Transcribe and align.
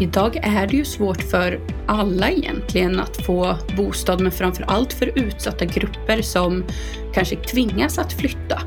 Idag 0.00 0.36
är 0.42 0.66
det 0.66 0.76
ju 0.76 0.84
svårt 0.84 1.22
för 1.22 1.60
alla 1.86 2.30
egentligen 2.30 3.00
att 3.00 3.26
få 3.26 3.56
bostad, 3.76 4.20
men 4.20 4.32
framför 4.32 4.62
allt 4.62 4.92
för 4.92 5.18
utsatta 5.18 5.64
grupper 5.64 6.22
som 6.22 6.64
kanske 7.14 7.36
tvingas 7.36 7.98
att 7.98 8.12
flytta. 8.12 8.62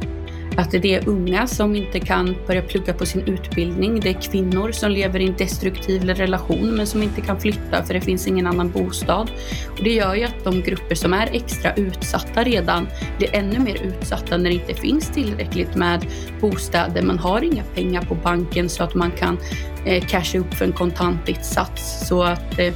Att 0.61 0.71
det 0.71 0.95
är 0.95 1.09
unga 1.09 1.47
som 1.47 1.75
inte 1.75 1.99
kan 1.99 2.35
börja 2.47 2.61
plugga 2.61 2.93
på 2.93 3.05
sin 3.05 3.21
utbildning. 3.21 3.99
Det 3.99 4.09
är 4.09 4.21
kvinnor 4.21 4.71
som 4.71 4.91
lever 4.91 5.19
i 5.19 5.27
en 5.27 5.35
destruktiv 5.37 6.03
relation 6.03 6.75
men 6.75 6.87
som 6.87 7.03
inte 7.03 7.21
kan 7.21 7.39
flytta 7.39 7.83
för 7.83 7.93
det 7.93 8.01
finns 8.01 8.27
ingen 8.27 8.47
annan 8.47 8.71
bostad. 8.71 9.31
Och 9.71 9.83
det 9.83 9.93
gör 9.93 10.15
ju 10.15 10.23
att 10.23 10.43
de 10.43 10.61
grupper 10.61 10.95
som 10.95 11.13
är 11.13 11.29
extra 11.31 11.73
utsatta 11.73 12.43
redan 12.43 12.87
blir 13.17 13.35
ännu 13.35 13.59
mer 13.59 13.81
utsatta 13.83 14.37
när 14.37 14.49
det 14.49 14.55
inte 14.55 14.73
finns 14.73 15.09
tillräckligt 15.09 15.75
med 15.75 16.05
bostäder. 16.41 17.01
Man 17.01 17.19
har 17.19 17.43
inga 17.43 17.63
pengar 17.63 18.01
på 18.01 18.15
banken 18.15 18.69
så 18.69 18.83
att 18.83 18.95
man 18.95 19.11
kan 19.11 19.37
eh, 19.85 20.05
casha 20.05 20.37
upp 20.39 20.53
för 20.53 20.65
en 20.65 20.73
kontantinsats. 20.73 22.07
Så 22.07 22.23
att 22.23 22.59
eh, 22.59 22.73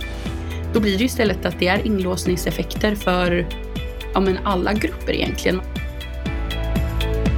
då 0.73 0.80
blir 0.80 0.98
det 0.98 1.04
istället 1.04 1.45
att 1.45 1.59
det 1.59 1.67
är 1.67 1.86
inlåsningseffekter 1.86 2.95
för 2.95 3.45
ja, 4.14 4.20
men 4.20 4.38
alla 4.44 4.73
grupper 4.73 5.14
egentligen. 5.14 5.62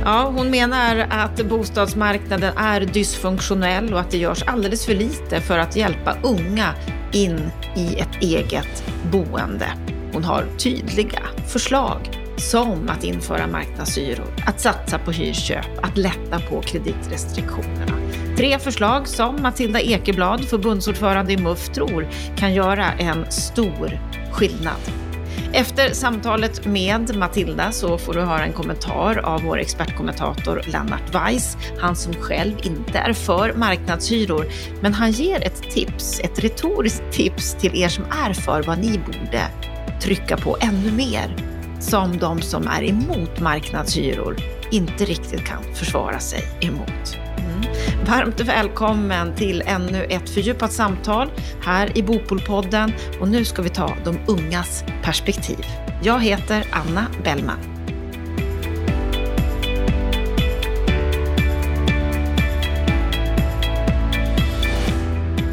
Ja, 0.08 0.32
hon 0.36 0.50
menar 0.50 1.08
att 1.10 1.46
bostadsmarknaden 1.46 2.58
är 2.58 2.82
dysfunktionell 2.82 3.94
och 3.94 4.00
att 4.00 4.12
det 4.12 4.18
görs 4.18 4.44
alldeles 4.44 4.86
för 4.86 4.96
lite 4.96 5.42
för 5.42 5.60
att 5.60 5.76
hjälpa 5.76 6.18
unga 6.24 6.74
in 7.12 7.52
i 7.76 8.00
ett 8.00 8.22
eget 8.22 8.84
boende. 9.12 9.72
Hon 10.14 10.24
har 10.24 10.46
tydliga 10.58 11.20
förslag 11.48 11.98
som 12.38 12.90
att 12.90 13.04
införa 13.04 13.48
marknadshyror, 13.48 14.34
att 14.46 14.62
satsa 14.62 15.00
på 15.00 15.12
hyrköp, 15.12 15.66
att 15.82 15.98
lätta 15.98 16.40
på 16.50 16.62
kreditrestriktionerna. 16.62 17.98
Tre 18.38 18.60
förslag 18.60 19.08
som 19.08 19.42
Matilda 19.42 19.82
Ekeblad, 19.82 20.46
förbundsordförande 20.46 21.34
i 21.34 21.38
MUF, 21.38 21.70
tror 21.70 22.08
kan 22.38 22.54
göra 22.54 22.92
en 22.92 23.32
stor 23.32 24.00
skillnad. 24.32 25.07
Efter 25.54 25.94
samtalet 25.94 26.66
med 26.66 27.16
Matilda 27.16 27.72
så 27.72 27.98
får 27.98 28.14
du 28.14 28.22
höra 28.22 28.44
en 28.44 28.54
kommentar 28.54 29.18
av 29.18 29.42
vår 29.42 29.60
expertkommentator 29.60 30.62
Lennart 30.66 31.14
Weiss, 31.14 31.58
han 31.80 31.96
som 31.96 32.14
själv 32.14 32.54
inte 32.64 32.98
är 33.00 33.14
för 33.14 33.54
marknadshyror, 33.54 34.46
men 34.82 34.94
han 34.94 35.12
ger 35.12 35.46
ett 35.46 35.72
tips, 35.72 36.20
ett 36.20 36.44
retoriskt 36.44 37.12
tips 37.12 37.54
till 37.54 37.82
er 37.82 37.90
som 37.90 38.04
är 38.28 38.34
för 38.34 38.64
vad 38.64 38.80
ni 38.80 38.98
borde 38.98 39.42
trycka 40.02 40.38
på 40.38 40.58
ännu 40.60 40.92
mer, 40.92 41.36
som 41.80 42.18
de 42.18 42.42
som 42.42 42.68
är 42.68 42.84
emot 42.84 43.40
marknadshyror 43.40 44.36
inte 44.72 45.06
riktigt 45.06 45.46
kan 45.46 45.64
försvara 45.76 46.20
sig 46.20 46.44
emot. 46.62 47.27
Mm. 47.48 47.62
Varmt 48.06 48.40
välkommen 48.40 49.36
till 49.36 49.64
ännu 49.66 50.04
ett 50.04 50.30
fördjupat 50.30 50.74
samtal 50.74 51.32
här 51.62 51.98
i 51.98 52.04
Bopolpodden 52.04 52.94
och 53.22 53.28
nu 53.28 53.46
ska 53.46 53.62
vi 53.62 53.70
ta 53.70 53.98
de 54.06 54.20
ungas 54.28 54.84
perspektiv. 55.04 55.66
Jag 56.04 56.20
heter 56.20 56.66
Anna 56.72 57.08
Bellman. 57.24 57.78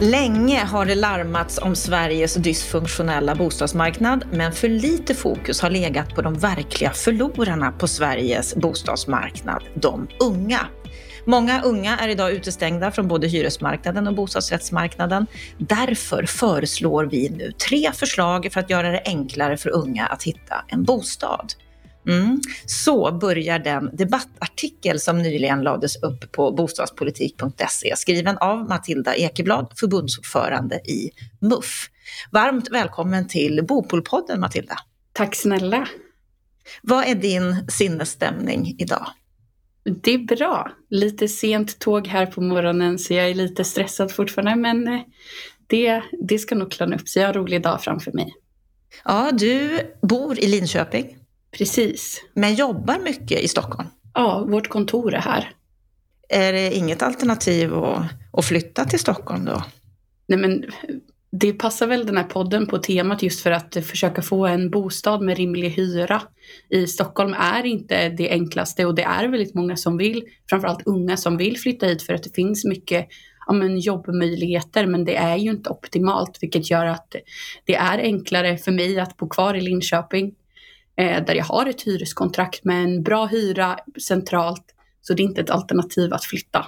Länge 0.01 0.65
har 0.65 0.87
det 0.87 0.95
larmats 0.95 1.59
om 1.59 1.77
Sveriges 1.77 2.35
dysfunktionella 2.35 3.35
bostadsmarknad, 3.35 4.25
men 4.33 4.53
för 4.53 4.69
lite 4.69 5.15
fokus 5.15 5.61
har 5.61 5.71
legat 5.71 6.15
på 6.15 6.23
de 6.23 6.35
verkliga 6.35 6.91
förlorarna 6.91 7.73
på 7.73 7.89
Sveriges 7.89 8.55
bostadsmarknad, 8.57 9.63
de 9.75 10.09
unga. 10.21 10.67
Många 11.27 11.63
unga 11.63 11.99
är 11.99 12.09
idag 12.09 12.33
utestängda 12.33 12.91
från 12.91 13.09
både 13.09 13.27
hyresmarknaden 13.27 14.07
och 14.07 14.15
bostadsrättsmarknaden. 14.15 15.27
Därför 15.59 16.25
föreslår 16.25 17.05
vi 17.05 17.29
nu 17.29 17.53
tre 17.53 17.93
förslag 17.93 18.49
för 18.53 18.61
att 18.61 18.71
göra 18.71 18.91
det 18.91 19.03
enklare 19.05 19.57
för 19.57 19.71
unga 19.71 20.07
att 20.07 20.23
hitta 20.23 20.65
en 20.69 20.83
bostad. 20.83 21.53
Mm. 22.09 22.41
Så 22.67 23.13
börjar 23.13 23.59
den 23.59 23.91
debattartikel 23.93 25.01
som 25.01 25.19
nyligen 25.19 25.63
lades 25.63 25.97
upp 26.03 26.33
på 26.33 26.53
bostadspolitik.se 26.53 27.97
skriven 27.97 28.39
av 28.39 28.69
Matilda 28.69 29.15
Ekeblad, 29.17 29.73
förbundsordförande 29.77 30.77
i 30.77 31.11
MUF. 31.41 31.89
Varmt 32.31 32.71
välkommen 32.71 33.29
till 33.29 33.65
Bopolpodden 33.69 34.41
Matilda. 34.41 34.77
Tack 35.13 35.35
snälla. 35.35 35.89
Vad 36.83 37.05
är 37.05 37.15
din 37.15 37.67
sinnesstämning 37.69 38.75
idag? 38.79 39.07
Det 39.85 40.15
är 40.15 40.19
bra. 40.19 40.73
Lite 40.91 41.29
sent 41.29 41.79
tåg 41.79 42.07
här 42.07 42.27
på 42.27 42.41
morgonen 42.41 42.99
så 42.99 43.15
jag 43.15 43.31
är 43.31 43.35
lite 43.35 43.65
stressad 43.65 44.13
fortfarande 44.13 44.57
men 44.57 44.89
eh, 44.89 45.01
det, 45.67 46.03
det 46.29 46.39
ska 46.39 46.55
nog 46.55 46.71
klarna 46.71 46.97
upp 46.97 47.09
sig. 47.09 47.23
Jag 47.23 47.29
har 47.29 47.35
en 47.35 47.41
rolig 47.41 47.63
dag 47.63 47.83
framför 47.83 48.13
mig. 48.13 48.35
Ja, 49.05 49.31
du 49.33 49.81
bor 50.03 50.39
i 50.39 50.47
Linköping. 50.47 51.17
Precis. 51.51 52.25
Men 52.35 52.55
jobbar 52.55 52.99
mycket 53.05 53.41
i 53.41 53.49
Stockholm. 53.49 53.89
Ja, 54.15 54.45
vårt 54.49 54.69
kontor 54.69 55.15
är 55.15 55.21
här. 55.21 55.53
Är 56.29 56.53
det 56.53 56.75
inget 56.75 57.03
alternativ 57.03 57.75
att, 57.75 58.03
att 58.33 58.45
flytta 58.45 58.85
till 58.85 58.99
Stockholm 58.99 59.45
då? 59.45 59.65
Nej 60.27 60.39
men 60.39 60.65
det 61.41 61.53
passar 61.53 61.87
väl 61.87 62.07
den 62.07 62.17
här 62.17 62.25
podden 62.25 62.67
på 62.67 62.79
temat 62.79 63.23
just 63.23 63.41
för 63.41 63.51
att 63.51 63.77
försöka 63.87 64.23
få 64.23 64.47
en 64.47 64.71
bostad 64.71 65.23
med 65.23 65.37
rimlig 65.37 65.71
hyra 65.71 66.23
i 66.71 66.87
Stockholm 66.87 67.35
är 67.35 67.67
inte 67.67 68.09
det 68.09 68.31
enklaste 68.31 68.85
och 68.85 68.95
det 68.95 69.03
är 69.03 69.29
väldigt 69.29 69.55
många 69.55 69.77
som 69.77 69.97
vill, 69.97 70.23
framförallt 70.51 70.87
unga 70.87 71.17
som 71.17 71.37
vill 71.37 71.59
flytta 71.59 71.87
hit 71.87 72.03
för 72.03 72.15
att 72.15 72.23
det 72.23 72.35
finns 72.35 72.65
mycket 72.65 73.09
ja, 73.47 73.53
men 73.53 73.79
jobbmöjligheter 73.79 74.87
men 74.87 75.05
det 75.05 75.17
är 75.17 75.37
ju 75.37 75.51
inte 75.51 75.71
optimalt 75.71 76.39
vilket 76.41 76.71
gör 76.71 76.87
att 76.87 77.17
det 77.65 77.75
är 77.75 77.99
enklare 77.99 78.59
för 78.59 78.73
mig 78.73 79.01
att 79.01 79.17
bo 79.17 79.29
kvar 79.29 79.55
i 79.55 79.61
Linköping 79.61 80.35
eh, 80.97 81.25
där 81.25 81.35
jag 81.35 81.45
har 81.45 81.67
ett 81.67 81.83
hyreskontrakt 81.83 82.65
med 82.65 82.85
en 82.85 83.03
bra 83.03 83.27
hyra 83.27 83.79
centralt 84.07 84.65
så 85.03 85.15
det 85.15 85.23
är 85.23 85.25
inte 85.25 85.41
ett 85.41 85.51
alternativ 85.51 86.13
att 86.13 86.25
flytta. 86.25 86.67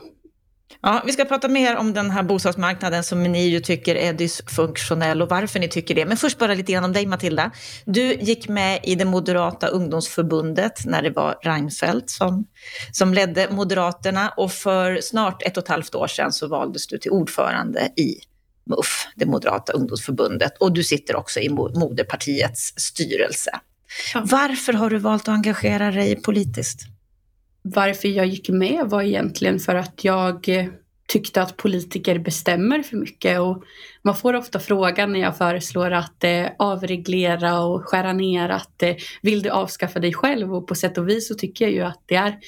Ja, 0.83 1.03
vi 1.07 1.13
ska 1.13 1.25
prata 1.25 1.49
mer 1.49 1.77
om 1.77 1.93
den 1.93 2.11
här 2.11 2.23
bostadsmarknaden 2.23 3.05
som 3.05 3.23
ni 3.23 3.49
ju 3.49 3.61
tycker 3.61 3.95
är 3.95 4.13
dysfunktionell 4.13 5.23
och 5.23 5.29
varför 5.29 5.61
ni 5.61 5.69
tycker 5.69 5.95
det. 5.95 6.07
Men 6.07 6.17
först 6.17 6.39
bara 6.39 6.55
lite 6.55 6.73
grann 6.73 6.85
om 6.85 6.93
dig 6.93 7.07
Matilda. 7.07 7.51
Du 7.85 8.15
gick 8.15 8.49
med 8.49 8.81
i 8.83 8.95
det 8.95 9.05
moderata 9.05 9.67
ungdomsförbundet 9.67 10.85
när 10.85 11.03
det 11.03 11.11
var 11.11 11.39
Reinfeldt 11.43 12.11
som, 12.11 12.47
som 12.93 13.15
ledde 13.15 13.49
Moderaterna 13.51 14.29
och 14.37 14.53
för 14.53 15.01
snart 15.01 15.43
ett 15.43 15.57
och 15.57 15.63
ett 15.63 15.69
halvt 15.69 15.95
år 15.95 16.07
sedan 16.07 16.33
så 16.33 16.49
valdes 16.49 16.87
du 16.87 16.99
till 16.99 17.11
ordförande 17.11 17.81
i 17.97 18.17
MUF, 18.71 19.07
det 19.17 19.27
moderata 19.27 19.73
ungdomsförbundet, 19.73 20.53
och 20.61 20.73
du 20.73 20.85
sitter 20.85 21.17
också 21.17 21.41
i 21.41 21.49
moderpartiets 21.49 22.73
styrelse. 22.77 23.51
Ja. 24.15 24.23
Varför 24.25 24.73
har 24.73 24.91
du 24.91 24.99
valt 24.99 25.23
att 25.23 25.29
engagera 25.29 25.91
dig 25.91 26.17
politiskt? 26.17 26.96
Varför 27.75 28.09
jag 28.09 28.27
gick 28.27 28.49
med 28.49 28.87
var 28.87 29.03
egentligen 29.03 29.59
för 29.59 29.75
att 29.75 30.05
jag 30.05 30.49
eh, 30.49 30.67
tyckte 31.07 31.43
att 31.43 31.57
politiker 31.57 32.19
bestämmer 32.19 32.83
för 32.83 32.97
mycket. 32.97 33.41
Och 33.41 33.65
man 34.07 34.15
får 34.15 34.35
ofta 34.35 34.59
frågan 34.59 35.13
när 35.13 35.21
jag 35.21 35.39
föreslår 35.39 35.91
att 35.91 36.25
eh, 36.25 36.47
avreglera 36.59 37.61
och 37.61 37.85
skära 37.85 38.13
ner 38.13 38.49
att 38.49 38.83
eh, 38.83 38.95
vill 39.23 39.43
du 39.43 39.51
avskaffa 39.51 39.99
dig 39.99 40.15
själv? 40.15 40.55
Och 40.55 40.67
på 40.67 40.75
sätt 40.75 40.99
och 40.99 41.09
vis 41.09 41.29
så 41.29 41.35
tycker 41.35 41.65
jag 41.65 41.75
ju 41.75 41.83
att 41.83 42.03
det 42.07 42.15
är 42.15 42.39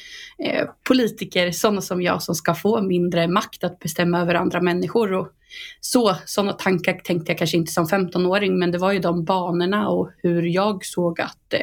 eh, 0.45 0.65
politiker, 0.89 1.51
sådana 1.51 1.81
som 1.81 2.03
jag, 2.03 2.23
som 2.23 2.35
ska 2.35 2.55
få 2.55 2.83
mindre 2.83 3.29
makt 3.29 3.65
att 3.65 3.79
bestämma 3.79 4.21
över 4.21 4.35
andra 4.35 4.61
människor. 4.61 5.13
Och 5.13 5.29
så, 5.81 6.17
sådana 6.25 6.53
tankar 6.53 6.93
tänkte 6.93 7.33
jag 7.33 7.39
kanske 7.39 7.57
inte 7.57 7.73
som 7.73 7.87
15-åring, 7.87 8.59
men 8.59 8.71
det 8.71 8.79
var 8.79 8.93
ju 8.93 8.99
de 8.99 9.25
banorna 9.25 9.89
och 9.89 10.11
hur 10.23 10.43
jag 10.43 10.85
såg 10.85 11.21
att 11.21 11.55
eh, 11.55 11.61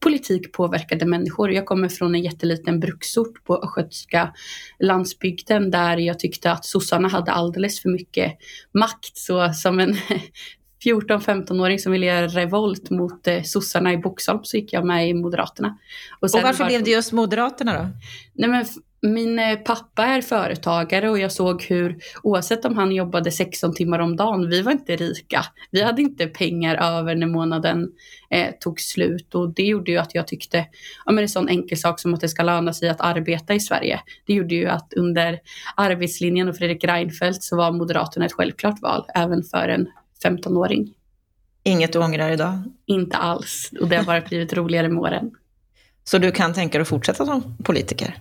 politik 0.00 0.52
påverkade 0.52 1.06
människor. 1.06 1.52
Jag 1.52 1.66
kommer 1.66 1.88
från 1.88 2.14
en 2.14 2.22
jätteliten 2.22 2.80
bruksort 2.80 3.44
på 3.44 3.56
östgötska 3.56 4.32
landsbygden 4.78 5.70
där 5.70 5.96
jag 5.96 6.18
tyckte 6.18 6.52
att 6.52 6.64
sossarna 6.64 7.08
hade 7.08 7.32
alldeles 7.32 7.82
för 7.82 7.88
mycket 7.88 8.32
makt. 8.72 9.16
Så 9.16 9.33
som 9.52 9.80
en 9.80 9.96
14-15-åring 10.84 11.78
som 11.78 11.92
ville 11.92 12.06
göra 12.06 12.26
revolt 12.26 12.90
mot 12.90 13.26
eh, 13.26 13.42
sossarna 13.42 13.92
i 13.92 13.98
Boxholm 13.98 14.40
så 14.42 14.56
gick 14.56 14.72
jag 14.72 14.86
med 14.86 15.08
i 15.08 15.14
Moderaterna. 15.14 15.78
Och, 16.20 16.34
och 16.34 16.40
varför 16.42 16.64
var... 16.64 16.66
blev 16.66 16.84
det 16.84 16.90
just 16.90 17.12
Moderaterna 17.12 17.78
då? 17.78 17.88
Nej, 18.32 18.50
men 18.50 18.64
min 19.04 19.38
eh, 19.38 19.56
pappa 19.56 20.04
är 20.04 20.20
företagare 20.20 21.10
och 21.10 21.18
jag 21.18 21.32
såg 21.32 21.62
hur 21.62 21.96
oavsett 22.22 22.64
om 22.64 22.76
han 22.76 22.92
jobbade 22.92 23.30
16 23.30 23.74
timmar 23.74 23.98
om 23.98 24.16
dagen, 24.16 24.48
vi 24.48 24.62
var 24.62 24.72
inte 24.72 24.96
rika. 24.96 25.44
Vi 25.70 25.82
hade 25.82 26.02
inte 26.02 26.26
pengar 26.26 26.74
över 26.74 27.14
när 27.14 27.26
månaden 27.26 27.92
eh, 28.30 28.50
tog 28.60 28.80
slut 28.80 29.34
och 29.34 29.54
det 29.54 29.62
gjorde 29.62 29.90
ju 29.90 29.98
att 29.98 30.14
jag 30.14 30.26
tyckte, 30.26 30.66
ja 31.06 31.12
men 31.12 31.24
en 31.24 31.28
sån 31.28 31.48
enkel 31.48 31.78
sak 31.78 32.00
som 32.00 32.14
att 32.14 32.20
det 32.20 32.28
ska 32.28 32.42
löna 32.42 32.72
sig 32.72 32.88
att 32.88 33.00
arbeta 33.00 33.54
i 33.54 33.60
Sverige. 33.60 34.00
Det 34.26 34.34
gjorde 34.34 34.54
ju 34.54 34.68
att 34.68 34.92
under 34.96 35.40
arbetslinjen 35.76 36.48
och 36.48 36.56
Fredrik 36.56 36.84
Reinfeldt 36.84 37.42
så 37.42 37.56
var 37.56 37.72
Moderaterna 37.72 38.26
ett 38.26 38.32
självklart 38.32 38.82
val 38.82 39.06
även 39.14 39.42
för 39.42 39.68
en 39.68 39.86
15-åring. 40.24 40.94
Inget 41.62 41.92
du 41.92 41.98
ångrar 41.98 42.30
idag? 42.30 42.62
Inte 42.86 43.16
alls 43.16 43.70
och 43.80 43.88
det 43.88 43.96
har 43.96 44.04
bara 44.04 44.20
blivit 44.20 44.52
roligare 44.52 44.88
med 44.88 44.98
åren. 44.98 45.30
Så 46.04 46.18
du 46.18 46.32
kan 46.32 46.52
tänka 46.52 46.78
dig 46.78 46.82
att 46.82 46.88
fortsätta 46.88 47.26
som 47.26 47.56
politiker? 47.64 48.14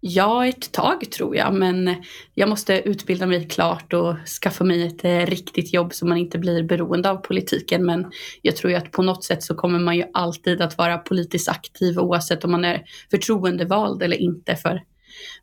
Ja, 0.00 0.46
ett 0.46 0.72
tag 0.72 1.10
tror 1.10 1.36
jag, 1.36 1.54
men 1.54 1.94
jag 2.34 2.48
måste 2.48 2.88
utbilda 2.88 3.26
mig 3.26 3.48
klart 3.48 3.92
och 3.92 4.14
skaffa 4.42 4.64
mig 4.64 4.86
ett 4.86 5.04
eh, 5.04 5.26
riktigt 5.26 5.72
jobb 5.72 5.94
så 5.94 6.06
man 6.06 6.18
inte 6.18 6.38
blir 6.38 6.62
beroende 6.62 7.10
av 7.10 7.16
politiken. 7.16 7.86
Men 7.86 8.10
jag 8.42 8.56
tror 8.56 8.70
ju 8.70 8.76
att 8.76 8.90
på 8.90 9.02
något 9.02 9.24
sätt 9.24 9.42
så 9.42 9.54
kommer 9.54 9.78
man 9.78 9.96
ju 9.96 10.04
alltid 10.12 10.60
att 10.60 10.78
vara 10.78 10.98
politiskt 10.98 11.48
aktiv 11.48 11.98
oavsett 11.98 12.44
om 12.44 12.50
man 12.50 12.64
är 12.64 12.84
förtroendevald 13.10 14.02
eller 14.02 14.16
inte, 14.16 14.56
för 14.56 14.82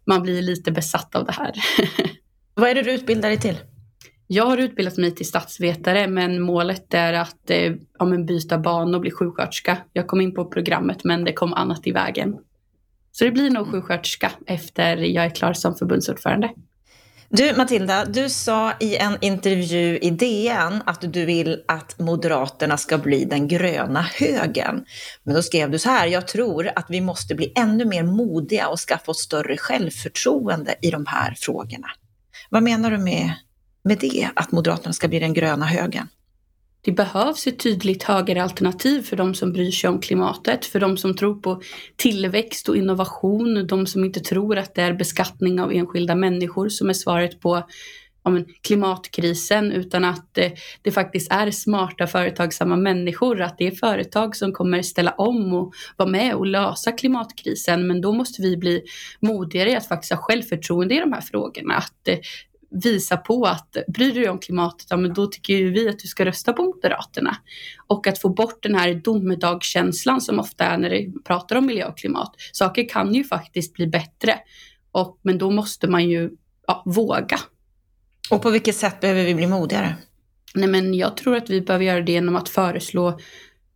man 0.05 0.21
blir 0.21 0.41
lite 0.41 0.71
besatt 0.71 1.15
av 1.15 1.25
det 1.25 1.31
här. 1.31 1.51
Vad 2.53 2.69
är 2.69 2.75
det 2.75 2.81
du 2.81 2.91
utbildar 2.91 3.29
dig 3.29 3.39
till? 3.39 3.57
Jag 4.27 4.45
har 4.45 4.57
utbildat 4.57 4.97
mig 4.97 5.11
till 5.11 5.27
statsvetare 5.27 6.07
men 6.07 6.41
målet 6.41 6.93
är 6.93 7.13
att 7.13 7.49
eh, 7.49 7.73
ja, 7.99 8.05
byta 8.27 8.57
bana 8.57 8.97
och 8.97 9.01
bli 9.01 9.11
sjuksköterska. 9.11 9.77
Jag 9.93 10.07
kom 10.07 10.21
in 10.21 10.33
på 10.33 10.45
programmet 10.45 11.03
men 11.03 11.23
det 11.23 11.33
kom 11.33 11.53
annat 11.53 11.87
i 11.87 11.91
vägen. 11.91 12.37
Så 13.15 13.23
det 13.23 13.31
blir 13.31 13.49
nog 13.49 13.71
sjuksköterska 13.71 14.31
efter 14.47 14.97
jag 14.97 15.25
är 15.25 15.29
klar 15.29 15.53
som 15.53 15.75
förbundsordförande. 15.75 16.49
Du 17.29 17.53
Matilda, 17.57 18.05
du 18.05 18.29
sa 18.29 18.73
i 18.79 18.95
en 18.95 19.17
intervju 19.21 19.97
i 19.97 20.09
DN 20.09 20.81
att 20.85 21.13
du 21.13 21.25
vill 21.25 21.63
att 21.67 21.99
Moderaterna 21.99 22.77
ska 22.77 22.97
bli 22.97 23.25
den 23.25 23.47
gröna 23.47 24.01
högen. 24.01 24.85
Men 25.23 25.35
då 25.35 25.41
skrev 25.41 25.71
du 25.71 25.79
så 25.79 25.89
här, 25.89 26.07
jag 26.07 26.27
tror 26.27 26.69
att 26.75 26.85
vi 26.89 27.01
måste 27.01 27.35
bli 27.35 27.53
ännu 27.55 27.85
mer 27.85 28.03
modiga 28.03 28.67
och 28.67 28.79
skaffa 28.79 29.11
oss 29.11 29.21
större 29.21 29.57
självförtroende 29.57 30.75
i 30.81 30.91
de 30.91 31.05
här 31.05 31.35
frågorna. 31.37 31.87
Vad 32.49 32.63
menar 32.63 32.91
du 32.91 32.97
med, 32.97 33.33
med 33.83 33.97
det, 33.99 34.29
att 34.35 34.51
Moderaterna 34.51 34.93
ska 34.93 35.07
bli 35.07 35.19
den 35.19 35.33
gröna 35.33 35.65
högen? 35.65 36.07
Det 36.85 36.91
behövs 36.91 37.47
ett 37.47 37.59
tydligt 37.59 38.03
högeralternativ 38.03 39.01
för 39.01 39.15
de 39.15 39.33
som 39.33 39.53
bryr 39.53 39.71
sig 39.71 39.89
om 39.89 40.01
klimatet, 40.01 40.65
för 40.65 40.79
de 40.79 40.97
som 40.97 41.15
tror 41.15 41.35
på 41.35 41.61
tillväxt 41.95 42.69
och 42.69 42.77
innovation, 42.77 43.67
de 43.67 43.87
som 43.87 44.03
inte 44.03 44.19
tror 44.19 44.57
att 44.57 44.75
det 44.75 44.81
är 44.81 44.93
beskattning 44.93 45.61
av 45.61 45.73
enskilda 45.73 46.15
människor 46.15 46.69
som 46.69 46.89
är 46.89 46.93
svaret 46.93 47.39
på 47.39 47.63
ja, 48.23 48.31
klimatkrisen, 48.61 49.71
utan 49.71 50.05
att 50.05 50.33
det, 50.33 50.53
det, 50.81 50.91
faktiskt 50.91 51.31
är 51.31 51.51
smarta 51.51 52.07
företagsamma 52.07 52.75
människor, 52.75 53.41
att 53.41 53.57
det 53.57 53.67
är 53.67 53.71
företag 53.71 54.35
som 54.35 54.53
kommer 54.53 54.81
ställa 54.81 55.11
om 55.11 55.53
och 55.53 55.73
vara 55.97 56.09
med 56.09 56.35
och 56.35 56.45
lösa 56.45 56.91
klimatkrisen. 56.91 57.87
Men 57.87 58.01
då 58.01 58.11
måste 58.11 58.41
vi 58.41 58.57
bli 58.57 58.83
modigare 59.19 59.71
i 59.71 59.75
att 59.75 59.87
faktiskt 59.87 60.13
ha 60.13 60.21
självförtroende 60.21 60.95
i 60.95 60.99
de 60.99 61.13
här 61.13 61.21
frågorna. 61.21 61.75
Att 61.75 62.07
eh, 62.07 62.17
visa 62.73 63.17
på 63.17 63.45
att 63.45 63.77
bryr 63.87 64.13
du 64.13 64.19
dig 64.19 64.29
om 64.29 64.39
klimatet, 64.39 64.87
ja 64.89 64.97
men 64.97 65.13
då 65.13 65.27
tycker 65.27 65.53
ju 65.53 65.71
vi 65.71 65.89
att 65.89 65.99
du 65.99 66.07
ska 66.07 66.25
rösta 66.25 66.53
på 66.53 66.63
Moderaterna. 66.63 67.37
Och 67.87 68.07
att 68.07 68.19
få 68.19 68.29
bort 68.29 68.63
den 68.63 68.75
här 68.75 68.93
domedagskänslan 68.93 70.21
som 70.21 70.39
ofta 70.39 70.63
är 70.63 70.77
när 70.77 70.89
det 70.89 71.23
pratar 71.23 71.55
om 71.55 71.65
miljö 71.65 71.85
och 71.85 71.97
klimat. 71.97 72.35
Saker 72.51 72.89
kan 72.89 73.13
ju 73.13 73.23
faktiskt 73.23 73.73
bli 73.73 73.87
bättre, 73.87 74.39
och, 74.91 75.19
men 75.21 75.37
då 75.37 75.51
måste 75.51 75.87
man 75.87 76.09
ju 76.09 76.31
ja, 76.67 76.83
våga. 76.85 77.39
Och 78.29 78.41
på 78.41 78.49
vilket 78.49 78.75
sätt 78.75 78.99
behöver 78.99 79.23
vi 79.23 79.35
bli 79.35 79.47
modigare? 79.47 79.95
Nej 80.55 80.69
men 80.69 80.93
jag 80.93 81.17
tror 81.17 81.35
att 81.35 81.49
vi 81.49 81.61
behöver 81.61 81.85
göra 81.85 82.01
det 82.01 82.11
genom 82.11 82.35
att 82.35 82.49
föreslå 82.49 83.19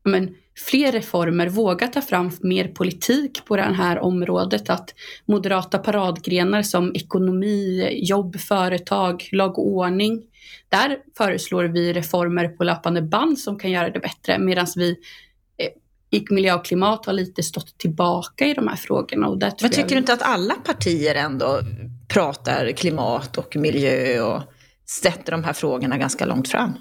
men, 0.04 0.36
fler 0.57 0.92
reformer, 0.92 1.50
våga 1.50 1.88
ta 1.88 2.01
fram 2.01 2.31
mer 2.42 2.68
politik 2.68 3.45
på 3.45 3.56
det 3.56 3.62
här 3.62 4.00
området. 4.00 4.69
Att 4.69 4.94
moderata 5.25 5.77
paradgrenar 5.77 6.62
som 6.62 6.95
ekonomi, 6.95 7.89
jobb, 8.01 8.39
företag, 8.39 9.30
lag 9.31 9.59
och 9.59 9.68
ordning. 9.68 10.24
Där 10.69 10.98
föreslår 11.18 11.63
vi 11.63 11.94
reformer 11.94 12.48
på 12.48 12.63
löpande 12.63 13.01
band 13.01 13.39
som 13.39 13.59
kan 13.59 13.71
göra 13.71 13.89
det 13.89 14.00
bättre 14.00 14.39
medan 14.39 14.68
vi 14.75 14.89
eh, 15.57 16.19
i 16.19 16.25
miljö 16.30 16.54
och 16.54 16.65
klimat 16.65 17.06
har 17.06 17.13
lite 17.13 17.44
stått 17.44 17.77
tillbaka 17.77 18.45
i 18.45 18.53
de 18.53 18.68
här 18.68 18.75
frågorna. 18.75 19.27
Och 19.27 19.38
där 19.38 19.53
Men 19.62 19.71
tycker 19.71 19.89
du 19.89 19.98
inte 19.98 20.13
att 20.13 20.21
alla 20.21 20.53
partier 20.53 21.15
ändå 21.15 21.60
pratar 22.07 22.71
klimat 22.71 23.38
och 23.38 23.56
miljö 23.56 24.21
och 24.21 24.42
sätter 24.89 25.31
de 25.31 25.44
här 25.44 25.53
frågorna 25.53 25.98
ganska 25.98 26.25
långt 26.25 26.48
fram? 26.48 26.74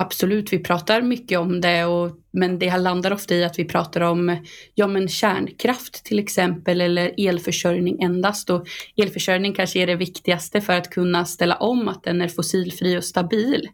Absolut, 0.00 0.52
vi 0.52 0.58
pratar 0.58 1.02
mycket 1.02 1.38
om 1.38 1.60
det, 1.60 1.84
och, 1.84 2.10
men 2.30 2.58
det 2.58 2.76
landar 2.76 3.12
ofta 3.12 3.34
i 3.34 3.44
att 3.44 3.58
vi 3.58 3.64
pratar 3.64 4.00
om 4.00 4.36
ja, 4.74 4.86
men 4.86 5.08
kärnkraft 5.08 6.04
till 6.04 6.18
exempel 6.18 6.80
eller 6.80 7.14
elförsörjning 7.28 8.02
endast. 8.02 8.50
Och 8.50 8.66
elförsörjning 8.96 9.54
kanske 9.54 9.78
är 9.78 9.86
det 9.86 9.96
viktigaste 9.96 10.60
för 10.60 10.72
att 10.72 10.90
kunna 10.90 11.24
ställa 11.24 11.56
om 11.56 11.88
att 11.88 12.02
den 12.02 12.20
är 12.20 12.28
fossilfri 12.28 12.98
och 12.98 13.04
stabil. 13.04 13.68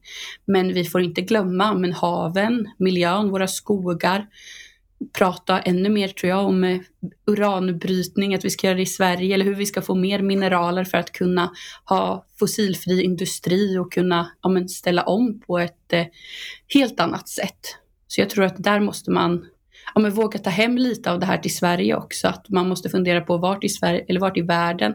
Men 0.45 0.73
vi 0.73 0.85
får 0.85 1.03
inte 1.03 1.21
glömma 1.21 1.75
men 1.75 1.93
haven, 1.93 2.71
miljön, 2.79 3.31
våra 3.31 3.49
skogar, 3.49 4.27
prata 5.13 5.61
ännu 5.61 5.89
mer 5.89 6.09
tror 6.09 6.31
jag 6.31 6.45
om 6.45 6.65
eh, 6.65 6.81
uranbrytning, 7.27 8.35
att 8.35 8.45
vi 8.45 8.51
ska 8.51 8.67
göra 8.67 8.77
det 8.77 8.83
i 8.83 8.87
Sverige 8.87 9.35
eller 9.35 9.45
hur 9.45 9.55
vi 9.55 9.67
ska 9.67 9.83
få 9.83 9.95
mer 9.95 10.23
mineraler 10.23 10.85
för 10.85 10.99
att 10.99 11.13
kunna 11.13 11.53
ha 11.85 12.27
fossilfri 12.39 13.03
industri 13.03 13.79
och 13.79 13.93
kunna 13.93 14.31
ja, 14.43 14.49
men, 14.49 14.69
ställa 14.69 15.03
om 15.03 15.41
på 15.41 15.59
ett 15.59 15.93
eh, 15.93 16.07
helt 16.75 17.01
annat 17.01 17.29
sätt. 17.29 17.61
Så 18.07 18.21
jag 18.21 18.31
tror 18.31 18.45
att 18.45 18.63
där 18.63 18.81
måste 18.81 19.11
man 19.11 19.45
ja, 19.95 20.01
men, 20.01 20.11
våga 20.11 20.39
ta 20.39 20.51
hem 20.51 20.79
lite 20.79 21.13
av 21.13 21.21
det 21.21 21.27
här 21.27 21.39
till 21.39 21.57
Sverige 21.57 21.97
också. 21.97 22.29
Att 22.29 22.49
man 22.49 22.69
måste 22.69 22.89
fundera 22.89 23.21
på 23.21 23.37
vart 23.37 23.65
i, 23.65 23.69
Sverige, 23.69 24.05
eller 24.09 24.21
vart 24.21 24.37
i 24.37 24.43
världen 24.43 24.95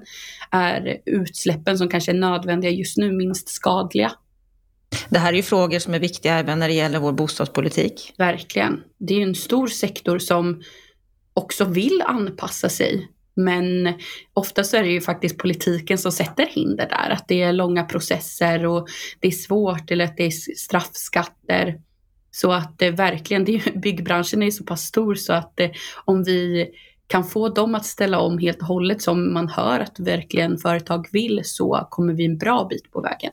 är 0.52 0.98
utsläppen 1.06 1.78
som 1.78 1.90
kanske 1.90 2.12
är 2.12 2.16
nödvändiga 2.16 2.72
just 2.72 2.98
nu 2.98 3.12
minst 3.12 3.50
skadliga. 3.50 4.12
Det 5.10 5.20
här 5.20 5.34
är 5.34 5.38
ju 5.38 5.44
frågor 5.44 5.80
som 5.80 5.94
är 5.94 6.00
viktiga 6.00 6.34
även 6.34 6.60
när 6.60 6.68
det 6.68 6.74
gäller 6.74 7.00
vår 7.00 7.12
bostadspolitik. 7.12 8.14
Verkligen. 8.18 8.84
Det 8.98 9.14
är 9.14 9.18
ju 9.18 9.24
en 9.24 9.36
stor 9.36 9.68
sektor 9.68 10.20
som 10.20 10.62
också 11.34 11.66
vill 11.66 12.02
anpassa 12.06 12.70
sig. 12.70 13.12
Men 13.36 13.94
ofta 14.34 14.64
så 14.64 14.78
är 14.78 14.84
det 14.84 14.90
ju 14.90 15.02
faktiskt 15.02 15.38
politiken 15.38 15.98
som 15.98 16.12
sätter 16.12 16.46
hinder 16.46 16.90
där. 16.90 17.10
Att 17.10 17.28
det 17.28 17.42
är 17.42 17.54
långa 17.54 17.84
processer 17.84 18.66
och 18.66 18.88
det 19.20 19.28
är 19.28 19.32
svårt 19.32 19.92
eller 19.92 20.06
att 20.06 20.18
det 20.18 20.26
är 20.26 20.56
straffskatter. 20.58 21.82
Så 22.32 22.52
att 22.52 22.80
det 22.80 22.92
verkligen, 22.92 23.46
det 23.46 23.56
är, 23.56 23.72
byggbranschen 23.80 24.44
är 24.44 24.52
så 24.52 24.64
pass 24.64 24.82
stor 24.82 25.16
så 25.16 25.34
att 25.34 25.54
det, 25.56 25.74
om 26.06 26.24
vi 26.24 26.70
kan 27.08 27.24
få 27.24 27.50
dem 27.50 27.76
att 27.76 27.86
ställa 27.86 28.20
om 28.20 28.38
helt 28.38 28.62
och 28.62 28.68
hållet 28.68 29.02
som 29.02 29.34
man 29.34 29.48
hör 29.50 29.80
att 29.80 30.00
verkligen 30.00 30.58
företag 30.58 31.08
vill 31.12 31.42
så 31.44 31.88
kommer 31.90 32.14
vi 32.14 32.26
en 32.26 32.38
bra 32.38 32.68
bit 32.70 32.92
på 32.92 33.02
vägen. 33.02 33.32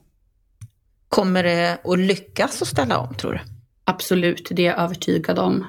Kommer 1.17 1.43
det 1.43 1.79
att 1.85 1.99
lyckas 1.99 2.63
att 2.63 2.69
ställa 2.69 2.99
om, 2.99 3.15
tror 3.15 3.33
du? 3.33 3.41
Absolut, 3.85 4.49
det 4.51 4.63
är 4.63 4.67
jag 4.67 4.79
övertygad 4.79 5.39
om. 5.39 5.67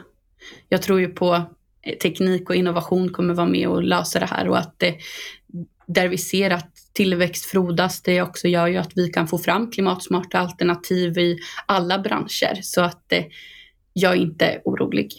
Jag 0.69 0.81
tror 0.81 0.99
ju 0.99 1.07
på 1.07 1.35
eh, 1.81 1.97
teknik 1.97 2.49
och 2.49 2.55
innovation 2.55 3.09
kommer 3.09 3.33
vara 3.33 3.47
med 3.47 3.67
och 3.67 3.83
lösa 3.83 4.19
det 4.19 4.25
här 4.25 4.47
och 4.47 4.57
att 4.57 4.79
det, 4.79 4.95
där 5.87 6.07
vi 6.07 6.17
ser 6.17 6.49
att 6.49 6.71
tillväxt 6.93 7.45
frodas, 7.45 8.01
det 8.01 8.21
också 8.21 8.47
gör 8.47 8.67
ju 8.67 8.77
att 8.77 8.91
vi 8.95 9.09
kan 9.09 9.27
få 9.27 9.37
fram 9.37 9.71
klimatsmarta 9.71 10.39
alternativ 10.39 11.17
i 11.17 11.39
alla 11.65 11.99
branscher. 11.99 12.59
Så 12.61 12.81
att 12.81 13.13
eh, 13.13 13.25
jag 13.93 14.13
är 14.13 14.17
inte 14.17 14.61
orolig. 14.65 15.11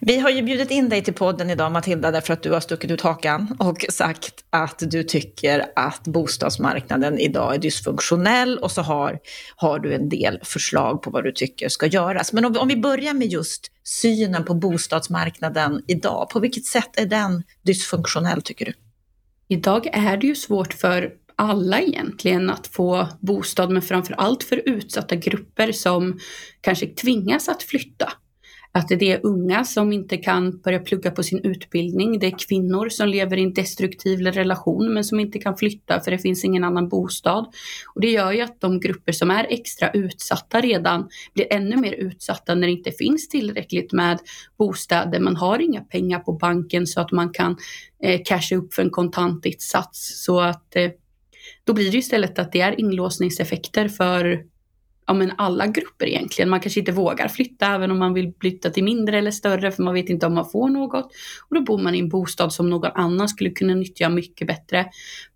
Vi 0.00 0.18
har 0.18 0.30
ju 0.30 0.42
bjudit 0.42 0.70
in 0.70 0.88
dig 0.88 1.04
till 1.04 1.14
podden 1.14 1.50
idag 1.50 1.72
Matilda 1.72 2.10
därför 2.10 2.32
att 2.32 2.42
du 2.42 2.50
har 2.50 2.60
stuckit 2.60 2.90
ut 2.90 3.00
hakan 3.00 3.56
och 3.58 3.84
sagt 3.88 4.44
att 4.50 4.82
du 4.90 5.02
tycker 5.02 5.66
att 5.76 6.04
bostadsmarknaden 6.04 7.18
idag 7.18 7.54
är 7.54 7.58
dysfunktionell 7.58 8.58
och 8.58 8.70
så 8.70 8.82
har, 8.82 9.18
har 9.56 9.78
du 9.78 9.94
en 9.94 10.08
del 10.08 10.40
förslag 10.42 11.02
på 11.02 11.10
vad 11.10 11.24
du 11.24 11.32
tycker 11.32 11.68
ska 11.68 11.86
göras. 11.86 12.32
Men 12.32 12.44
om, 12.44 12.56
om 12.56 12.68
vi 12.68 12.76
börjar 12.76 13.14
med 13.14 13.28
just 13.28 13.72
synen 13.84 14.44
på 14.44 14.54
bostadsmarknaden 14.54 15.84
idag, 15.88 16.30
på 16.30 16.40
vilket 16.40 16.64
sätt 16.64 17.00
är 17.00 17.06
den 17.06 17.42
dysfunktionell 17.62 18.42
tycker 18.42 18.64
du? 18.64 18.72
Idag 19.48 19.86
är 19.92 20.16
det 20.16 20.26
ju 20.26 20.34
svårt 20.34 20.72
för 20.72 21.10
alla 21.36 21.80
egentligen 21.80 22.50
att 22.50 22.66
få 22.66 23.08
bostad, 23.20 23.70
men 23.70 23.82
framför 23.82 24.14
allt 24.14 24.42
för 24.42 24.62
utsatta 24.68 25.14
grupper 25.16 25.72
som 25.72 26.18
kanske 26.60 26.86
tvingas 26.86 27.48
att 27.48 27.62
flytta 27.62 28.12
att 28.72 28.88
det 28.88 29.12
är 29.12 29.20
unga 29.22 29.64
som 29.64 29.92
inte 29.92 30.16
kan 30.16 30.58
börja 30.58 30.78
plugga 30.78 31.10
på 31.10 31.22
sin 31.22 31.40
utbildning. 31.44 32.18
Det 32.18 32.26
är 32.26 32.48
kvinnor 32.48 32.88
som 32.88 33.08
lever 33.08 33.36
i 33.36 33.42
en 33.42 33.54
destruktiv 33.54 34.20
relation 34.20 34.94
men 34.94 35.04
som 35.04 35.20
inte 35.20 35.38
kan 35.38 35.56
flytta 35.56 36.00
för 36.00 36.10
det 36.10 36.18
finns 36.18 36.44
ingen 36.44 36.64
annan 36.64 36.88
bostad. 36.88 37.46
Och 37.94 38.00
det 38.00 38.10
gör 38.10 38.32
ju 38.32 38.40
att 38.40 38.60
de 38.60 38.80
grupper 38.80 39.12
som 39.12 39.30
är 39.30 39.46
extra 39.50 39.90
utsatta 39.90 40.60
redan 40.60 41.08
blir 41.34 41.52
ännu 41.52 41.76
mer 41.76 41.92
utsatta 41.92 42.54
när 42.54 42.66
det 42.66 42.72
inte 42.72 42.92
finns 42.92 43.28
tillräckligt 43.28 43.92
med 43.92 44.18
bostäder. 44.58 45.20
Man 45.20 45.36
har 45.36 45.58
inga 45.58 45.80
pengar 45.80 46.18
på 46.18 46.32
banken 46.32 46.86
så 46.86 47.00
att 47.00 47.12
man 47.12 47.30
kan 47.32 47.56
eh, 48.02 48.20
casha 48.24 48.56
upp 48.56 48.74
för 48.74 48.82
en 48.82 48.90
kontantinsats. 48.90 50.24
Så 50.24 50.40
att 50.40 50.76
eh, 50.76 50.90
då 51.64 51.72
blir 51.72 51.92
det 51.92 51.98
istället 51.98 52.38
att 52.38 52.52
det 52.52 52.60
är 52.60 52.80
inlåsningseffekter 52.80 53.88
för 53.88 54.44
ja, 55.10 55.14
men 55.14 55.32
alla 55.38 55.66
grupper 55.66 56.06
egentligen. 56.06 56.50
Man 56.50 56.60
kanske 56.60 56.80
inte 56.80 56.92
vågar 56.92 57.28
flytta 57.28 57.66
även 57.66 57.90
om 57.90 57.98
man 57.98 58.14
vill 58.14 58.32
flytta 58.40 58.70
till 58.70 58.84
mindre 58.84 59.18
eller 59.18 59.30
större 59.30 59.70
för 59.70 59.82
man 59.82 59.94
vet 59.94 60.08
inte 60.08 60.26
om 60.26 60.34
man 60.34 60.50
får 60.50 60.68
något. 60.68 61.12
Och 61.48 61.54
då 61.54 61.60
bor 61.60 61.78
man 61.78 61.94
i 61.94 61.98
en 61.98 62.08
bostad 62.08 62.52
som 62.52 62.70
någon 62.70 62.90
annan 62.94 63.28
skulle 63.28 63.50
kunna 63.50 63.74
nyttja 63.74 64.08
mycket 64.08 64.46
bättre. 64.46 64.86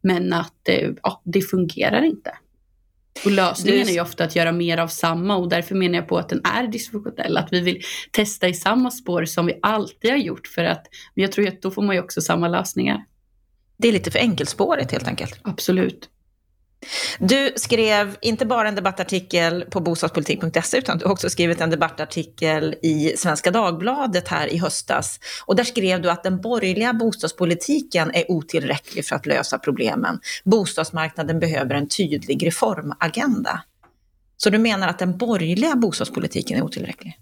Men 0.00 0.33
att 0.33 0.69
eh, 0.69 0.90
ja, 1.02 1.23
det 1.25 1.40
fungerar 1.40 2.02
inte. 2.02 2.31
Och 3.25 3.31
lösningen 3.31 3.88
är 3.88 3.93
ju 3.93 4.00
ofta 4.00 4.25
att 4.25 4.37
göra 4.37 4.52
mer 4.52 4.78
av 4.78 4.88
samma 4.88 5.37
och 5.37 5.49
därför 5.49 5.75
menar 5.75 5.95
jag 5.95 6.09
på 6.09 6.19
att 6.19 6.28
den 6.28 6.40
är 6.45 6.66
dysfunktionell. 6.66 7.37
Att 7.37 7.52
vi 7.52 7.61
vill 7.61 7.81
testa 8.11 8.49
i 8.49 8.54
samma 8.54 8.90
spår 8.90 9.25
som 9.25 9.47
vi 9.47 9.59
alltid 9.62 10.11
har 10.11 10.19
gjort 10.19 10.47
för 10.47 10.64
att 10.64 10.87
men 11.14 11.23
jag 11.23 11.33
tror 11.33 11.49
att 11.49 11.62
då 11.62 11.71
får 11.71 11.83
man 11.83 11.97
ju 11.97 12.02
också 12.02 12.21
samma 12.21 12.49
lösningar. 12.49 13.04
Det 13.76 13.88
är 13.88 13.93
lite 13.93 14.11
för 14.11 14.19
enkelspårigt 14.19 14.93
helt 14.93 15.09
enkelt. 15.09 15.40
Absolut. 15.43 16.09
Du 17.19 17.53
skrev 17.57 18.17
inte 18.21 18.47
bara 18.47 18.69
en 18.69 18.75
debattartikel 18.75 19.64
på 19.71 19.81
bostadspolitik.se 19.81 20.79
utan 20.79 20.99
du 20.99 21.05
har 21.05 21.12
också 21.12 21.31
skrivit 21.31 21.61
en 21.61 21.71
debattartikel 21.71 22.75
i 22.83 23.14
Svenska 23.17 23.50
Dagbladet 23.50 24.29
här 24.29 24.53
i 24.53 24.59
höstas. 24.59 25.21
Och 25.47 25.57
där 25.57 25.64
skrev 25.64 26.03
du 26.03 26.11
att 26.11 26.23
den 26.23 26.41
borgerliga 26.41 26.93
bostadspolitiken 26.93 28.11
är 28.14 28.31
otillräcklig 28.31 29.07
för 29.07 29.17
att 29.17 29.26
lösa 29.26 29.59
problemen. 29.59 30.21
Bostadsmarknaden 30.45 31.41
behöver 31.41 31.75
en 31.75 31.88
tydlig 31.88 32.47
reformagenda. 32.47 33.62
Så 34.37 34.50
du 34.50 34.59
menar 34.59 34.88
att 34.88 34.99
den 34.99 35.19
borgerliga 35.19 35.76
bostadspolitiken 35.76 36.59
är 36.59 36.62
otillräcklig? 36.62 37.19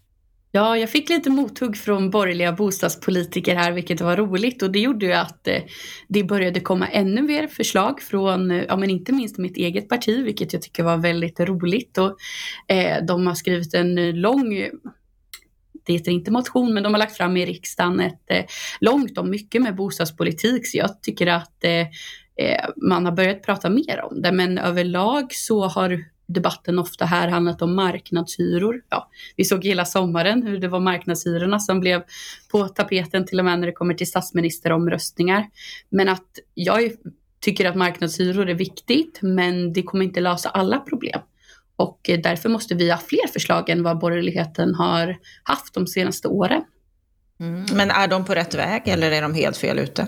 Ja, 0.55 0.77
jag 0.79 0.91
fick 0.91 1.09
lite 1.09 1.31
mothugg 1.31 1.77
från 1.77 2.11
borgerliga 2.11 2.53
bostadspolitiker 2.53 3.57
här, 3.57 3.73
vilket 3.73 4.01
var 4.01 4.17
roligt. 4.17 4.63
Och 4.63 4.73
det 4.73 4.79
gjorde 4.79 5.07
ju 5.07 5.13
att 5.13 5.49
eh, 5.49 5.63
det 6.09 6.25
började 6.25 6.61
komma 6.61 6.89
ännu 6.89 7.23
mer 7.23 7.47
förslag 7.47 8.01
från, 8.03 8.51
eh, 8.51 8.65
ja 8.69 8.77
men 8.77 8.91
inte 8.91 9.13
minst 9.13 9.39
mitt 9.39 9.57
eget 9.57 9.89
parti, 9.89 10.25
vilket 10.25 10.53
jag 10.53 10.63
tycker 10.63 10.83
var 10.83 10.97
väldigt 10.97 11.41
roligt. 11.41 11.99
Och, 11.99 12.17
eh, 12.69 13.05
de 13.05 13.27
har 13.27 13.35
skrivit 13.35 13.75
en 13.75 13.99
eh, 13.99 14.15
lång 14.15 14.69
det 15.87 15.93
heter 15.93 16.13
inte 16.13 16.31
motion, 16.31 16.75
men 16.75 16.83
de 16.83 16.95
har 16.95 16.99
lagt 16.99 17.17
fram 17.17 17.37
i 17.37 17.47
riksdagen 17.47 18.01
ett 18.01 18.23
eh, 18.27 18.45
långt 18.81 19.19
om 19.19 19.31
mycket 19.31 19.63
med 19.63 19.77
bostadspolitik. 19.77 20.67
Så 20.67 20.79
jag 20.79 21.03
tycker 21.03 21.27
att 21.27 21.65
eh 21.65 21.87
man 22.77 23.05
har 23.05 23.13
börjat 23.13 23.43
prata 23.43 23.71
mer 23.71 24.01
om 24.03 24.23
det. 24.23 24.33
Men 24.33 24.59
överlag 24.59 25.33
så 25.33 25.65
har 25.67 26.05
debatten 26.27 26.79
ofta 26.79 27.05
här 27.05 27.29
handlat 27.29 27.63
om 27.63 27.75
marknadshyror. 27.75 28.83
Ja, 28.89 29.11
vi 29.37 29.45
såg 29.45 29.65
hela 29.65 29.85
sommaren 29.85 30.43
hur 30.43 30.59
det 30.59 30.69
var 30.69 30.81
marknadshyrorna 30.81 31.59
som 31.59 31.81
blev 31.81 32.03
på 32.51 32.69
tapeten 32.69 33.27
till 33.27 33.39
och 33.39 33.45
med 33.45 33.59
när 33.59 33.67
det 33.67 33.73
kommer 33.73 33.95
till 33.95 34.07
statsministeromröstningar. 34.07 35.47
Men 35.89 36.09
att 36.09 36.39
jag 36.55 36.91
tycker 37.41 37.69
att 37.69 37.77
marknadshyror 37.77 38.49
är 38.49 38.55
viktigt, 38.55 39.19
men 39.23 39.73
det 39.73 39.83
kommer 39.83 40.05
inte 40.05 40.21
lösa 40.21 40.49
alla 40.49 40.79
problem. 40.79 41.21
Och 41.77 42.11
därför 42.23 42.49
måste 42.49 42.75
vi 42.75 42.91
ha 42.91 42.99
fler 42.99 43.29
förslag 43.33 43.69
än 43.69 43.83
vad 43.83 43.99
borgerligheten 43.99 44.75
har 44.75 45.19
haft 45.43 45.75
de 45.75 45.87
senaste 45.87 46.29
åren. 46.29 46.63
Mm. 47.41 47.65
Men 47.75 47.91
är 47.91 48.09
de 48.09 48.25
på 48.25 48.35
rätt 48.35 48.55
väg 48.55 48.83
eller 48.85 49.11
är 49.11 49.23
de 49.23 49.35
helt 49.35 49.57
fel 49.57 49.79
ute? 49.79 50.07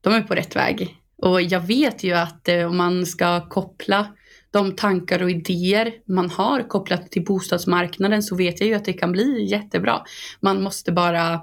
De 0.00 0.14
är 0.14 0.22
på 0.22 0.34
rätt 0.34 0.56
väg. 0.56 0.96
Och 1.16 1.42
jag 1.42 1.60
vet 1.60 2.02
ju 2.02 2.12
att 2.12 2.48
eh, 2.48 2.64
om 2.64 2.76
man 2.76 3.06
ska 3.06 3.48
koppla 3.48 4.06
de 4.52 4.76
tankar 4.76 5.22
och 5.22 5.30
idéer 5.30 5.92
man 6.06 6.30
har 6.30 6.68
kopplat 6.68 7.10
till 7.10 7.24
bostadsmarknaden 7.24 8.22
så 8.22 8.36
vet 8.36 8.60
jag 8.60 8.68
ju 8.68 8.74
att 8.74 8.84
det 8.84 8.92
kan 8.92 9.12
bli 9.12 9.44
jättebra. 9.44 10.04
Man 10.40 10.62
måste 10.62 10.92
bara 10.92 11.40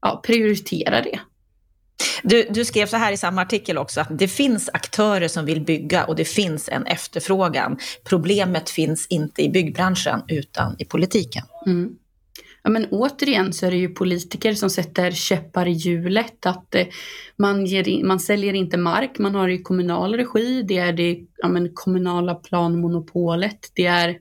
ja, 0.00 0.22
prioritera 0.26 1.02
det. 1.02 1.20
Du, 2.22 2.46
du, 2.50 2.64
skrev 2.64 2.86
så 2.86 2.96
här 2.96 3.12
i 3.12 3.16
samma 3.16 3.42
artikel 3.42 3.78
också 3.78 4.00
att 4.00 4.18
det 4.18 4.28
finns 4.28 4.70
aktörer 4.72 5.28
som 5.28 5.44
vill 5.44 5.60
bygga 5.60 6.04
och 6.04 6.16
det 6.16 6.24
finns 6.24 6.68
en 6.68 6.86
efterfrågan. 6.86 7.78
Problemet 8.04 8.70
finns 8.70 9.06
inte 9.06 9.42
i 9.42 9.48
byggbranschen 9.48 10.22
utan 10.28 10.76
i 10.78 10.84
politiken. 10.84 11.44
Mm. 11.66 11.96
Ja, 12.66 12.70
men 12.70 12.86
återigen 12.90 13.52
så 13.52 13.66
är 13.66 13.70
det 13.70 13.76
ju 13.76 13.88
politiker 13.88 14.54
som 14.54 14.70
sätter 14.70 15.10
käppar 15.10 15.68
i 15.68 15.72
hjulet. 15.72 16.46
Att 16.46 16.74
eh, 16.74 16.86
man, 17.36 17.66
ger, 17.66 18.04
man 18.04 18.20
säljer 18.20 18.54
inte 18.54 18.76
mark, 18.76 19.18
man 19.18 19.34
har 19.34 19.48
det 19.48 19.54
i 19.54 19.62
kommunal 19.62 20.14
regi. 20.14 20.62
Det 20.62 20.78
är 20.78 20.92
det 20.92 21.20
ja, 21.36 21.48
men 21.48 21.70
kommunala 21.74 22.34
planmonopolet. 22.34 23.70
Det 23.74 23.86
är 23.86 24.18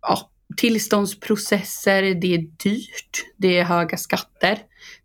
ja, 0.00 0.30
tillståndsprocesser, 0.56 2.02
det 2.02 2.34
är 2.34 2.38
dyrt, 2.38 3.24
det 3.36 3.58
är 3.58 3.64
höga 3.64 3.96
skatter. 3.96 4.58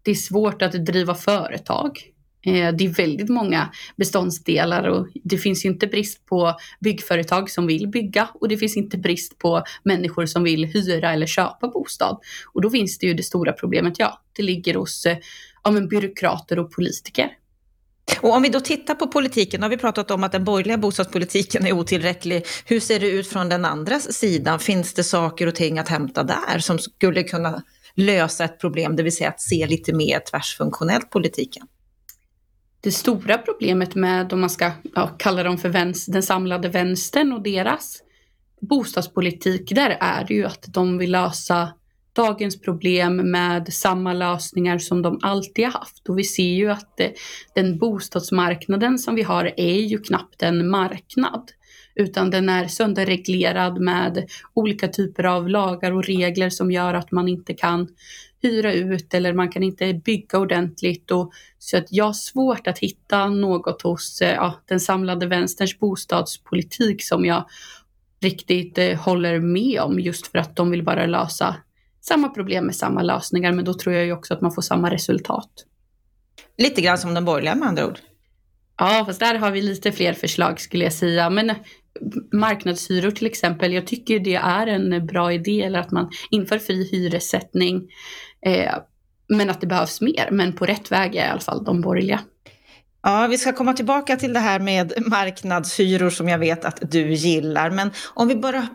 Det 0.04 0.12
är 0.12 0.16
svårt 0.16 0.62
att 0.62 0.86
driva 0.86 1.16
företag. 1.16 2.00
Eh, 2.42 2.76
det 2.76 2.86
är 2.86 2.90
väldigt 2.90 3.30
många 3.30 3.70
beståndsdelar 3.96 4.84
och 4.84 5.08
det 5.24 5.38
finns 5.38 5.66
ju 5.66 5.70
inte 5.70 5.88
brist 5.88 6.26
på 6.26 6.54
byggföretag 6.80 7.50
som 7.50 7.68
vill 7.68 7.88
bygga 7.88 8.30
och 8.34 8.48
det 8.48 8.58
finns 8.58 8.78
inte 8.78 8.98
brist 8.98 9.38
på 9.38 9.64
människor 9.84 10.26
som 10.26 10.44
vill 10.44 10.66
hyra 10.66 11.14
eller 11.14 11.26
köpa 11.26 11.68
bostad. 11.68 12.20
Och 12.54 12.62
då 12.62 12.70
finns 12.70 12.98
det 12.98 13.08
ju 13.08 13.14
det 13.14 13.24
stora 13.24 13.54
problemet, 13.54 14.00
ja, 14.00 14.22
det 14.36 14.44
ligger 14.44 14.74
hos 14.74 15.06
eh, 15.06 15.18
ja, 15.64 15.72
men 15.72 15.88
byråkrater 15.88 16.60
och 16.60 16.72
politiker. 16.72 17.30
Och 18.22 18.36
om 18.36 18.42
vi 18.42 18.50
då 18.50 18.60
tittar 18.60 18.96
på 18.96 19.08
politiken, 19.08 19.62
har 19.62 19.70
vi 19.70 19.78
pratat 19.78 20.12
om 20.12 20.24
att 20.24 20.32
den 20.32 20.44
borgerliga 20.44 20.78
bostadspolitiken 20.78 21.66
är 21.66 21.72
otillräcklig. 21.72 22.46
Hur 22.66 22.80
ser 22.80 23.00
det 23.00 23.08
ut 23.10 23.28
från 23.28 23.50
den 23.50 23.66
andra 23.66 24.00
sidan? 24.00 24.60
Finns 24.60 24.94
det 24.94 25.04
saker 25.04 25.48
och 25.48 25.56
ting 25.56 25.80
att 25.80 25.90
hämta 25.90 26.24
där 26.24 26.60
som 26.60 26.80
skulle 26.80 27.24
kunna 27.24 27.64
lösa 27.96 28.44
ett 28.44 28.60
problem, 28.60 28.96
det 28.96 29.04
vill 29.04 29.16
säga 29.16 29.30
att 29.30 29.42
se 29.42 29.68
lite 29.68 29.94
mer 29.94 30.20
tvärsfunktionellt 30.20 31.10
politiken? 31.10 31.68
Det 32.82 32.92
stora 32.92 33.38
problemet 33.38 33.96
med, 33.96 34.34
om 34.34 34.40
man 34.40 34.50
ska 34.50 34.72
ja, 34.96 35.08
kalla 35.08 35.44
dem 35.44 35.58
för 35.58 35.70
vänster, 35.70 36.12
den 36.12 36.24
samlade 36.24 36.70
vänstern 36.70 37.32
och 37.32 37.42
deras 37.42 38.04
bostadspolitik, 38.62 39.76
där 39.76 39.98
är 40.00 40.26
det 40.28 40.34
ju 40.34 40.46
att 40.46 40.66
de 40.68 40.98
vill 40.98 41.12
lösa 41.12 41.74
dagens 42.14 42.62
problem 42.62 43.32
med 43.32 43.74
samma 43.74 44.14
lösningar 44.14 44.78
som 44.78 45.02
de 45.02 45.20
alltid 45.22 45.66
har 45.66 45.72
haft. 45.72 46.10
Och 46.10 46.20
vi 46.20 46.24
ser 46.24 46.54
ju 46.54 46.72
att 46.72 46.98
det, 46.98 47.14
den 47.56 47.78
bostadsmarknaden 47.78 49.00
som 49.00 49.16
vi 49.16 49.22
har 49.22 49.54
är 49.58 49.82
ju 49.82 49.98
knappt 49.98 50.44
en 50.44 50.70
marknad 50.70 51.52
utan 51.96 52.30
den 52.30 52.50
är 52.50 52.68
sönderreglerad 52.68 53.82
med 53.82 54.30
olika 54.54 54.88
typer 54.88 55.24
av 55.24 55.50
lagar 55.50 55.92
och 55.92 56.04
regler 56.04 56.50
som 56.50 56.72
gör 56.72 56.94
att 56.94 57.12
man 57.12 57.28
inte 57.28 57.54
kan 57.54 57.88
hyra 58.42 58.74
ut 58.74 59.14
eller 59.14 59.34
man 59.34 59.52
kan 59.52 59.64
inte 59.64 59.94
bygga 59.94 60.38
ordentligt. 60.40 61.12
Och, 61.12 61.32
så 61.58 61.78
att 61.78 61.88
jag 61.90 62.06
har 62.06 62.14
svårt 62.14 62.68
att 62.68 62.80
hitta 62.80 63.30
något 63.30 63.82
hos 63.82 64.22
eh, 64.22 64.34
ja, 64.34 64.54
den 64.66 64.80
samlade 64.80 65.28
vänsterns 65.28 65.80
bostadspolitik 65.80 67.04
som 67.04 67.26
jag 67.26 67.46
riktigt 68.22 68.78
eh, 68.78 69.00
håller 69.00 69.40
med 69.40 69.82
om 69.82 70.00
just 70.00 70.28
för 70.28 70.38
att 70.38 70.56
de 70.56 70.72
vill 70.72 70.84
bara 70.84 71.06
lösa 71.06 71.56
samma 72.02 72.30
problem 72.30 72.66
med 72.66 72.76
samma 72.76 73.02
lösningar 73.02 73.52
men 73.52 73.66
då 73.66 73.74
tror 73.74 73.96
jag 73.96 74.06
ju 74.06 74.14
också 74.14 74.34
att 74.34 74.42
man 74.42 74.52
får 74.52 74.62
samma 74.62 74.92
resultat. 74.92 75.50
Lite 76.58 76.82
grann 76.82 76.98
som 76.98 77.14
den 77.14 77.26
borgerliga 77.26 77.56
med 77.56 77.68
andra 77.68 77.88
ord. 77.88 78.00
Ja, 78.78 79.04
fast 79.06 79.20
där 79.20 79.36
har 79.36 79.52
vi 79.52 79.62
lite 79.62 79.92
fler 79.92 80.14
förslag 80.14 80.62
skulle 80.62 80.84
jag 80.84 80.94
säga. 80.94 81.30
Men 81.30 81.52
marknadshyror 82.32 83.12
till 83.12 83.28
exempel, 83.28 83.74
jag 83.74 83.88
tycker 83.88 84.20
det 84.20 84.36
är 84.36 84.68
en 84.68 85.06
bra 85.06 85.34
idé, 85.34 85.62
eller 85.62 85.80
att 85.80 85.92
man 85.92 86.10
inför 86.30 86.60
fri 86.60 86.90
hyressättning. 86.92 87.92
Eh, 88.46 88.76
men 89.28 89.50
att 89.50 89.62
det 89.62 89.68
behövs 89.68 90.02
mer, 90.02 90.30
men 90.32 90.54
på 90.54 90.66
rätt 90.66 90.92
väg 90.92 91.16
är 91.16 91.26
i 91.26 91.30
alla 91.30 91.40
fall 91.40 91.64
de 91.64 91.82
borgerliga. 91.82 92.20
Ja, 93.02 93.28
vi 93.30 93.38
ska 93.38 93.54
komma 93.54 93.74
tillbaka 93.74 94.16
till 94.16 94.34
det 94.34 94.40
här 94.40 94.60
med 94.60 94.94
marknadshyror 95.08 96.10
som 96.10 96.30
jag 96.30 96.40
vet 96.40 96.66
att 96.66 96.92
du 96.92 97.14
gillar. 97.14 97.70
Men 97.72 97.92
om 98.14 98.28
vi 98.28 98.36
bara 98.36 98.68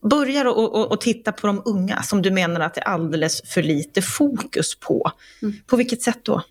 börjar 0.00 0.44
och, 0.44 0.74
och, 0.74 0.92
och 0.92 1.00
titta 1.00 1.32
på 1.32 1.46
de 1.46 1.62
unga 1.64 2.02
som 2.02 2.22
du 2.22 2.30
menar 2.30 2.60
att 2.60 2.74
det 2.74 2.80
är 2.80 2.88
alldeles 2.88 3.42
för 3.42 3.62
lite 3.62 4.02
fokus 4.02 4.78
på. 4.80 5.12
Mm. 5.42 5.54
På 5.66 5.76
vilket 5.76 6.02
sätt 6.02 6.18
då? 6.22 6.42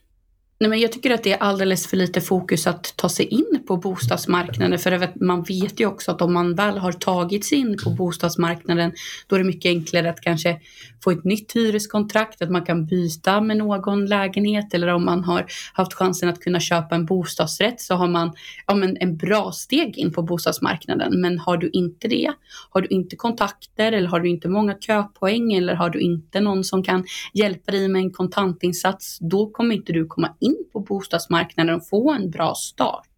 Nej, 0.61 0.69
men 0.69 0.79
jag 0.79 0.91
tycker 0.91 1.11
att 1.11 1.23
det 1.23 1.33
är 1.33 1.37
alldeles 1.37 1.87
för 1.87 1.97
lite 1.97 2.21
fokus 2.21 2.67
att 2.67 2.93
ta 2.95 3.09
sig 3.09 3.25
in 3.25 3.63
på 3.67 3.77
bostadsmarknaden. 3.77 4.79
För 4.79 5.25
man 5.25 5.43
vet 5.43 5.79
ju 5.79 5.85
också 5.85 6.11
att 6.11 6.21
om 6.21 6.33
man 6.33 6.55
väl 6.55 6.77
har 6.77 6.91
tagit 6.91 7.45
sig 7.45 7.57
in 7.57 7.77
på 7.83 7.89
bostadsmarknaden 7.89 8.91
då 9.27 9.35
är 9.35 9.39
det 9.39 9.45
mycket 9.45 9.69
enklare 9.69 10.09
att 10.09 10.21
kanske 10.21 10.59
få 11.03 11.11
ett 11.11 11.23
nytt 11.23 11.55
hyreskontrakt, 11.55 12.41
att 12.41 12.51
man 12.51 12.65
kan 12.65 12.85
byta 12.85 13.41
med 13.41 13.57
någon 13.57 14.05
lägenhet 14.05 14.73
eller 14.73 14.87
om 14.87 15.05
man 15.05 15.23
har 15.23 15.45
haft 15.73 15.93
chansen 15.93 16.29
att 16.29 16.39
kunna 16.39 16.59
köpa 16.59 16.95
en 16.95 17.05
bostadsrätt 17.05 17.81
så 17.81 17.95
har 17.95 18.07
man 18.07 18.31
ja, 18.67 18.75
men 18.75 18.97
en 18.97 19.17
bra 19.17 19.51
steg 19.51 19.97
in 19.97 20.13
på 20.13 20.21
bostadsmarknaden. 20.21 21.21
Men 21.21 21.39
har 21.39 21.57
du 21.57 21.69
inte 21.69 22.07
det, 22.07 22.31
har 22.69 22.81
du 22.81 22.87
inte 22.87 23.15
kontakter 23.15 23.91
eller 23.91 24.07
har 24.07 24.19
du 24.19 24.29
inte 24.29 24.49
många 24.49 24.75
köpoäng 24.79 25.53
eller 25.53 25.73
har 25.73 25.89
du 25.89 25.99
inte 25.99 26.39
någon 26.39 26.63
som 26.63 26.83
kan 26.83 27.05
hjälpa 27.33 27.71
dig 27.71 27.87
med 27.87 27.99
en 27.99 28.11
kontantinsats, 28.11 29.17
då 29.21 29.49
kommer 29.49 29.75
inte 29.75 29.93
du 29.93 30.05
komma 30.05 30.35
in 30.39 30.48
på 30.73 30.79
bostadsmarknaden 30.79 31.75
och 31.75 31.87
få 31.87 32.11
en 32.11 32.29
bra 32.29 32.55
start. 32.55 33.09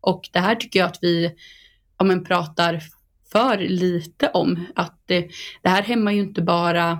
Och 0.00 0.28
det 0.32 0.38
här 0.38 0.54
tycker 0.54 0.78
jag 0.78 0.86
att 0.86 0.98
vi 1.02 1.30
ja, 1.98 2.04
men 2.04 2.24
pratar 2.24 2.80
för 3.32 3.58
lite 3.58 4.28
om. 4.28 4.66
Att 4.74 5.02
det, 5.06 5.28
det 5.62 5.68
här 5.68 5.82
hämmar 5.82 6.12
ju 6.12 6.20
inte 6.20 6.42
bara 6.42 6.98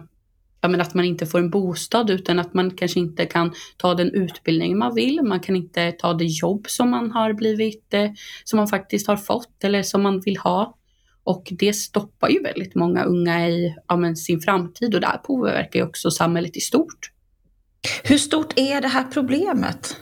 ja, 0.61 0.69
men 0.69 0.81
att 0.81 0.95
man 0.95 1.05
inte 1.05 1.27
får 1.27 1.39
en 1.39 1.51
bostad 1.51 2.11
utan 2.11 2.39
att 2.39 2.55
man 2.55 2.71
kanske 2.71 3.01
inte 3.01 3.27
kan 3.27 3.55
ta 3.77 3.95
den 3.95 4.11
utbildning 4.15 4.79
man 4.79 4.95
vill. 4.95 5.23
Man 5.23 5.41
kan 5.41 5.57
inte 5.57 5.93
ta 5.93 6.15
det 6.15 6.25
jobb 6.25 6.65
som 6.69 6.91
man 6.91 7.11
har 7.11 7.33
blivit, 7.33 7.95
eh, 7.95 8.11
som 8.45 8.57
man 8.57 8.69
faktiskt 8.69 9.07
har 9.07 9.17
fått 9.17 9.65
eller 9.65 9.83
som 9.83 10.03
man 10.03 10.21
vill 10.21 10.37
ha. 10.37 10.77
Och 11.25 11.49
det 11.51 11.73
stoppar 11.73 12.29
ju 12.29 12.43
väldigt 12.43 12.75
många 12.75 13.05
unga 13.05 13.49
i 13.49 13.77
ja, 13.89 13.97
men 13.97 14.17
sin 14.17 14.41
framtid 14.41 14.95
och 14.95 15.01
det 15.01 15.07
här 15.07 15.19
påverkar 15.19 15.81
ju 15.81 15.87
också 15.87 16.11
samhället 16.11 16.57
i 16.57 16.61
stort. 16.61 17.14
Hur 18.05 18.19
stort 18.19 18.53
är 18.57 18.81
det 18.81 18.89
här 18.89 19.05
problemet? 19.05 19.97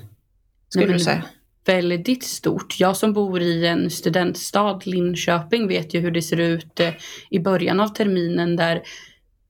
Skulle 0.68 0.86
Nej, 0.86 0.94
du 0.94 1.04
säga? 1.04 1.24
Väldigt 1.64 2.24
stort. 2.24 2.80
Jag 2.80 2.96
som 2.96 3.12
bor 3.12 3.42
i 3.42 3.66
en 3.66 3.90
studentstad, 3.90 4.80
Linköping, 4.84 5.68
vet 5.68 5.94
ju 5.94 6.00
hur 6.00 6.10
det 6.10 6.22
ser 6.22 6.40
ut 6.40 6.80
eh, 6.80 6.92
i 7.30 7.38
början 7.38 7.80
av 7.80 7.88
terminen 7.88 8.56
där 8.56 8.82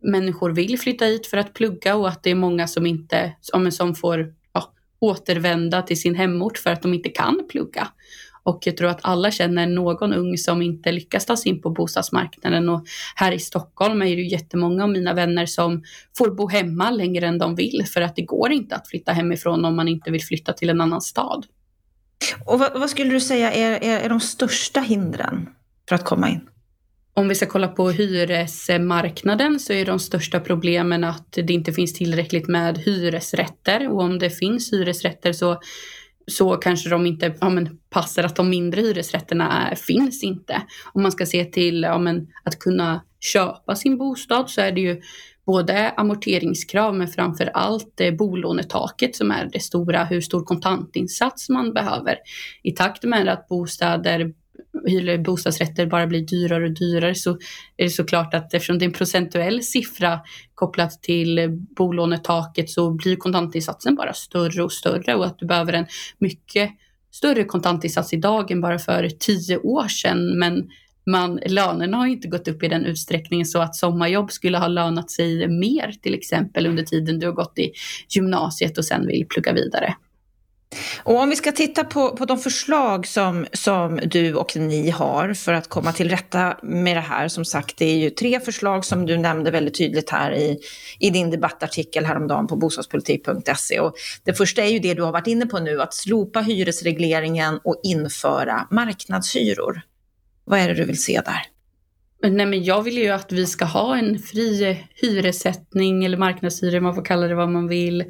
människor 0.02 0.50
vill 0.50 0.78
flytta 0.78 1.04
hit 1.04 1.26
för 1.26 1.36
att 1.36 1.54
plugga 1.54 1.96
och 1.96 2.08
att 2.08 2.22
det 2.22 2.30
är 2.30 2.34
många 2.34 2.68
som 2.68 2.86
inte, 2.86 3.32
som 3.70 3.94
får 3.94 4.34
ja, 4.52 4.72
återvända 4.98 5.82
till 5.82 6.00
sin 6.00 6.14
hemort 6.14 6.58
för 6.58 6.70
att 6.70 6.82
de 6.82 6.94
inte 6.94 7.08
kan 7.08 7.46
plugga. 7.50 7.88
Och 8.42 8.62
jag 8.64 8.76
tror 8.76 8.88
att 8.88 9.00
alla 9.02 9.30
känner 9.30 9.66
någon 9.66 10.12
ung 10.12 10.38
som 10.38 10.62
inte 10.62 10.92
lyckas 10.92 11.26
ta 11.26 11.36
sig 11.36 11.52
in 11.52 11.62
på 11.62 11.70
bostadsmarknaden. 11.70 12.68
Och 12.68 12.84
här 13.14 13.32
i 13.32 13.38
Stockholm 13.38 14.02
är 14.02 14.16
det 14.16 14.22
jättemånga 14.22 14.84
av 14.84 14.90
mina 14.90 15.14
vänner 15.14 15.46
som 15.46 15.82
får 16.16 16.30
bo 16.30 16.48
hemma 16.48 16.90
längre 16.90 17.26
än 17.26 17.38
de 17.38 17.54
vill 17.54 17.84
för 17.94 18.00
att 18.00 18.16
det 18.16 18.22
går 18.22 18.52
inte 18.52 18.76
att 18.76 18.88
flytta 18.88 19.12
hemifrån 19.12 19.64
om 19.64 19.76
man 19.76 19.88
inte 19.88 20.10
vill 20.10 20.24
flytta 20.24 20.52
till 20.52 20.70
en 20.70 20.80
annan 20.80 21.00
stad. 21.00 21.46
Och 22.46 22.58
vad, 22.58 22.80
vad 22.80 22.90
skulle 22.90 23.10
du 23.10 23.20
säga 23.20 23.52
är, 23.52 23.84
är, 23.84 24.00
är 24.00 24.08
de 24.08 24.20
största 24.20 24.80
hindren 24.80 25.48
för 25.88 25.94
att 25.94 26.04
komma 26.04 26.30
in? 26.30 26.40
Om 27.14 27.28
vi 27.28 27.34
ska 27.34 27.46
kolla 27.46 27.68
på 27.68 27.90
hyresmarknaden 27.90 29.60
så 29.60 29.72
är 29.72 29.86
de 29.86 29.98
största 29.98 30.40
problemen 30.40 31.04
att 31.04 31.32
det 31.32 31.50
inte 31.52 31.72
finns 31.72 31.92
tillräckligt 31.92 32.48
med 32.48 32.78
hyresrätter 32.78 33.88
och 33.88 34.00
om 34.02 34.18
det 34.18 34.30
finns 34.30 34.72
hyresrätter 34.72 35.32
så 35.32 35.60
så 36.26 36.56
kanske 36.56 36.90
de 36.90 37.06
inte 37.06 37.34
ja, 37.40 37.48
men, 37.48 37.78
passar 37.90 38.24
att 38.24 38.36
de 38.36 38.50
mindre 38.50 38.80
hyresrätterna 38.80 39.74
finns 39.76 40.22
inte. 40.22 40.62
Om 40.92 41.02
man 41.02 41.12
ska 41.12 41.26
se 41.26 41.44
till 41.44 41.82
ja, 41.82 41.98
men, 41.98 42.26
att 42.44 42.58
kunna 42.58 43.02
köpa 43.20 43.76
sin 43.76 43.98
bostad 43.98 44.50
så 44.50 44.60
är 44.60 44.72
det 44.72 44.80
ju 44.80 45.02
både 45.46 45.90
amorteringskrav 45.90 46.94
men 46.94 47.08
framför 47.08 47.50
allt 47.54 48.00
eh, 48.00 48.14
bolånetaket 48.14 49.16
som 49.16 49.30
är 49.30 49.48
det 49.52 49.60
stora, 49.60 50.04
hur 50.04 50.20
stor 50.20 50.44
kontantinsats 50.44 51.48
man 51.48 51.72
behöver. 51.72 52.16
I 52.62 52.72
takt 52.72 53.04
med 53.04 53.28
att 53.28 53.48
bostäder 53.48 54.32
bostadsrätter 55.24 55.86
bara 55.86 56.06
blir 56.06 56.20
dyrare 56.20 56.64
och 56.64 56.70
dyrare 56.70 57.14
så 57.14 57.30
är 57.76 57.84
det 57.84 57.90
såklart 57.90 58.34
att 58.34 58.54
eftersom 58.54 58.78
det 58.78 58.84
är 58.84 58.86
en 58.86 58.92
procentuell 58.92 59.62
siffra 59.62 60.20
kopplat 60.54 61.02
till 61.02 61.58
bolånetaket 61.76 62.70
så 62.70 62.90
blir 62.90 63.16
kontantinsatsen 63.16 63.94
bara 63.94 64.12
större 64.12 64.62
och 64.62 64.72
större 64.72 65.14
och 65.14 65.26
att 65.26 65.38
du 65.38 65.46
behöver 65.46 65.72
en 65.72 65.86
mycket 66.18 66.70
större 67.10 67.44
kontantinsats 67.44 68.12
idag 68.12 68.50
än 68.50 68.60
bara 68.60 68.78
för 68.78 69.08
tio 69.08 69.58
år 69.58 69.88
sedan. 69.88 70.38
Men 70.38 70.70
man, 71.06 71.40
lönerna 71.46 71.96
har 71.96 72.06
inte 72.06 72.28
gått 72.28 72.48
upp 72.48 72.62
i 72.62 72.68
den 72.68 72.86
utsträckningen 72.86 73.46
så 73.46 73.58
att 73.58 73.76
sommarjobb 73.76 74.32
skulle 74.32 74.58
ha 74.58 74.68
lönat 74.68 75.10
sig 75.10 75.48
mer 75.48 75.92
till 76.02 76.14
exempel 76.14 76.66
under 76.66 76.82
tiden 76.82 77.18
du 77.18 77.26
har 77.26 77.32
gått 77.32 77.58
i 77.58 77.72
gymnasiet 78.08 78.78
och 78.78 78.84
sen 78.84 79.06
vill 79.06 79.26
plugga 79.28 79.52
vidare. 79.52 79.94
Och 81.02 81.20
om 81.20 81.30
vi 81.30 81.36
ska 81.36 81.52
titta 81.52 81.84
på, 81.84 82.16
på 82.16 82.24
de 82.24 82.38
förslag 82.38 83.06
som, 83.06 83.46
som 83.52 84.00
du 84.04 84.34
och 84.34 84.56
ni 84.56 84.90
har 84.90 85.34
för 85.34 85.52
att 85.52 85.68
komma 85.68 85.92
till 85.92 86.10
rätta 86.10 86.56
med 86.62 86.96
det 86.96 87.00
här. 87.00 87.28
Som 87.28 87.44
sagt, 87.44 87.76
det 87.76 87.84
är 87.84 87.96
ju 87.96 88.10
tre 88.10 88.40
förslag 88.40 88.84
som 88.84 89.06
du 89.06 89.18
nämnde 89.18 89.50
väldigt 89.50 89.78
tydligt 89.78 90.10
här 90.10 90.32
i, 90.34 90.58
i 90.98 91.10
din 91.10 91.30
debattartikel 91.30 92.04
häromdagen 92.04 92.46
på 92.46 92.56
bostadspolitik.se. 92.56 93.80
Och 93.80 93.94
det 94.24 94.34
första 94.34 94.62
är 94.62 94.68
ju 94.68 94.78
det 94.78 94.94
du 94.94 95.02
har 95.02 95.12
varit 95.12 95.26
inne 95.26 95.46
på 95.46 95.58
nu, 95.58 95.82
att 95.82 95.94
slopa 95.94 96.40
hyresregleringen 96.40 97.60
och 97.64 97.80
införa 97.82 98.66
marknadshyror. 98.70 99.82
Vad 100.44 100.58
är 100.58 100.68
det 100.68 100.74
du 100.74 100.84
vill 100.84 101.02
se 101.02 101.20
där? 101.24 101.42
Nej, 102.30 102.46
men 102.46 102.64
jag 102.64 102.82
vill 102.82 102.98
ju 102.98 103.08
att 103.08 103.32
vi 103.32 103.46
ska 103.46 103.64
ha 103.64 103.96
en 103.96 104.18
fri 104.18 104.78
hyressättning 104.94 106.04
eller 106.04 106.16
marknadshyror, 106.16 106.80
man 106.80 106.94
får 106.94 107.04
kalla 107.04 107.26
det 107.26 107.34
vad 107.34 107.48
man 107.48 107.68
vill, 107.68 108.04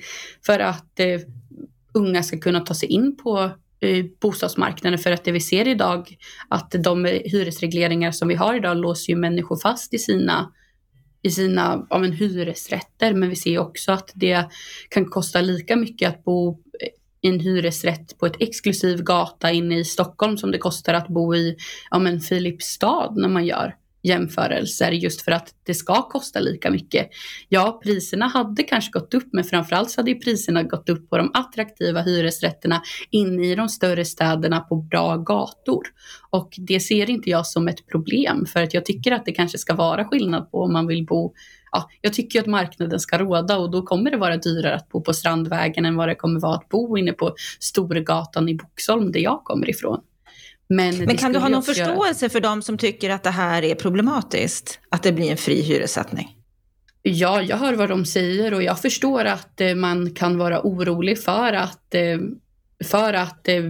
för 0.46 0.58
att 0.58 1.00
eh, 1.00 1.20
unga 1.94 2.22
ska 2.22 2.38
kunna 2.38 2.60
ta 2.60 2.74
sig 2.74 2.88
in 2.88 3.16
på 3.16 3.50
eh, 3.80 4.04
bostadsmarknaden. 4.20 4.98
För 4.98 5.12
att 5.12 5.24
det 5.24 5.32
vi 5.32 5.40
ser 5.40 5.68
idag 5.68 6.16
att 6.48 6.70
de 6.70 7.04
hyresregleringar 7.04 8.10
som 8.10 8.28
vi 8.28 8.34
har 8.34 8.54
idag 8.54 8.76
låser 8.76 9.12
ju 9.12 9.18
människor 9.18 9.56
fast 9.56 9.94
i 9.94 9.98
sina 9.98 10.52
i 11.22 11.30
sina 11.30 11.86
ja, 11.90 11.98
men, 11.98 12.12
hyresrätter. 12.12 13.14
Men 13.14 13.28
vi 13.28 13.36
ser 13.36 13.58
också 13.58 13.92
att 13.92 14.10
det 14.14 14.44
kan 14.88 15.04
kosta 15.04 15.40
lika 15.40 15.76
mycket 15.76 16.08
att 16.08 16.24
bo 16.24 16.58
i 17.20 17.28
en 17.28 17.40
hyresrätt 17.40 18.18
på 18.18 18.26
ett 18.26 18.36
exklusiv 18.40 19.02
gata 19.02 19.50
inne 19.50 19.78
i 19.78 19.84
Stockholm 19.84 20.38
som 20.38 20.50
det 20.50 20.58
kostar 20.58 20.94
att 20.94 21.08
bo 21.08 21.34
i 21.34 21.56
ja, 21.90 21.98
men, 21.98 22.20
Filipstad 22.20 23.10
när 23.16 23.28
man 23.28 23.46
gör 23.46 23.74
jämförelser 24.02 24.92
just 24.92 25.22
för 25.22 25.32
att 25.32 25.54
det 25.66 25.74
ska 25.74 26.02
kosta 26.02 26.40
lika 26.40 26.70
mycket. 26.70 27.08
Ja, 27.48 27.80
priserna 27.84 28.26
hade 28.26 28.62
kanske 28.62 28.90
gått 28.90 29.14
upp, 29.14 29.28
men 29.32 29.44
framförallt 29.44 29.90
så 29.90 30.00
hade 30.00 30.10
ju 30.10 30.18
priserna 30.18 30.62
gått 30.62 30.88
upp 30.88 31.10
på 31.10 31.16
de 31.16 31.30
attraktiva 31.34 32.02
hyresrätterna 32.02 32.82
inne 33.10 33.46
i 33.46 33.54
de 33.54 33.68
större 33.68 34.04
städerna 34.04 34.60
på 34.60 34.76
bra 34.76 35.16
gator. 35.16 35.82
Och 36.30 36.54
det 36.56 36.80
ser 36.80 37.10
inte 37.10 37.30
jag 37.30 37.46
som 37.46 37.68
ett 37.68 37.86
problem, 37.86 38.46
för 38.46 38.62
att 38.62 38.74
jag 38.74 38.84
tycker 38.84 39.12
att 39.12 39.24
det 39.24 39.32
kanske 39.32 39.58
ska 39.58 39.74
vara 39.74 40.04
skillnad 40.04 40.50
på 40.50 40.62
om 40.62 40.72
man 40.72 40.86
vill 40.86 41.06
bo 41.06 41.34
Ja, 41.74 41.88
jag 42.00 42.12
tycker 42.12 42.40
att 42.40 42.46
marknaden 42.46 43.00
ska 43.00 43.18
råda 43.18 43.58
och 43.58 43.70
då 43.70 43.82
kommer 43.82 44.10
det 44.10 44.16
vara 44.16 44.36
dyrare 44.36 44.74
att 44.74 44.88
bo 44.88 45.00
på 45.00 45.12
Strandvägen 45.12 45.84
än 45.84 45.96
vad 45.96 46.08
det 46.08 46.14
kommer 46.14 46.40
vara 46.40 46.54
att 46.54 46.68
bo 46.68 46.98
inne 46.98 47.12
på 47.12 47.34
Storgatan 47.60 48.48
i 48.48 48.54
Boxholm 48.54 49.12
där 49.12 49.20
jag 49.20 49.44
kommer 49.44 49.70
ifrån. 49.70 50.00
Men, 50.76 51.04
Men 51.04 51.16
kan 51.16 51.32
du 51.32 51.38
ha 51.38 51.48
någon 51.48 51.62
förståelse 51.62 52.24
göra... 52.24 52.32
för 52.32 52.40
de 52.40 52.62
som 52.62 52.78
tycker 52.78 53.10
att 53.10 53.22
det 53.22 53.30
här 53.30 53.62
är 53.62 53.74
problematiskt? 53.74 54.78
Att 54.88 55.02
det 55.02 55.12
blir 55.12 55.30
en 55.30 55.36
fri 55.36 55.62
hyressättning? 55.62 56.36
Ja, 57.02 57.42
jag 57.42 57.56
hör 57.56 57.74
vad 57.74 57.88
de 57.88 58.04
säger 58.04 58.54
och 58.54 58.62
jag 58.62 58.80
förstår 58.80 59.24
att 59.24 59.60
eh, 59.60 59.74
man 59.74 60.14
kan 60.14 60.38
vara 60.38 60.60
orolig 60.62 61.22
för 61.22 61.52
att, 61.52 61.94
eh, 61.94 62.18
för 62.84 63.12
att 63.12 63.48
eh, 63.48 63.62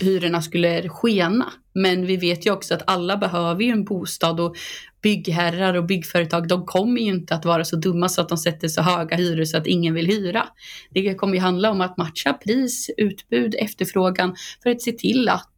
hyrorna 0.00 0.42
skulle 0.42 0.88
skena. 0.88 1.52
Men 1.74 2.06
vi 2.06 2.16
vet 2.16 2.46
ju 2.46 2.52
också 2.52 2.74
att 2.74 2.82
alla 2.86 3.16
behöver 3.16 3.62
ju 3.62 3.70
en 3.70 3.84
bostad 3.84 4.40
och 4.40 4.56
byggherrar 5.02 5.74
och 5.74 5.84
byggföretag, 5.84 6.48
de 6.48 6.66
kommer 6.66 7.00
ju 7.00 7.06
inte 7.06 7.34
att 7.34 7.44
vara 7.44 7.64
så 7.64 7.76
dumma 7.76 8.08
så 8.08 8.20
att 8.20 8.28
de 8.28 8.38
sätter 8.38 8.68
så 8.68 8.82
höga 8.82 9.16
hyror 9.16 9.44
så 9.44 9.56
att 9.56 9.66
ingen 9.66 9.94
vill 9.94 10.06
hyra. 10.06 10.46
Det 10.90 11.14
kommer 11.14 11.34
ju 11.34 11.40
handla 11.40 11.70
om 11.70 11.80
att 11.80 11.96
matcha 11.96 12.32
pris, 12.32 12.90
utbud, 12.96 13.54
efterfrågan 13.58 14.36
för 14.62 14.70
att 14.70 14.82
se 14.82 14.92
till 14.92 15.28
att 15.28 15.52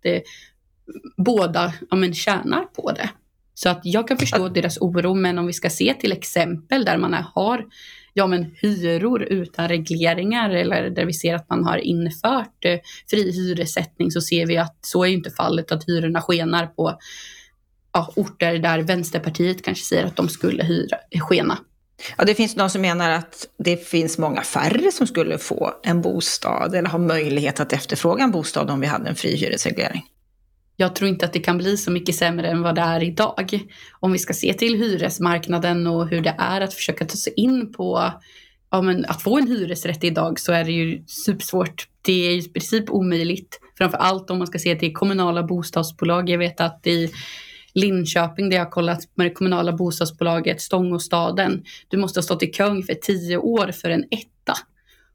båda 1.17 1.73
ja, 1.91 1.97
men, 1.97 2.15
tjänar 2.15 2.65
på 2.65 2.93
det. 2.93 3.11
Så 3.55 3.69
att 3.69 3.81
jag 3.83 4.09
kan 4.09 4.17
förstå 4.19 4.49
deras 4.49 4.79
oro, 4.79 5.15
men 5.15 5.39
om 5.39 5.47
vi 5.47 5.53
ska 5.53 5.71
se 5.71 5.95
till 5.95 6.13
exempel 6.13 6.85
där 6.85 6.97
man 6.97 7.15
har 7.35 7.65
ja, 8.15 8.27
men, 8.27 8.55
hyror 8.63 9.23
utan 9.23 9.69
regleringar 9.69 10.51
eller 10.51 10.91
där 10.91 11.05
vi 11.05 11.13
ser 11.13 11.35
att 11.35 11.51
man 11.51 11.65
har 11.65 11.79
infört 11.79 12.65
eh, 12.65 12.79
fri 13.11 13.33
hyressättning 13.33 14.11
så 14.11 14.21
ser 14.21 14.47
vi 14.47 14.59
att 14.59 14.79
så 14.81 15.05
är 15.05 15.09
inte 15.09 15.31
fallet, 15.31 15.73
att 15.73 15.89
hyrorna 15.89 16.21
skenar 16.21 16.67
på 16.67 16.99
ja, 17.93 18.13
orter 18.17 18.59
där 18.59 18.79
Vänsterpartiet 18.79 19.65
kanske 19.65 19.85
säger 19.85 20.05
att 20.05 20.17
de 20.17 20.29
skulle 20.29 20.65
hyra, 20.65 20.97
skena. 21.21 21.59
Ja, 22.19 22.25
det 22.25 22.35
finns 22.35 22.55
de 22.55 22.71
som 22.71 22.83
menar 22.83 23.11
att 23.11 23.49
det 23.59 23.89
finns 23.89 24.19
många 24.19 24.43
färre 24.43 24.93
som 24.93 25.07
skulle 25.07 25.39
få 25.39 25.73
en 25.83 26.03
bostad 26.03 26.75
eller 26.75 26.89
ha 26.89 26.99
möjlighet 26.99 27.61
att 27.61 27.73
efterfråga 27.73 28.25
en 28.25 28.31
bostad 28.31 28.71
om 28.71 28.81
vi 28.81 28.87
hade 28.87 29.09
en 29.09 29.17
fri 29.17 29.37
hyresreglering 29.37 30.05
jag 30.83 30.95
tror 30.95 31.09
inte 31.09 31.25
att 31.25 31.33
det 31.33 31.41
kan 31.41 31.59
bli 31.59 31.77
så 31.77 31.91
mycket 31.91 32.15
sämre 32.15 32.49
än 32.49 32.63
vad 32.63 32.75
det 32.75 32.81
är 32.81 33.03
idag. 33.03 33.61
Om 34.01 34.13
vi 34.13 34.19
ska 34.19 34.35
se 34.35 34.53
till 34.53 34.79
hyresmarknaden 34.79 35.87
och 35.87 36.09
hur 36.09 36.21
det 36.21 36.35
är 36.39 36.61
att 36.61 36.75
försöka 36.75 37.05
ta 37.05 37.17
sig 37.17 37.33
in 37.37 37.73
på 37.73 38.13
ja, 38.71 38.83
men 38.83 39.05
att 39.05 39.23
få 39.23 39.39
en 39.39 39.47
hyresrätt 39.47 40.05
idag 40.05 40.41
så 40.41 40.53
är 40.53 40.65
det 40.65 40.73
ju 40.73 41.05
supersvårt. 41.07 41.89
Det 42.03 42.27
är 42.27 42.31
ju 42.31 42.39
i 42.39 42.49
princip 42.49 42.91
omöjligt. 42.91 43.61
Framför 43.79 43.99
allt 43.99 44.31
om 44.31 44.39
man 44.39 44.47
ska 44.47 44.59
se 44.59 44.75
till 44.75 44.93
kommunala 44.95 45.43
bostadsbolag. 45.43 46.31
Jag 46.31 46.39
vet 46.39 46.61
att 46.61 46.87
i 46.87 47.11
Linköping 47.75 48.51
där 48.51 48.57
jag 48.57 48.65
har 48.65 48.71
kollat 48.71 49.01
med 49.15 49.27
det 49.27 49.31
kommunala 49.31 49.73
bostadsbolaget 49.73 50.61
Stångåstaden. 50.61 51.65
Du 51.89 51.97
måste 51.97 52.19
ha 52.19 52.23
stått 52.23 52.43
i 52.43 52.47
kö 52.47 52.67
ungefär 52.67 52.95
tio 52.95 53.37
år 53.37 53.73
för 53.73 53.91
en 53.91 54.05
etta. 54.11 54.32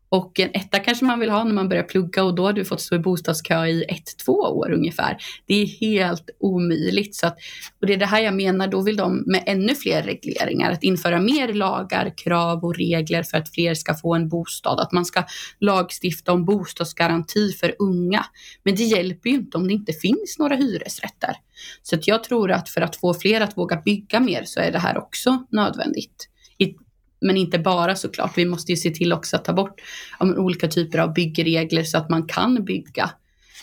Och 0.10 0.40
en 0.40 0.50
etta 0.54 0.80
kanske 0.80 1.06
man 1.06 1.20
vill 1.20 1.30
ha 1.30 1.44
när 1.44 1.54
man 1.54 1.70
börjar 1.70 1.84
plugga 1.84 2.24
och 2.24 2.36
då 2.36 2.46
har 2.46 2.54
du 2.54 2.66
fått 2.66 2.82
stå 2.82 2.96
i 2.96 3.00
bostadskö 3.00 3.66
i 3.66 3.84
ett, 3.84 4.18
två 4.26 4.34
år 4.34 4.72
ungefär. 4.72 5.18
Det 5.46 5.62
är 5.62 5.66
helt 5.66 6.30
omöjligt. 6.40 7.16
Så 7.16 7.28
att, 7.28 7.38
och 7.82 7.88
det 7.88 7.94
är 7.94 7.98
det 7.98 8.06
här 8.06 8.22
jag 8.22 8.34
menar, 8.34 8.68
då 8.68 8.82
vill 8.82 8.98
de 8.98 9.24
med 9.26 9.44
ännu 9.46 9.76
fler 9.76 10.04
regleringar, 10.04 10.72
att 10.72 10.84
införa 10.84 11.20
mer 11.20 11.54
lagar, 11.54 12.14
krav 12.18 12.66
och 12.66 12.76
regler 12.76 13.24
för 13.24 13.38
att 13.38 13.54
fler 13.54 13.74
ska 13.74 13.94
få 13.94 14.16
en 14.16 14.30
bostad. 14.30 14.80
Att 14.80 14.92
man 14.92 15.06
ska 15.06 15.24
lagstifta 15.60 16.32
om 16.32 16.46
bostadsgaranti 16.46 17.52
för 17.52 17.76
unga. 17.80 18.26
Men 18.64 18.76
det 18.76 18.84
hjälper 18.84 19.30
ju 19.30 19.36
inte 19.36 19.58
om 19.58 19.68
det 19.68 19.74
inte 19.74 19.94
finns 19.94 20.36
några 20.40 20.56
hyresrätter. 20.56 21.36
Så 21.84 21.96
att 21.96 22.08
jag 22.08 22.24
tror 22.24 22.52
att 22.52 22.70
för 22.70 22.82
att 22.82 22.96
få 22.96 23.14
fler 23.14 23.42
att 23.42 23.58
våga 23.58 23.82
bygga 23.86 24.20
mer 24.20 24.44
så 24.46 24.60
är 24.60 24.72
det 24.72 24.80
här 24.80 24.98
också 24.98 25.46
nödvändigt 25.52 26.30
men 27.22 27.38
inte 27.38 27.60
bara 27.60 27.96
såklart. 27.96 28.38
Vi 28.38 28.46
måste 28.46 28.72
ju 28.72 28.76
se 28.78 28.90
till 28.90 29.14
också 29.14 29.36
att 29.36 29.46
ta 29.46 29.54
bort 29.54 29.82
ja, 30.20 30.36
olika 30.36 30.68
typer 30.68 31.00
av 31.00 31.14
byggregler 31.14 31.84
så 31.84 31.98
att 31.98 32.10
man 32.10 32.28
kan 32.28 32.66
bygga. 32.66 33.12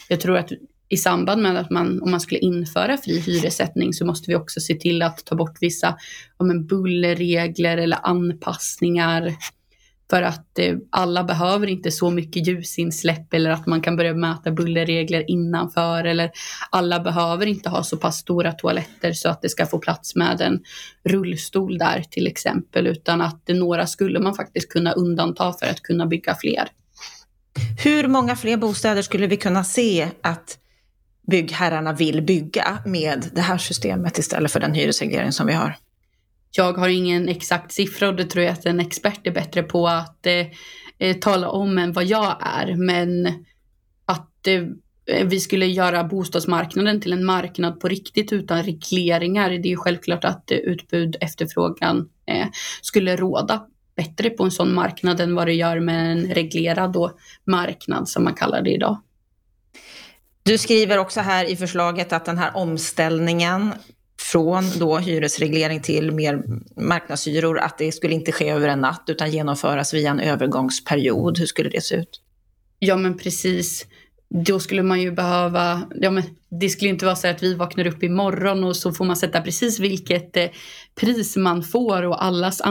Jag 0.09 0.21
tror 0.21 0.37
att 0.37 0.51
i 0.89 0.97
samband 0.97 1.43
med 1.43 1.57
att 1.57 1.71
man, 1.71 2.03
om 2.03 2.11
man 2.11 2.21
skulle 2.21 2.41
införa 2.41 2.97
fri 2.97 3.19
hyressättning 3.19 3.93
så 3.93 4.07
måste 4.07 4.31
vi 4.31 4.37
också 4.37 4.61
se 4.61 4.75
till 4.75 5.03
att 5.03 5.25
ta 5.25 5.37
bort 5.37 5.57
vissa 5.61 5.97
ja, 6.39 6.45
men 6.45 6.67
bullerregler 6.67 7.79
eller 7.79 7.99
anpassningar 8.03 9.35
för 10.15 10.23
att 10.23 10.59
eh, 10.59 10.77
alla 10.91 11.25
behöver 11.25 11.67
inte 11.67 11.91
så 11.91 12.11
mycket 12.11 12.47
ljusinsläpp 12.47 13.35
eller 13.35 13.51
att 13.51 13.67
man 13.67 13.81
kan 13.81 13.97
börja 13.97 14.15
mäta 14.15 14.51
bullerregler 14.51 15.31
innanför 15.31 16.05
eller 16.05 16.31
alla 16.71 17.01
behöver 17.01 17.47
inte 17.47 17.69
ha 17.69 17.83
så 17.83 17.97
pass 17.97 18.17
stora 18.17 18.53
toaletter 18.53 19.13
så 19.13 19.29
att 19.29 19.43
det 19.43 19.49
ska 19.49 19.67
få 19.67 19.79
plats 19.79 20.15
med 20.15 20.41
en 20.41 20.61
rullstol 21.05 21.79
där 21.79 22.05
till 22.11 22.27
exempel 22.27 22.87
utan 22.87 23.21
att 23.21 23.49
några 23.49 23.87
skulle 23.87 24.21
man 24.21 24.35
faktiskt 24.35 24.69
kunna 24.69 24.93
undanta 24.93 25.53
för 25.53 25.67
att 25.67 25.83
kunna 25.83 26.07
bygga 26.07 26.35
fler. 26.35 26.69
Hur 27.85 28.09
många 28.09 28.37
fler 28.37 28.57
bostäder 28.57 29.03
skulle 29.03 29.27
vi 29.27 29.37
kunna 29.37 29.65
se 29.65 30.09
att 30.23 30.59
byggherrarna 31.27 31.93
vill 31.93 32.23
bygga 32.23 32.79
med 32.87 33.31
det 33.33 33.41
här 33.41 33.59
systemet 33.59 34.19
istället 34.19 34.53
för 34.53 34.61
den 34.61 34.75
hyresreglering 34.75 35.33
som 35.33 35.47
vi 35.47 35.53
har? 35.53 35.77
Jag 36.57 36.73
har 36.73 36.89
ingen 36.89 37.29
exakt 37.29 37.73
siffra 37.73 38.09
och 38.09 38.17
det 38.17 38.25
tror 38.25 38.45
jag 38.45 38.53
att 38.53 38.67
en 38.67 38.81
expert 38.81 39.27
är 39.27 39.31
bättre 39.31 39.63
på 39.63 39.89
att 39.89 40.27
eh, 40.27 40.47
eh, 40.99 41.17
tala 41.17 41.49
om 41.49 41.79
än 41.79 41.93
vad 41.93 42.05
jag 42.05 42.37
är. 42.41 42.75
Men 42.77 43.27
att 44.07 44.47
eh, 44.47 44.63
vi 45.25 45.41
skulle 45.41 45.67
göra 45.67 46.05
bostadsmarknaden 46.05 47.01
till 47.01 47.13
en 47.13 47.25
marknad 47.25 47.81
på 47.81 47.89
riktigt 47.89 48.33
utan 48.33 48.63
regleringar. 48.63 49.51
Det 49.51 49.69
är 49.69 49.71
ju 49.71 49.77
självklart 49.77 50.25
att 50.25 50.51
eh, 50.51 50.59
utbud 50.59 51.17
efterfrågan 51.21 52.09
eh, 52.27 52.47
skulle 52.83 53.17
råda 53.17 53.67
bättre 53.97 54.31
på 54.31 54.45
en 54.45 54.51
sån 54.51 54.75
marknad 54.75 55.21
än 55.21 55.35
vad 55.35 55.47
det 55.47 55.55
gör 55.55 55.81
med 55.81 56.13
en 56.13 56.35
reglerad 56.35 56.93
då, 56.93 57.19
marknad 57.45 58.09
som 58.09 58.25
man 58.25 58.35
kallar 58.35 58.63
det 58.63 58.71
idag. 58.71 59.01
Du 60.43 60.59
skriver 60.59 60.99
också 60.99 61.21
här 61.21 61.45
i 61.45 61.57
förslaget 61.57 62.13
att 62.13 62.25
den 62.25 62.39
här 62.39 62.57
omställningen 62.57 63.73
från 64.33 64.65
då 64.79 64.99
hyresreglering 64.99 65.81
till 65.83 66.13
mer 66.13 66.43
marknadshyror, 66.77 67.59
att 67.59 67.79
det 67.79 67.93
skulle 67.93 68.15
inte 68.15 68.33
ske 68.33 68.51
över 68.51 68.69
en 68.69 68.81
natt 68.81 69.05
utan 69.07 69.31
genomföras 69.31 69.95
via 69.95 70.11
en 70.11 70.21
övergångsperiod. 70.21 71.39
Hur 71.39 71.47
skulle 71.47 71.71
det 71.71 71.81
se 71.81 71.95
ut? 71.95 72.21
Ja 72.79 72.97
men 72.97 73.19
precis 73.19 73.87
då 74.29 74.61
skulle 74.61 74.83
man 74.83 75.01
ju 75.01 75.13
behöva, 75.13 75.83
ja 75.95 76.11
men 76.11 76.23
det 76.61 76.69
skulle 76.69 76.91
inte 76.91 77.05
vara 77.05 77.17
så 77.17 77.29
att 77.29 77.43
vi 77.43 77.55
vaknar 77.55 77.87
upp 77.87 78.03
imorgon 78.03 78.65
och 78.65 78.77
så 78.77 78.93
får 78.93 79.05
man 79.05 79.17
sätta 79.17 79.41
precis 79.41 79.81
vilket 79.81 80.37
eh, 80.37 80.47
pris 80.95 81.37
man 81.37 81.63
får 81.63 82.03
och 82.03 82.25
allas 82.25 82.63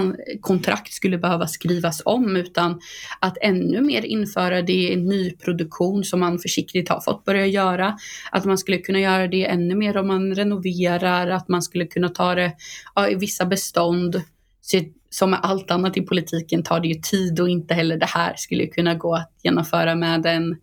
kontrakt 0.41 0.93
skulle 0.93 1.17
behöva 1.17 1.47
skrivas 1.47 2.01
om 2.05 2.35
utan 2.35 2.79
att 3.19 3.37
ännu 3.41 3.81
mer 3.81 4.05
införa 4.05 4.61
det 4.61 4.91
i 4.91 4.95
nyproduktion 4.95 6.03
som 6.03 6.19
man 6.19 6.39
försiktigt 6.39 6.89
har 6.89 7.01
fått 7.01 7.25
börja 7.25 7.45
göra. 7.45 7.97
Att 8.31 8.45
man 8.45 8.57
skulle 8.57 8.77
kunna 8.77 8.99
göra 8.99 9.27
det 9.27 9.45
ännu 9.45 9.75
mer 9.75 9.97
om 9.97 10.07
man 10.07 10.35
renoverar, 10.35 11.27
att 11.27 11.47
man 11.47 11.61
skulle 11.61 11.85
kunna 11.85 12.09
ta 12.09 12.35
det 12.35 12.51
ja, 12.95 13.09
i 13.09 13.15
vissa 13.15 13.45
bestånd. 13.45 14.21
Så 14.61 14.79
som 15.09 15.29
med 15.29 15.39
allt 15.43 15.71
annat 15.71 15.97
i 15.97 16.01
politiken 16.01 16.63
tar 16.63 16.79
det 16.79 16.87
ju 16.87 16.93
tid 16.93 17.39
och 17.39 17.49
inte 17.49 17.73
heller 17.73 17.97
det 17.97 18.05
här 18.05 18.33
skulle 18.37 18.67
kunna 18.67 18.95
gå 18.95 19.15
att 19.15 19.31
genomföra 19.43 19.95
med 19.95 20.25
en 20.25 20.55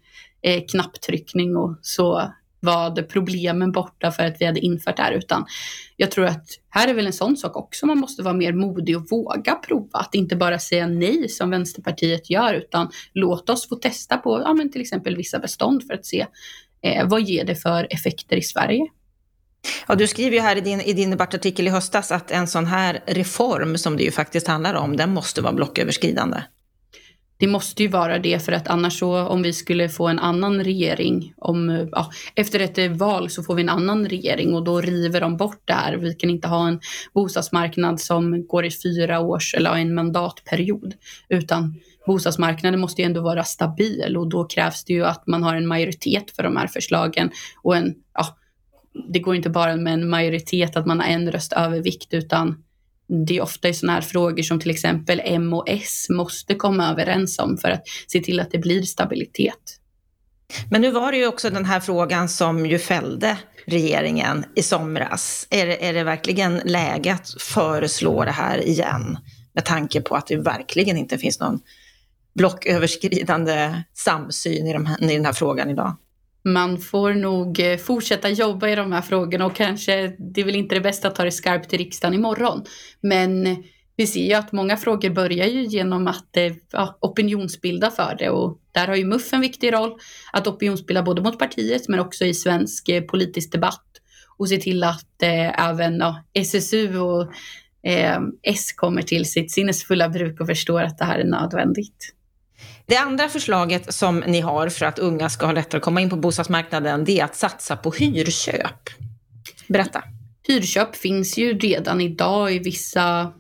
eh, 0.43 0.63
knapptryckning 0.71 1.57
och 1.57 1.79
så 1.83 2.33
var 2.61 3.03
problemen 3.03 3.73
borta 3.73 4.13
för 4.13 4.23
att 4.23 4.37
vi 4.41 4.47
hade 4.47 4.61
infört 4.61 4.97
det 4.97 5.03
här. 5.03 5.13
Utan 5.13 5.47
jag 5.97 6.11
tror 6.11 6.25
att 6.27 6.47
här 6.71 6.89
är 6.89 6.95
väl 6.95 7.07
en 7.07 7.13
sån 7.13 7.37
sak 7.37 7.57
också. 7.57 7.87
Man 7.87 7.99
måste 7.99 8.23
vara 8.23 8.35
mer 8.35 8.53
modig 8.53 8.97
och 8.97 9.07
våga 9.11 9.55
prova. 9.55 9.99
Att 9.99 10.15
inte 10.15 10.37
bara 10.37 10.59
säga 10.59 10.87
nej 10.87 11.29
som 11.29 11.51
Vänsterpartiet 11.51 12.31
gör 12.31 12.55
utan 12.55 12.91
låt 13.13 13.51
oss 13.51 13.69
få 13.69 13.77
testa 13.77 14.17
på 14.17 14.43
ja, 14.45 14.55
men 14.55 14.73
till 14.73 14.81
exempel 14.81 15.17
vissa 15.17 15.39
bestånd 15.39 15.87
för 15.87 15.95
att 15.95 16.07
se 16.07 16.27
eh, 16.83 17.09
vad 17.09 17.23
ger 17.23 17.45
det 17.45 17.55
för 17.55 17.87
effekter 17.91 18.37
i 18.37 18.43
Sverige. 18.43 18.87
Ja, 19.89 19.95
du 19.95 20.07
skriver 20.07 20.37
ju 20.37 20.41
här 20.41 20.57
i 20.57 20.61
din, 20.61 20.81
i 20.81 20.93
din 20.93 21.11
debattartikel 21.11 21.67
i 21.67 21.71
höstas 21.71 22.13
att 22.13 22.31
en 22.31 22.49
sån 22.49 22.67
här 22.67 23.01
reform 23.07 23.79
som 23.79 23.97
det 23.97 24.03
ju 24.03 24.11
faktiskt 24.11 24.47
handlar 24.47 24.75
om, 24.75 24.97
den 24.97 25.15
måste 25.15 25.43
vara 25.43 25.53
blocköverskridande 25.53 26.43
det 27.41 27.47
måste 27.47 27.83
ju 27.83 27.89
vara 27.89 28.19
det 28.19 28.45
för 28.45 28.53
att 28.53 28.69
annars 28.69 28.99
så 28.99 29.27
om 29.27 29.43
vi 29.43 29.53
skulle 29.53 29.89
få 29.89 30.09
en 30.09 30.19
annan 30.19 30.65
regering 30.65 31.35
om, 31.37 31.71
eh, 31.71 31.87
ja, 31.93 32.11
efter 32.35 32.61
ett 32.61 32.79
eh, 32.79 32.91
val 32.91 33.31
så 33.31 33.43
får 33.43 33.55
vi 33.55 33.63
en 33.63 33.69
annan 33.69 34.09
regering 34.09 34.55
och 34.55 34.65
då 34.65 34.81
river 34.81 35.21
de 35.21 35.37
bort 35.37 35.63
det 35.65 35.73
här. 35.73 35.97
Vi 35.97 36.15
kan 36.15 36.31
inte 36.31 36.49
ha 36.49 36.69
en 36.69 36.81
bostadsmarknad 37.15 38.01
som 38.01 38.47
går 38.47 38.65
i 38.65 38.71
fyra 38.71 39.21
års 39.21 39.55
eller 39.55 39.75
en 39.75 39.95
mandatperiod 39.95 40.95
utan 41.29 41.81
bostadsmarknaden 42.07 42.81
måste 42.81 43.03
ju 43.03 43.07
ändå 43.07 43.21
vara 43.21 43.45
stabil 43.45 44.17
och 44.17 44.29
då 44.29 44.45
krävs 44.45 44.85
det 44.85 44.93
ju 44.93 45.05
att 45.05 45.27
man 45.27 45.43
har 45.43 45.57
en 45.57 45.67
majoritet 45.67 46.31
för 46.37 46.43
de 46.43 46.57
här 46.57 46.67
förslagen 46.67 47.31
och 47.63 47.77
en, 47.77 47.95
ja, 48.15 48.37
det 49.13 49.19
går 49.19 49.37
inte 49.37 49.51
bara 49.51 49.77
med 49.77 49.93
en 49.93 50.09
majoritet 50.09 50.77
att 50.77 50.87
man 50.87 51.01
har 51.01 51.07
en 51.07 51.33
röst 51.33 51.53
övervikt 51.53 52.15
utan 52.15 52.63
det 53.11 53.37
är 53.37 53.43
ofta 53.43 53.69
i 53.69 53.75
sådana 53.75 53.93
här 53.93 54.01
frågor 54.01 54.43
som 54.43 54.61
till 54.61 54.71
exempel 54.71 55.21
M 55.25 55.53
och 55.53 55.69
S 55.69 56.07
måste 56.11 56.55
komma 56.55 56.91
överens 56.91 57.39
om 57.39 57.59
för 57.59 57.69
att 57.69 57.83
se 58.07 58.21
till 58.21 58.41
att 58.41 58.51
det 58.51 58.59
blir 58.59 58.83
stabilitet. 58.83 59.77
Men 60.71 60.81
nu 60.81 60.91
var 60.91 61.13
det 61.13 61.19
ju 61.19 61.27
också 61.27 61.51
den 61.51 61.65
här 61.65 61.81
frågan 61.81 62.29
som 62.29 62.67
ju 62.67 62.79
fällde 62.79 63.39
regeringen 63.67 64.45
i 64.57 64.63
somras. 64.63 65.47
Är 65.51 65.67
det, 65.67 65.89
är 65.89 65.93
det 65.93 66.05
verkligen 66.05 66.61
läge 66.65 67.13
att 67.13 67.43
föreslå 67.43 68.25
det 68.25 68.31
här 68.31 68.69
igen? 68.69 69.19
Med 69.53 69.65
tanke 69.65 70.01
på 70.01 70.15
att 70.15 70.27
det 70.27 70.37
verkligen 70.37 70.97
inte 70.97 71.19
finns 71.19 71.41
någon 71.41 71.61
blocköverskridande 72.35 73.83
samsyn 73.95 74.67
i, 74.67 74.73
de 74.73 74.87
här, 74.87 75.11
i 75.11 75.17
den 75.17 75.25
här 75.25 75.33
frågan 75.33 75.71
idag 75.71 75.97
man 76.45 76.79
får 76.79 77.15
nog 77.15 77.61
eh, 77.61 77.77
fortsätta 77.77 78.29
jobba 78.29 78.69
i 78.69 78.75
de 78.75 78.93
här 78.93 79.03
frågorna 79.03 79.47
och 79.47 79.57
kanske, 79.57 80.17
det 80.19 80.41
är 80.41 80.45
väl 80.45 80.57
inte 80.57 80.75
det 80.75 80.81
bästa 80.81 81.09
att 81.09 81.15
ta 81.15 81.25
det 81.25 81.33
skarpt 81.33 81.71
till 81.71 81.79
riksdagen 81.79 82.15
imorgon. 82.15 82.65
Men 83.01 83.47
eh, 83.47 83.59
vi 83.97 84.07
ser 84.07 84.27
ju 84.27 84.35
att 84.35 84.53
många 84.53 84.77
frågor 84.77 85.11
börjar 85.11 85.47
ju 85.47 85.65
genom 85.65 86.07
att 86.07 86.37
eh, 86.37 86.53
ja, 86.73 86.99
opinionsbilda 87.01 87.91
för 87.91 88.17
det 88.19 88.31
och 88.31 88.61
där 88.73 88.87
har 88.87 88.97
ju 88.97 89.05
MUF 89.05 89.33
en 89.33 89.41
viktig 89.41 89.73
roll 89.73 89.99
att 90.33 90.47
opinionsbilda 90.47 91.03
både 91.03 91.23
mot 91.23 91.39
partiet 91.39 91.89
men 91.89 92.01
också 92.01 92.25
i 92.25 92.35
svensk 92.35 92.91
politisk 93.11 93.53
debatt 93.53 93.87
och 94.37 94.49
se 94.49 94.57
till 94.57 94.85
att 94.85 95.23
eh, 95.23 95.69
även 95.69 95.99
ja, 95.99 96.23
SSU 96.35 96.99
och 96.99 97.23
eh, 97.83 98.21
S 98.43 98.73
kommer 98.73 99.03
till 99.03 99.25
sitt 99.25 99.53
sinnesfulla 99.53 100.09
bruk 100.09 100.41
och 100.41 100.47
förstår 100.47 100.83
att 100.83 100.99
det 100.99 101.05
här 101.05 101.19
är 101.19 101.25
nödvändigt. 101.25 102.15
Det 102.87 102.97
andra 102.97 103.29
förslaget 103.29 103.95
som 103.95 104.19
ni 104.19 104.41
har 104.41 104.69
för 104.69 104.87
att 104.87 104.99
unga 104.99 105.29
ska 105.29 105.47
ha 105.47 105.53
lättare 105.53 105.79
att 105.79 105.85
komma 105.85 106.01
in 106.01 106.11
på 106.11 106.17
bostadsmarknaden, 106.17 107.05
det 107.05 107.21
är 107.21 107.25
att 107.25 107.37
satsa 107.37 107.77
på 107.77 107.91
hyrköp. 107.91 108.89
Berätta. 109.69 110.05
Hyrköp 110.49 110.97
finns 110.97 111.39
ju 111.39 111.59
redan 111.59 112.01
idag 112.01 112.55
i 112.55 112.59
vissa 112.59 113.33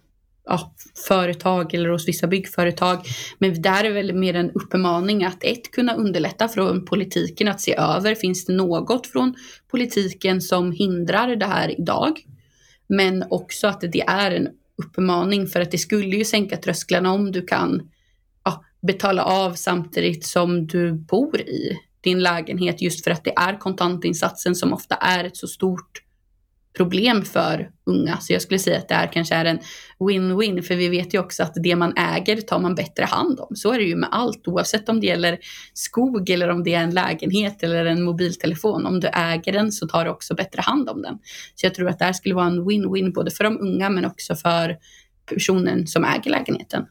ja, 0.44 0.74
företag 1.08 1.74
eller 1.74 1.88
hos 1.88 2.08
vissa 2.08 2.26
byggföretag. 2.26 2.98
Men 3.38 3.62
där 3.62 3.84
är 3.84 3.90
väl 3.90 4.14
mer 4.14 4.34
en 4.34 4.50
uppmaning 4.50 5.24
att 5.24 5.44
ett, 5.44 5.70
kunna 5.70 5.94
underlätta 5.94 6.48
från 6.48 6.84
politiken 6.84 7.48
att 7.48 7.60
se 7.60 7.74
över, 7.76 8.14
finns 8.14 8.44
det 8.46 8.52
något 8.52 9.06
från 9.06 9.34
politiken 9.70 10.40
som 10.40 10.72
hindrar 10.72 11.36
det 11.36 11.46
här 11.46 11.80
idag? 11.80 12.24
Men 12.88 13.24
också 13.30 13.66
att 13.66 13.80
det 13.80 14.02
är 14.02 14.30
en 14.30 14.48
uppmaning 14.76 15.46
för 15.46 15.60
att 15.60 15.70
det 15.70 15.78
skulle 15.78 16.16
ju 16.16 16.24
sänka 16.24 16.56
trösklarna 16.56 17.12
om 17.12 17.32
du 17.32 17.46
kan 17.46 17.88
betala 18.82 19.24
av 19.24 19.52
samtidigt 19.54 20.26
som 20.26 20.66
du 20.66 20.92
bor 20.92 21.40
i 21.40 21.78
din 22.00 22.22
lägenhet 22.22 22.82
just 22.82 23.04
för 23.04 23.10
att 23.10 23.24
det 23.24 23.32
är 23.36 23.58
kontantinsatsen 23.58 24.54
som 24.54 24.72
ofta 24.72 24.94
är 24.94 25.24
ett 25.24 25.36
så 25.36 25.46
stort 25.46 26.02
problem 26.76 27.22
för 27.22 27.70
unga. 27.86 28.16
Så 28.20 28.32
jag 28.32 28.42
skulle 28.42 28.58
säga 28.58 28.78
att 28.78 28.88
det 28.88 28.94
här 28.94 29.12
kanske 29.12 29.34
är 29.34 29.44
en 29.44 29.58
win-win 29.98 30.62
för 30.62 30.76
vi 30.76 30.88
vet 30.88 31.14
ju 31.14 31.18
också 31.18 31.42
att 31.42 31.52
det 31.54 31.76
man 31.76 31.96
äger 31.96 32.40
tar 32.40 32.58
man 32.58 32.74
bättre 32.74 33.04
hand 33.04 33.40
om. 33.40 33.56
Så 33.56 33.72
är 33.72 33.78
det 33.78 33.84
ju 33.84 33.96
med 33.96 34.08
allt 34.12 34.48
oavsett 34.48 34.88
om 34.88 35.00
det 35.00 35.06
gäller 35.06 35.38
skog 35.74 36.30
eller 36.30 36.48
om 36.48 36.64
det 36.64 36.74
är 36.74 36.82
en 36.82 36.94
lägenhet 36.94 37.62
eller 37.62 37.84
en 37.84 38.02
mobiltelefon. 38.02 38.86
Om 38.86 39.00
du 39.00 39.08
äger 39.08 39.52
den 39.52 39.72
så 39.72 39.88
tar 39.88 40.04
du 40.04 40.10
också 40.10 40.34
bättre 40.34 40.60
hand 40.60 40.88
om 40.88 41.02
den. 41.02 41.18
Så 41.54 41.66
jag 41.66 41.74
tror 41.74 41.88
att 41.88 41.98
det 41.98 42.04
här 42.04 42.12
skulle 42.12 42.34
vara 42.34 42.46
en 42.46 42.64
win-win 42.64 43.12
både 43.12 43.30
för 43.30 43.44
de 43.44 43.58
unga 43.60 43.90
men 43.90 44.04
också 44.04 44.34
för 44.34 44.76
personen 45.26 45.86
som 45.86 46.04
äger 46.04 46.30
lägenheten. 46.30 46.86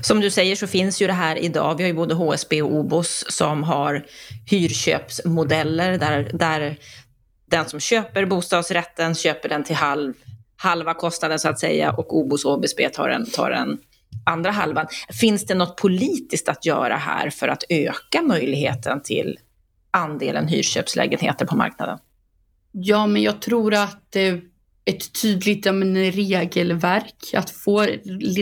Som 0.00 0.20
du 0.20 0.30
säger 0.30 0.56
så 0.56 0.66
finns 0.66 1.02
ju 1.02 1.06
det 1.06 1.12
här 1.12 1.36
idag. 1.36 1.74
Vi 1.76 1.82
har 1.82 1.88
ju 1.88 1.94
både 1.94 2.14
HSB 2.14 2.62
och 2.62 2.74
OBOS 2.74 3.24
som 3.28 3.62
har 3.62 4.06
hyrköpsmodeller 4.50 5.98
där, 5.98 6.30
där 6.32 6.78
den 7.50 7.68
som 7.68 7.80
köper 7.80 8.26
bostadsrätten 8.26 9.14
köper 9.14 9.48
den 9.48 9.64
till 9.64 9.76
halv, 9.76 10.14
halva 10.56 10.94
kostnaden 10.94 11.38
så 11.38 11.48
att 11.48 11.60
säga 11.60 11.92
och 11.92 12.16
OBOS 12.16 12.44
och 12.44 12.52
HBSB 12.52 12.88
tar 12.88 13.08
den, 13.08 13.30
tar 13.30 13.50
den 13.50 13.78
andra 14.26 14.50
halvan. 14.50 14.86
Finns 15.20 15.46
det 15.46 15.54
något 15.54 15.76
politiskt 15.76 16.48
att 16.48 16.66
göra 16.66 16.96
här 16.96 17.30
för 17.30 17.48
att 17.48 17.64
öka 17.68 18.22
möjligheten 18.22 19.02
till 19.02 19.38
andelen 19.90 20.48
hyrköpslägenheter 20.48 21.46
på 21.46 21.56
marknaden? 21.56 21.98
Ja, 22.72 23.06
men 23.06 23.22
jag 23.22 23.42
tror 23.42 23.74
att 23.74 24.16
eh, 24.16 24.34
ett 24.86 25.22
tydligt 25.22 25.64
men, 25.64 26.12
regelverk, 26.12 27.34
att 27.34 27.50
få 27.50 27.86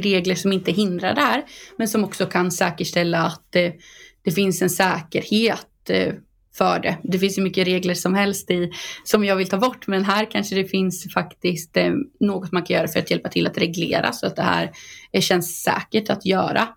regler 0.03 0.35
som 0.35 0.53
inte 0.53 0.73
hindrar 0.73 1.15
det 1.15 1.21
här, 1.21 1.45
men 1.79 1.89
som 1.89 2.05
också 2.05 2.27
kan 2.27 2.53
säkerställa 2.53 3.23
att 3.23 3.47
det, 3.51 3.75
det 4.23 4.33
finns 4.33 4.63
en 4.63 4.71
säkerhet 4.71 5.91
eh, 5.91 6.15
för 6.57 6.81
det. 6.81 6.99
Det 7.03 7.19
finns 7.19 7.39
ju 7.39 7.43
mycket 7.43 7.67
regler 7.67 7.95
som 7.95 8.15
helst 8.15 8.51
i, 8.51 8.73
som 9.05 9.25
jag 9.25 9.37
vill 9.37 9.49
ta 9.49 9.59
bort, 9.59 9.87
men 9.87 10.05
här 10.05 10.31
kanske 10.31 10.55
det 10.55 10.65
finns 10.65 11.13
faktiskt 11.15 11.77
eh, 11.77 11.93
något 12.21 12.53
man 12.53 12.63
kan 12.63 12.77
göra 12.77 12.89
för 12.89 12.99
att 12.99 13.11
hjälpa 13.11 13.29
till 13.29 13.47
att 13.47 13.59
reglera 13.59 14.13
så 14.13 14.27
att 14.27 14.37
det 14.37 14.43
här 14.43 14.71
eh, 15.13 15.21
känns 15.21 15.63
säkert 15.63 16.11
att 16.11 16.27
göra. 16.27 16.69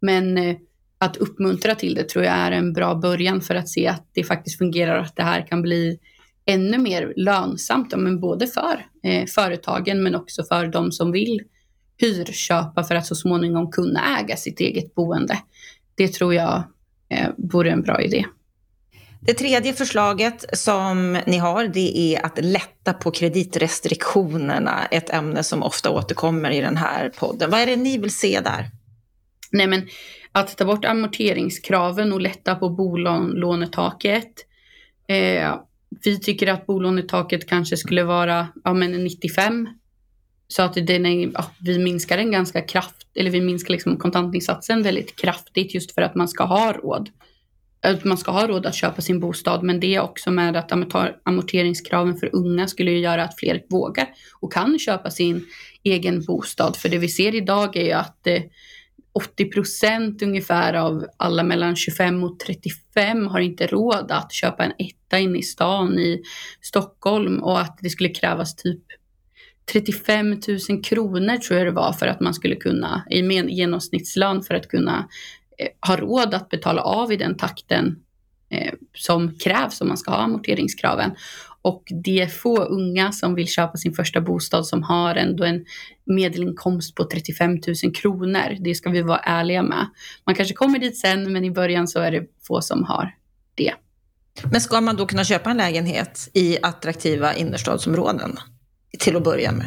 Men 0.00 0.38
eh, 0.38 0.56
att 0.98 1.16
uppmuntra 1.16 1.74
till 1.74 1.94
det 1.94 2.08
tror 2.08 2.24
jag 2.24 2.34
är 2.34 2.52
en 2.52 2.72
bra 2.72 2.94
början 2.94 3.40
för 3.40 3.54
att 3.54 3.68
se 3.68 3.86
att 3.86 4.08
det 4.12 4.24
faktiskt 4.24 4.58
fungerar 4.58 4.98
och 4.98 5.04
att 5.04 5.16
det 5.16 5.22
här 5.22 5.46
kan 5.46 5.62
bli 5.62 5.98
ännu 6.48 6.78
mer 6.78 7.12
lönsamt, 7.16 7.94
men 7.96 8.20
både 8.20 8.46
för 8.46 8.86
eh, 9.02 9.26
företagen 9.26 10.02
men 10.02 10.14
också 10.14 10.44
för 10.44 10.66
de 10.66 10.92
som 10.92 11.12
vill 11.12 11.40
hyrköpa 12.00 12.84
för 12.84 12.94
att 12.94 13.06
så 13.06 13.14
småningom 13.14 13.70
kunna 13.70 14.18
äga 14.20 14.36
sitt 14.36 14.60
eget 14.60 14.94
boende. 14.94 15.38
Det 15.94 16.08
tror 16.08 16.34
jag 16.34 16.62
eh, 17.10 17.28
vore 17.36 17.70
en 17.70 17.82
bra 17.82 18.02
idé. 18.02 18.24
Det 19.20 19.34
tredje 19.34 19.72
förslaget 19.72 20.44
som 20.52 21.18
ni 21.26 21.38
har, 21.38 21.64
det 21.64 21.98
är 21.98 22.26
att 22.26 22.44
lätta 22.44 22.92
på 22.92 23.10
kreditrestriktionerna, 23.10 24.84
ett 24.90 25.10
ämne 25.10 25.42
som 25.42 25.62
ofta 25.62 25.90
återkommer 25.90 26.50
i 26.50 26.60
den 26.60 26.76
här 26.76 27.08
podden. 27.08 27.50
Vad 27.50 27.60
är 27.60 27.66
det 27.66 27.76
ni 27.76 27.98
vill 27.98 28.14
se 28.14 28.40
där? 28.40 28.70
Nej, 29.50 29.66
men 29.66 29.88
att 30.32 30.56
ta 30.56 30.64
bort 30.64 30.84
amorteringskraven 30.84 32.12
och 32.12 32.20
lätta 32.20 32.54
på 32.54 32.70
bolånetaket. 32.70 34.32
Eh, 35.08 35.54
vi 36.04 36.20
tycker 36.20 36.46
att 36.46 36.66
bolånetaket 36.66 37.48
kanske 37.48 37.76
skulle 37.76 38.04
vara 38.04 38.48
ja, 38.64 38.74
men 38.74 39.04
95. 39.04 39.68
Så 40.48 40.62
att 40.62 40.74
den 40.74 41.06
är, 41.06 41.30
ja, 41.34 41.50
vi 41.60 41.78
minskar 41.78 42.16
den 42.16 42.30
ganska 42.30 42.60
kraft, 42.60 42.96
eller 43.14 43.30
vi 43.30 43.40
minskar 43.40 43.72
liksom 43.72 43.96
kontantinsatsen 43.96 44.82
väldigt 44.82 45.16
kraftigt 45.16 45.74
just 45.74 45.94
för 45.94 46.02
att 46.02 46.14
man 46.14 46.28
ska 46.28 46.44
ha 46.44 46.72
råd 46.72 47.10
att 47.80 48.04
man 48.04 48.18
ska 48.18 48.30
ha 48.30 48.46
råd 48.46 48.66
att 48.66 48.74
köpa 48.74 49.02
sin 49.02 49.20
bostad, 49.20 49.62
men 49.62 49.80
det 49.80 49.94
är 49.94 50.00
också 50.00 50.30
med 50.30 50.56
att 50.56 50.72
amorteringskraven 51.22 52.16
för 52.16 52.30
unga 52.32 52.68
skulle 52.68 52.90
ju 52.90 52.98
göra 52.98 53.24
att 53.24 53.38
fler 53.38 53.62
vågar 53.70 54.08
och 54.40 54.52
kan 54.52 54.78
köpa 54.78 55.10
sin 55.10 55.46
egen 55.82 56.24
bostad. 56.24 56.76
För 56.76 56.88
det 56.88 56.98
vi 56.98 57.08
ser 57.08 57.34
idag 57.34 57.76
är 57.76 57.84
ju 57.84 57.92
att 57.92 58.26
eh, 58.26 58.42
80 59.12 59.44
procent 59.44 60.22
ungefär 60.22 60.74
av 60.74 61.06
alla 61.16 61.42
mellan 61.42 61.76
25 61.76 62.24
och 62.24 62.38
35 62.38 63.26
har 63.26 63.40
inte 63.40 63.66
råd 63.66 64.10
att 64.10 64.32
köpa 64.32 64.64
en 64.64 64.72
etta 65.08 65.18
inne 65.18 65.38
i 65.38 65.42
stan 65.42 65.98
i 65.98 66.22
Stockholm 66.60 67.42
och 67.42 67.60
att 67.60 67.78
det 67.82 67.90
skulle 67.90 68.08
krävas 68.08 68.56
typ 68.56 68.82
35 69.72 70.30
000 70.30 70.84
kronor 70.84 71.36
tror 71.36 71.58
jag 71.58 71.66
det 71.66 71.72
var 71.72 71.92
för 71.92 72.06
att 72.06 72.20
man 72.20 72.34
skulle 72.34 72.56
kunna, 72.56 73.02
i 73.10 73.20
genomsnittslön 73.48 74.42
för 74.42 74.54
att 74.54 74.68
kunna 74.68 75.08
Eh, 75.58 75.96
råd 75.96 76.34
att 76.34 76.48
betala 76.48 76.82
av 76.82 77.12
i 77.12 77.16
den 77.16 77.36
takten 77.36 77.96
eh, 78.50 78.72
som 78.94 79.34
krävs 79.34 79.80
om 79.80 79.88
man 79.88 79.96
ska 79.96 80.10
ha 80.10 80.18
amorteringskraven. 80.18 81.10
Och 81.62 81.82
det 82.04 82.20
är 82.20 82.26
få 82.26 82.64
unga 82.64 83.12
som 83.12 83.34
vill 83.34 83.48
köpa 83.48 83.76
sin 83.76 83.94
första 83.94 84.20
bostad 84.20 84.66
som 84.66 84.82
har 84.82 85.14
ändå 85.14 85.44
en 85.44 85.64
medelinkomst 86.04 86.94
på 86.94 87.04
35 87.04 87.50
000 87.84 87.94
kronor. 87.94 88.56
Det 88.60 88.74
ska 88.74 88.90
vi 88.90 89.02
vara 89.02 89.18
ärliga 89.18 89.62
med. 89.62 89.86
Man 90.24 90.34
kanske 90.34 90.54
kommer 90.54 90.78
dit 90.78 90.98
sen, 90.98 91.32
men 91.32 91.44
i 91.44 91.50
början 91.50 91.88
så 91.88 92.00
är 92.00 92.10
det 92.10 92.26
få 92.46 92.60
som 92.60 92.84
har 92.84 93.14
det. 93.54 93.74
Men 94.52 94.60
ska 94.60 94.80
man 94.80 94.96
då 94.96 95.06
kunna 95.06 95.24
köpa 95.24 95.50
en 95.50 95.56
lägenhet 95.56 96.28
i 96.34 96.58
attraktiva 96.62 97.34
innerstadsområden 97.34 98.36
till 98.98 99.16
att 99.16 99.24
börja 99.24 99.52
med? 99.52 99.66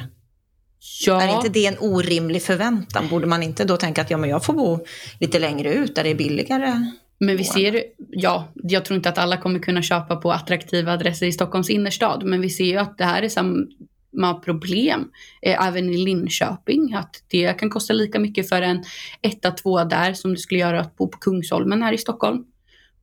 Ja. 1.06 1.22
Är 1.22 1.36
inte 1.36 1.50
det 1.50 1.66
en 1.66 1.78
orimlig 1.80 2.44
förväntan? 2.44 3.08
Borde 3.08 3.28
man 3.28 3.44
inte 3.44 3.64
då 3.64 3.78
tänka 3.78 4.02
att 4.02 4.12
ja, 4.12 4.18
men 4.18 4.30
jag 4.30 4.46
får 4.46 4.54
bo 4.54 4.86
lite 5.20 5.40
längre 5.40 5.74
ut 5.74 5.96
där 5.96 6.04
det 6.04 6.10
är 6.10 6.16
billigare? 6.16 6.92
Men 7.20 7.38
vi 7.38 7.44
ser, 7.44 7.84
ja, 7.98 8.48
jag 8.56 8.86
tror 8.86 8.98
inte 8.98 9.10
att 9.10 9.18
alla 9.18 9.38
kommer 9.38 9.60
kunna 9.60 9.82
köpa 9.82 10.16
på 10.16 10.32
attraktiva 10.32 10.94
adresser 10.94 11.26
i 11.26 11.32
Stockholms 11.32 11.70
innerstad, 11.70 12.24
men 12.24 12.42
vi 12.42 12.50
ser 12.50 12.66
ju 12.66 12.78
att 12.78 12.98
det 12.98 13.06
här 13.06 13.24
är 13.24 13.30
samma 13.30 14.34
problem 14.34 15.12
eh, 15.42 15.68
även 15.68 15.90
i 15.90 15.98
Linköping, 15.98 16.94
att 16.94 17.24
det 17.28 17.60
kan 17.60 17.70
kosta 17.70 17.94
lika 17.94 18.20
mycket 18.20 18.50
för 18.50 18.62
en 18.62 18.84
etta, 19.22 19.52
tvåa 19.52 19.86
där 19.86 20.14
som 20.14 20.32
det 20.34 20.40
skulle 20.40 20.60
göra 20.60 20.82
att 20.82 20.98
bo 20.98 21.08
på 21.08 21.18
Kungsholmen 21.18 21.84
här 21.84 21.94
i 21.94 21.98
Stockholm. 21.98 22.46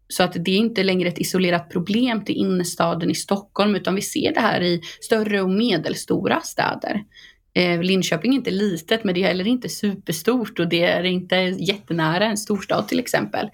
Så 0.09 0.23
att 0.23 0.33
det 0.33 0.51
är 0.51 0.57
inte 0.57 0.83
längre 0.83 1.09
ett 1.09 1.19
isolerat 1.19 1.71
problem 1.71 2.25
till 2.25 2.37
innerstaden 2.37 3.11
i 3.11 3.15
Stockholm, 3.15 3.75
utan 3.75 3.95
vi 3.95 4.03
ser 4.03 4.35
det 4.35 4.41
här 4.41 4.63
i 4.63 4.81
större 5.01 5.41
och 5.41 5.51
medelstora 5.51 6.41
städer. 6.41 7.05
Eh, 7.55 7.83
Linköping 7.83 8.33
är 8.33 8.37
inte 8.37 8.51
litet 8.51 9.05
men 9.05 9.15
det 9.15 9.23
är 9.23 9.27
heller 9.27 9.47
inte 9.47 9.69
superstort 9.69 10.59
och 10.59 10.69
det 10.69 10.83
är 10.83 11.05
inte 11.05 11.37
jättenära 11.37 12.25
en 12.25 12.37
storstad 12.37 12.89
till 12.89 12.99
exempel. 12.99 13.49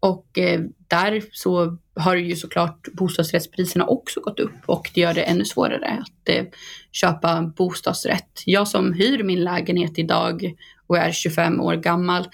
Och 0.00 0.38
eh, 0.38 0.60
där 0.88 1.22
så 1.32 1.78
har 1.94 2.16
ju 2.16 2.36
såklart 2.36 2.88
bostadsrättspriserna 2.92 3.86
också 3.86 4.20
gått 4.20 4.40
upp 4.40 4.58
och 4.66 4.90
det 4.94 5.00
gör 5.00 5.14
det 5.14 5.22
ännu 5.22 5.44
svårare 5.44 6.02
att 6.02 6.28
eh, 6.28 6.44
köpa 6.92 7.42
bostadsrätt. 7.56 8.42
Jag 8.46 8.68
som 8.68 8.92
hyr 8.92 9.22
min 9.22 9.44
lägenhet 9.44 9.98
idag 9.98 10.54
och 10.86 10.98
är 10.98 11.12
25 11.12 11.60
år 11.60 11.74
gammal 11.74 12.28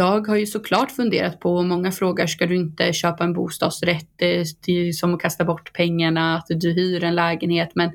jag 0.00 0.26
har 0.26 0.36
ju 0.36 0.46
såklart 0.46 0.90
funderat 0.90 1.40
på, 1.40 1.56
och 1.56 1.64
många 1.64 1.92
frågar, 1.92 2.26
ska 2.26 2.46
du 2.46 2.56
inte 2.56 2.92
köpa 2.92 3.24
en 3.24 3.32
bostadsrätt? 3.32 4.08
Det 4.16 4.46
är 4.66 4.92
som 4.92 5.14
att 5.14 5.20
kasta 5.20 5.44
bort 5.44 5.72
pengarna, 5.72 6.36
att 6.36 6.46
du 6.48 6.72
hyr 6.72 7.04
en 7.04 7.14
lägenhet. 7.14 7.70
Men 7.74 7.90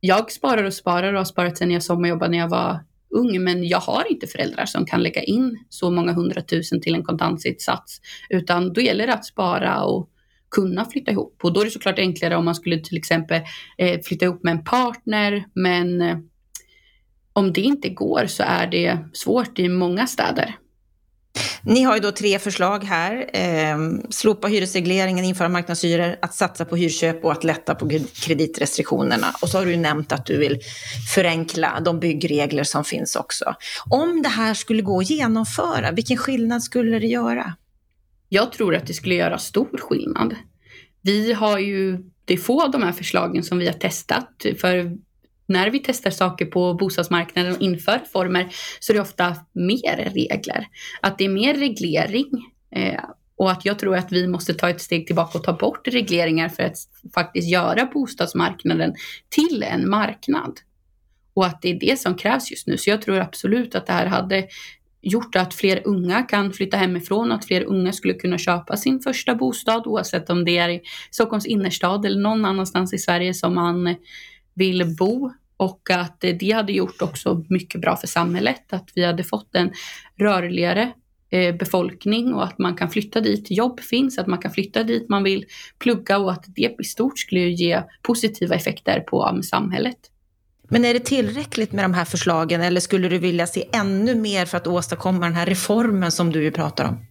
jag 0.00 0.32
sparar 0.32 0.64
och 0.64 0.74
sparar 0.74 1.12
och 1.12 1.18
har 1.18 1.24
sparat 1.24 1.58
sedan 1.58 1.70
jag 1.70 1.82
sommarjobbade 1.82 2.30
när 2.30 2.38
jag 2.38 2.48
var 2.48 2.80
ung, 3.10 3.44
men 3.44 3.68
jag 3.68 3.80
har 3.80 4.12
inte 4.12 4.26
föräldrar 4.26 4.66
som 4.66 4.86
kan 4.86 5.02
lägga 5.02 5.22
in 5.22 5.64
så 5.68 5.90
många 5.90 6.12
hundratusen 6.12 6.80
till 6.80 6.94
en 6.94 7.04
kontantinsats, 7.04 8.00
utan 8.30 8.72
då 8.72 8.80
gäller 8.80 9.06
det 9.06 9.14
att 9.14 9.26
spara 9.26 9.84
och 9.84 10.08
kunna 10.50 10.84
flytta 10.84 11.10
ihop. 11.10 11.40
Och 11.42 11.52
då 11.52 11.60
är 11.60 11.64
det 11.64 11.70
såklart 11.70 11.98
enklare 11.98 12.36
om 12.36 12.44
man 12.44 12.54
skulle 12.54 12.78
till 12.78 12.96
exempel 12.96 13.40
eh, 13.78 14.00
flytta 14.00 14.24
ihop 14.24 14.42
med 14.42 14.50
en 14.50 14.64
partner, 14.64 15.44
men 15.54 16.02
eh, 16.02 16.18
om 17.32 17.52
det 17.52 17.60
inte 17.60 17.88
går 17.88 18.26
så 18.26 18.42
är 18.46 18.66
det 18.66 18.98
svårt 19.12 19.58
i 19.58 19.68
många 19.68 20.06
städer. 20.06 20.56
Ni 21.62 21.82
har 21.82 21.94
ju 21.94 22.00
då 22.00 22.12
tre 22.12 22.38
förslag 22.38 22.84
här. 22.84 23.30
Eh, 23.32 23.76
slopa 24.10 24.48
hyresregleringen, 24.48 25.24
införa 25.24 25.48
marknadshyror, 25.48 26.16
att 26.22 26.34
satsa 26.34 26.64
på 26.64 26.76
hyrköp 26.76 27.24
och 27.24 27.32
att 27.32 27.44
lätta 27.44 27.74
på 27.74 27.90
kreditrestriktionerna. 28.14 29.26
Och 29.42 29.48
så 29.48 29.58
har 29.58 29.64
du 29.64 29.70
ju 29.70 29.76
nämnt 29.76 30.12
att 30.12 30.26
du 30.26 30.38
vill 30.38 30.58
förenkla 31.14 31.80
de 31.84 32.00
byggregler 32.00 32.64
som 32.64 32.84
finns 32.84 33.16
också. 33.16 33.54
Om 33.90 34.22
det 34.22 34.28
här 34.28 34.54
skulle 34.54 34.82
gå 34.82 34.98
att 34.98 35.10
genomföra, 35.10 35.90
vilken 35.90 36.16
skillnad 36.16 36.62
skulle 36.62 36.98
det 36.98 37.06
göra? 37.06 37.54
Jag 38.28 38.52
tror 38.52 38.74
att 38.74 38.86
det 38.86 38.94
skulle 38.94 39.14
göra 39.14 39.38
stor 39.38 39.78
skillnad. 39.78 40.34
Vi 41.02 41.32
har 41.32 41.58
ju, 41.58 41.98
det 42.24 42.34
är 42.34 42.38
få 42.38 42.62
av 42.62 42.70
de 42.70 42.82
här 42.82 42.92
förslagen 42.92 43.42
som 43.42 43.58
vi 43.58 43.66
har 43.66 43.72
testat. 43.72 44.46
För 44.60 44.96
när 45.52 45.70
vi 45.70 45.78
testar 45.78 46.10
saker 46.10 46.46
på 46.46 46.74
bostadsmarknaden 46.74 47.54
och 47.54 47.60
inför 47.60 47.98
reformer 47.98 48.48
så 48.80 48.92
är 48.92 48.94
det 48.94 49.00
ofta 49.00 49.36
mer 49.52 50.10
regler. 50.14 50.66
Att 51.00 51.18
det 51.18 51.24
är 51.24 51.28
mer 51.28 51.54
reglering 51.54 52.30
eh, 52.76 53.04
och 53.36 53.50
att 53.50 53.64
jag 53.64 53.78
tror 53.78 53.96
att 53.96 54.12
vi 54.12 54.26
måste 54.26 54.54
ta 54.54 54.70
ett 54.70 54.80
steg 54.80 55.06
tillbaka 55.06 55.38
och 55.38 55.44
ta 55.44 55.52
bort 55.52 55.88
regleringar 55.88 56.48
för 56.48 56.62
att 56.62 56.76
faktiskt 57.14 57.48
göra 57.48 57.86
bostadsmarknaden 57.86 58.94
till 59.28 59.62
en 59.62 59.90
marknad. 59.90 60.60
Och 61.34 61.46
att 61.46 61.62
det 61.62 61.68
är 61.68 61.80
det 61.80 62.00
som 62.00 62.14
krävs 62.14 62.50
just 62.50 62.66
nu. 62.66 62.78
Så 62.78 62.90
jag 62.90 63.02
tror 63.02 63.18
absolut 63.20 63.74
att 63.74 63.86
det 63.86 63.92
här 63.92 64.06
hade 64.06 64.46
gjort 65.02 65.36
att 65.36 65.54
fler 65.54 65.82
unga 65.84 66.22
kan 66.22 66.52
flytta 66.52 66.76
hemifrån, 66.76 67.32
att 67.32 67.44
fler 67.44 67.62
unga 67.62 67.92
skulle 67.92 68.14
kunna 68.14 68.38
köpa 68.38 68.76
sin 68.76 69.00
första 69.00 69.34
bostad 69.34 69.86
oavsett 69.86 70.30
om 70.30 70.44
det 70.44 70.58
är 70.58 70.68
i 70.68 70.80
Stockholms 71.10 71.46
innerstad 71.46 72.06
eller 72.06 72.20
någon 72.20 72.44
annanstans 72.44 72.94
i 72.94 72.98
Sverige 72.98 73.34
som 73.34 73.54
man 73.54 73.96
vill 74.54 74.96
bo 74.98 75.32
och 75.56 75.90
att 75.90 76.24
eh, 76.24 76.36
det 76.40 76.50
hade 76.50 76.72
gjort 76.72 77.02
också 77.02 77.44
mycket 77.48 77.80
bra 77.80 77.96
för 77.96 78.06
samhället, 78.06 78.72
att 78.72 78.90
vi 78.94 79.04
hade 79.04 79.24
fått 79.24 79.54
en 79.54 79.72
rörligare 80.16 80.92
eh, 81.30 81.54
befolkning 81.54 82.34
och 82.34 82.44
att 82.44 82.58
man 82.58 82.76
kan 82.76 82.90
flytta 82.90 83.20
dit 83.20 83.50
jobb 83.50 83.80
finns, 83.80 84.18
att 84.18 84.26
man 84.26 84.38
kan 84.38 84.50
flytta 84.50 84.82
dit 84.82 85.08
man 85.08 85.22
vill 85.22 85.44
plugga 85.78 86.18
och 86.18 86.32
att 86.32 86.44
det 86.46 86.76
i 86.78 86.84
stort 86.84 87.18
skulle 87.18 87.40
ge 87.40 87.82
positiva 88.02 88.54
effekter 88.54 89.00
på 89.00 89.40
samhället. 89.42 89.98
Men 90.68 90.84
är 90.84 90.94
det 90.94 91.00
tillräckligt 91.00 91.72
med 91.72 91.84
de 91.84 91.94
här 91.94 92.04
förslagen 92.04 92.60
eller 92.60 92.80
skulle 92.80 93.08
du 93.08 93.18
vilja 93.18 93.46
se 93.46 93.68
ännu 93.72 94.14
mer 94.14 94.46
för 94.46 94.56
att 94.56 94.66
åstadkomma 94.66 95.26
den 95.26 95.34
här 95.34 95.46
reformen 95.46 96.12
som 96.12 96.32
du 96.32 96.50
pratar 96.50 96.88
om? 96.88 97.06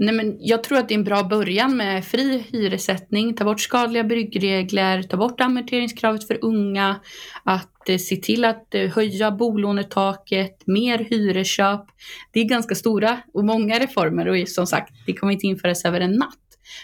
Nej, 0.00 0.14
men 0.14 0.36
jag 0.40 0.62
tror 0.62 0.78
att 0.78 0.88
det 0.88 0.94
är 0.94 0.98
en 0.98 1.04
bra 1.04 1.22
början 1.22 1.76
med 1.76 2.04
fri 2.04 2.44
hyressättning, 2.52 3.34
ta 3.34 3.44
bort 3.44 3.60
skadliga 3.60 4.04
byggregler, 4.04 5.02
ta 5.02 5.16
bort 5.16 5.40
amorteringskravet 5.40 6.26
för 6.26 6.38
unga, 6.42 7.00
att 7.44 7.88
eh, 7.88 7.98
se 7.98 8.16
till 8.16 8.44
att 8.44 8.74
eh, 8.74 8.90
höja 8.90 9.30
bolånetaket, 9.30 10.66
mer 10.66 10.98
hyresköp. 10.98 11.84
Det 12.32 12.40
är 12.40 12.44
ganska 12.44 12.74
stora 12.74 13.18
och 13.34 13.44
många 13.44 13.78
reformer 13.78 14.28
och 14.28 14.48
som 14.48 14.66
sagt, 14.66 14.92
det 15.06 15.12
kommer 15.12 15.32
inte 15.32 15.46
införas 15.46 15.84
över 15.84 16.00
en 16.00 16.12
natt. 16.12 16.38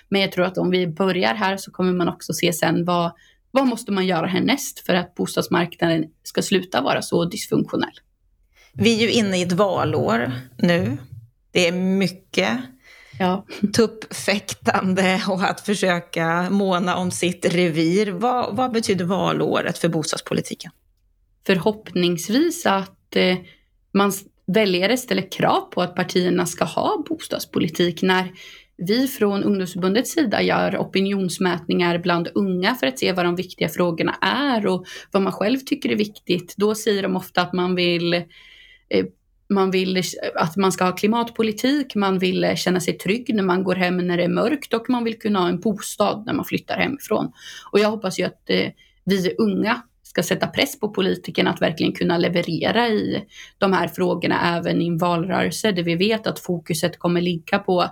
Men 0.09 0.21
jag 0.21 0.33
tror 0.33 0.45
att 0.45 0.59
om 0.59 0.71
vi 0.71 0.87
börjar 0.87 1.35
här 1.35 1.57
så 1.57 1.71
kommer 1.71 1.93
man 1.93 2.09
också 2.09 2.33
se 2.33 2.53
sen 2.53 2.85
vad, 2.85 3.13
vad 3.51 3.67
måste 3.67 3.93
man 3.93 4.07
göra 4.07 4.27
härnäst 4.27 4.87
för 4.87 4.95
att 4.95 5.15
bostadsmarknaden 5.15 6.05
ska 6.23 6.43
sluta 6.43 6.81
vara 6.81 7.03
så 7.03 7.25
dysfunktionell. 7.25 8.01
Vi 8.73 8.97
är 8.97 9.01
ju 9.01 9.11
inne 9.11 9.39
i 9.39 9.43
ett 9.43 9.53
valår 9.53 10.33
nu. 10.57 10.97
Det 11.53 11.69
är 11.69 11.73
mycket 11.73 12.59
ja. 13.19 13.47
tuppfäktande 13.77 15.23
och 15.29 15.43
att 15.43 15.61
försöka 15.61 16.51
måna 16.51 16.97
om 16.97 17.11
sitt 17.11 17.55
revir. 17.55 18.11
Vad, 18.11 18.57
vad 18.57 18.73
betyder 18.73 19.05
valåret 19.05 19.79
för 19.79 19.89
bostadspolitiken? 19.89 20.71
Förhoppningsvis 21.47 22.67
att 22.67 23.17
eh, 23.17 23.37
man 23.93 24.13
väljare 24.47 24.97
ställer 24.97 25.31
krav 25.31 25.61
på 25.61 25.83
att 25.83 25.95
partierna 25.95 26.47
ska 26.47 26.65
ha 26.65 27.05
bostadspolitik 27.09 28.03
när 28.03 28.33
vi 28.77 29.09
från 29.09 29.45
ungdomsförbundets 29.45 30.13
sida 30.13 30.43
gör 30.43 30.77
opinionsmätningar 30.77 31.99
bland 31.99 32.29
unga 32.35 32.75
för 32.75 32.87
att 32.87 32.99
se 32.99 33.13
vad 33.13 33.25
de 33.25 33.37
viktiga 33.37 33.69
frågorna 33.69 34.15
är 34.21 34.67
och 34.67 34.87
vad 35.11 35.23
man 35.23 35.33
själv 35.33 35.59
tycker 35.59 35.89
är 35.89 35.97
viktigt. 35.97 36.55
Då 36.57 36.75
säger 36.75 37.03
de 37.03 37.17
ofta 37.17 37.43
att 37.43 37.53
man 37.53 37.75
vill 37.75 38.15
eh, 38.15 39.07
man 39.49 39.71
vill 39.71 40.03
att 40.35 40.57
man 40.57 40.73
ska 40.73 40.85
ha 40.85 40.93
klimatpolitik, 40.93 41.95
man 41.95 42.19
vill 42.19 42.53
känna 42.57 42.81
sig 42.81 42.99
trygg 42.99 43.35
när 43.35 43.43
man 43.43 43.65
går 43.65 43.75
hem 43.75 43.97
när 43.97 44.17
det 44.17 44.25
är 44.25 44.29
mörkt 44.29 44.75
och 44.75 44.91
man 44.91 45.05
vill 45.05 45.19
kunna 45.19 45.39
ha 45.39 45.49
en 45.49 45.61
bostad 45.61 46.23
när 46.27 46.33
man 46.33 46.45
flyttar 46.45 46.77
hemifrån. 46.77 47.33
Och 47.73 47.79
jag 47.79 47.91
hoppas 47.91 48.19
ju 48.19 48.25
att 48.25 48.51
eh, 48.51 48.69
vi 49.05 49.35
unga 49.39 49.83
ska 50.03 50.23
sätta 50.23 50.47
press 50.47 50.81
på 50.81 50.89
politikerna 50.89 51.51
att 51.51 51.63
verkligen 51.63 51.93
kunna 51.93 52.19
leverera 52.19 52.89
i 52.89 53.25
de 53.59 53.73
här 53.73 53.89
frågorna 53.89 54.57
även 54.57 54.83
i 54.83 54.87
en 54.87 54.99
valrörelse 54.99 55.73
där 55.73 55.83
vi 55.83 55.95
vet 55.95 56.27
att 56.27 56.41
fokuset 56.41 56.99
kommer 56.99 57.21
ligga 57.21 57.59
på 57.59 57.85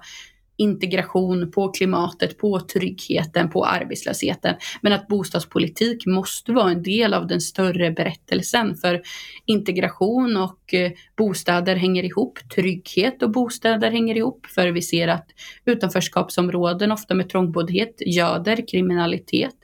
integration, 0.57 1.51
på 1.51 1.69
klimatet, 1.69 2.39
på 2.39 2.61
tryggheten, 2.61 3.51
på 3.51 3.67
arbetslösheten. 3.67 4.55
Men 4.81 4.93
att 4.93 5.09
bostadspolitik 5.09 6.07
måste 6.07 6.53
vara 6.53 6.71
en 6.71 6.83
del 6.83 7.15
av 7.15 7.27
den 7.27 7.41
större 7.41 7.91
berättelsen 7.91 8.77
för 8.77 9.03
integration 9.47 10.37
och 10.37 10.75
eh, 10.75 10.93
bostäder 11.17 11.77
hänger 11.77 12.05
ihop. 12.05 12.39
Trygghet 12.55 13.23
och 13.23 13.31
bostäder 13.31 13.91
hänger 13.91 14.17
ihop 14.17 14.47
för 14.47 14.69
vi 14.69 14.83
ser 14.83 15.09
att 15.09 15.27
utanförskapsområden, 15.65 16.93
ofta 16.93 17.15
med 17.15 17.29
trångboddhet, 17.29 17.95
göder 18.07 18.69
kriminalitet. 18.69 19.55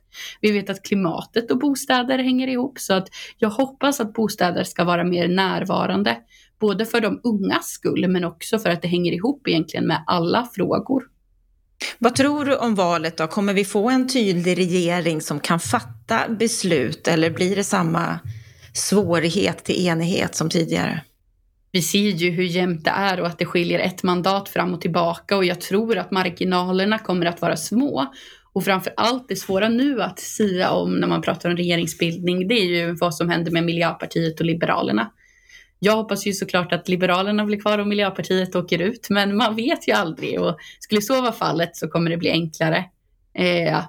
Vi 0.40 0.52
vet 0.52 0.70
att 0.70 0.82
klimatet 0.82 1.50
och 1.50 1.58
bostäder 1.58 2.18
hänger 2.18 2.48
ihop 2.48 2.78
så 2.78 2.94
att 2.94 3.08
jag 3.38 3.50
hoppas 3.50 4.00
att 4.00 4.12
bostäder 4.12 4.64
ska 4.64 4.84
vara 4.84 5.04
mer 5.04 5.28
närvarande 5.28 6.16
Både 6.60 6.86
för 6.86 7.00
de 7.00 7.20
ungas 7.24 7.66
skull 7.66 8.08
men 8.08 8.24
också 8.24 8.58
för 8.58 8.70
att 8.70 8.82
det 8.82 8.88
hänger 8.88 9.12
ihop 9.12 9.48
egentligen 9.48 9.86
med 9.86 10.04
alla 10.06 10.48
frågor. 10.54 11.04
Vad 11.98 12.14
tror 12.14 12.44
du 12.44 12.56
om 12.56 12.74
valet 12.74 13.16
då? 13.16 13.26
Kommer 13.26 13.54
vi 13.54 13.64
få 13.64 13.90
en 13.90 14.08
tydlig 14.08 14.58
regering 14.58 15.20
som 15.20 15.40
kan 15.40 15.60
fatta 15.60 16.28
beslut 16.28 17.08
eller 17.08 17.30
blir 17.30 17.56
det 17.56 17.64
samma 17.64 18.18
svårighet 18.74 19.64
till 19.64 19.86
enighet 19.86 20.34
som 20.34 20.50
tidigare? 20.50 21.04
Vi 21.72 21.82
ser 21.82 21.98
ju 22.08 22.30
hur 22.30 22.42
jämnt 22.42 22.84
det 22.84 22.90
är 22.90 23.20
och 23.20 23.26
att 23.26 23.38
det 23.38 23.46
skiljer 23.46 23.78
ett 23.78 24.02
mandat 24.02 24.48
fram 24.48 24.74
och 24.74 24.80
tillbaka 24.80 25.36
och 25.36 25.44
jag 25.44 25.60
tror 25.60 25.98
att 25.98 26.10
marginalerna 26.10 26.98
kommer 26.98 27.26
att 27.26 27.40
vara 27.40 27.56
små. 27.56 28.06
Och 28.52 28.64
framför 28.64 28.92
allt 28.96 29.28
det 29.28 29.36
svåra 29.36 29.68
nu 29.68 30.02
att 30.02 30.18
säga 30.18 30.70
om 30.70 30.94
när 30.94 31.08
man 31.08 31.22
pratar 31.22 31.50
om 31.50 31.56
regeringsbildning, 31.56 32.48
det 32.48 32.54
är 32.54 32.64
ju 32.64 32.92
vad 32.92 33.14
som 33.14 33.28
händer 33.28 33.52
med 33.52 33.64
Miljöpartiet 33.64 34.40
och 34.40 34.46
Liberalerna. 34.46 35.10
Jag 35.78 35.96
hoppas 35.96 36.26
ju 36.26 36.32
såklart 36.32 36.72
att 36.72 36.88
Liberalerna 36.88 37.44
blir 37.44 37.60
kvar 37.60 37.78
och 37.78 37.86
Miljöpartiet 37.86 38.56
åker 38.56 38.78
ut, 38.78 39.06
men 39.10 39.36
man 39.36 39.56
vet 39.56 39.88
ju 39.88 39.92
aldrig 39.92 40.40
och 40.40 40.56
skulle 40.80 41.02
så 41.02 41.20
vara 41.20 41.32
fallet 41.32 41.76
så 41.76 41.88
kommer 41.88 42.10
det 42.10 42.16
bli 42.16 42.30
enklare. 42.30 42.84
Eh, 43.34 43.84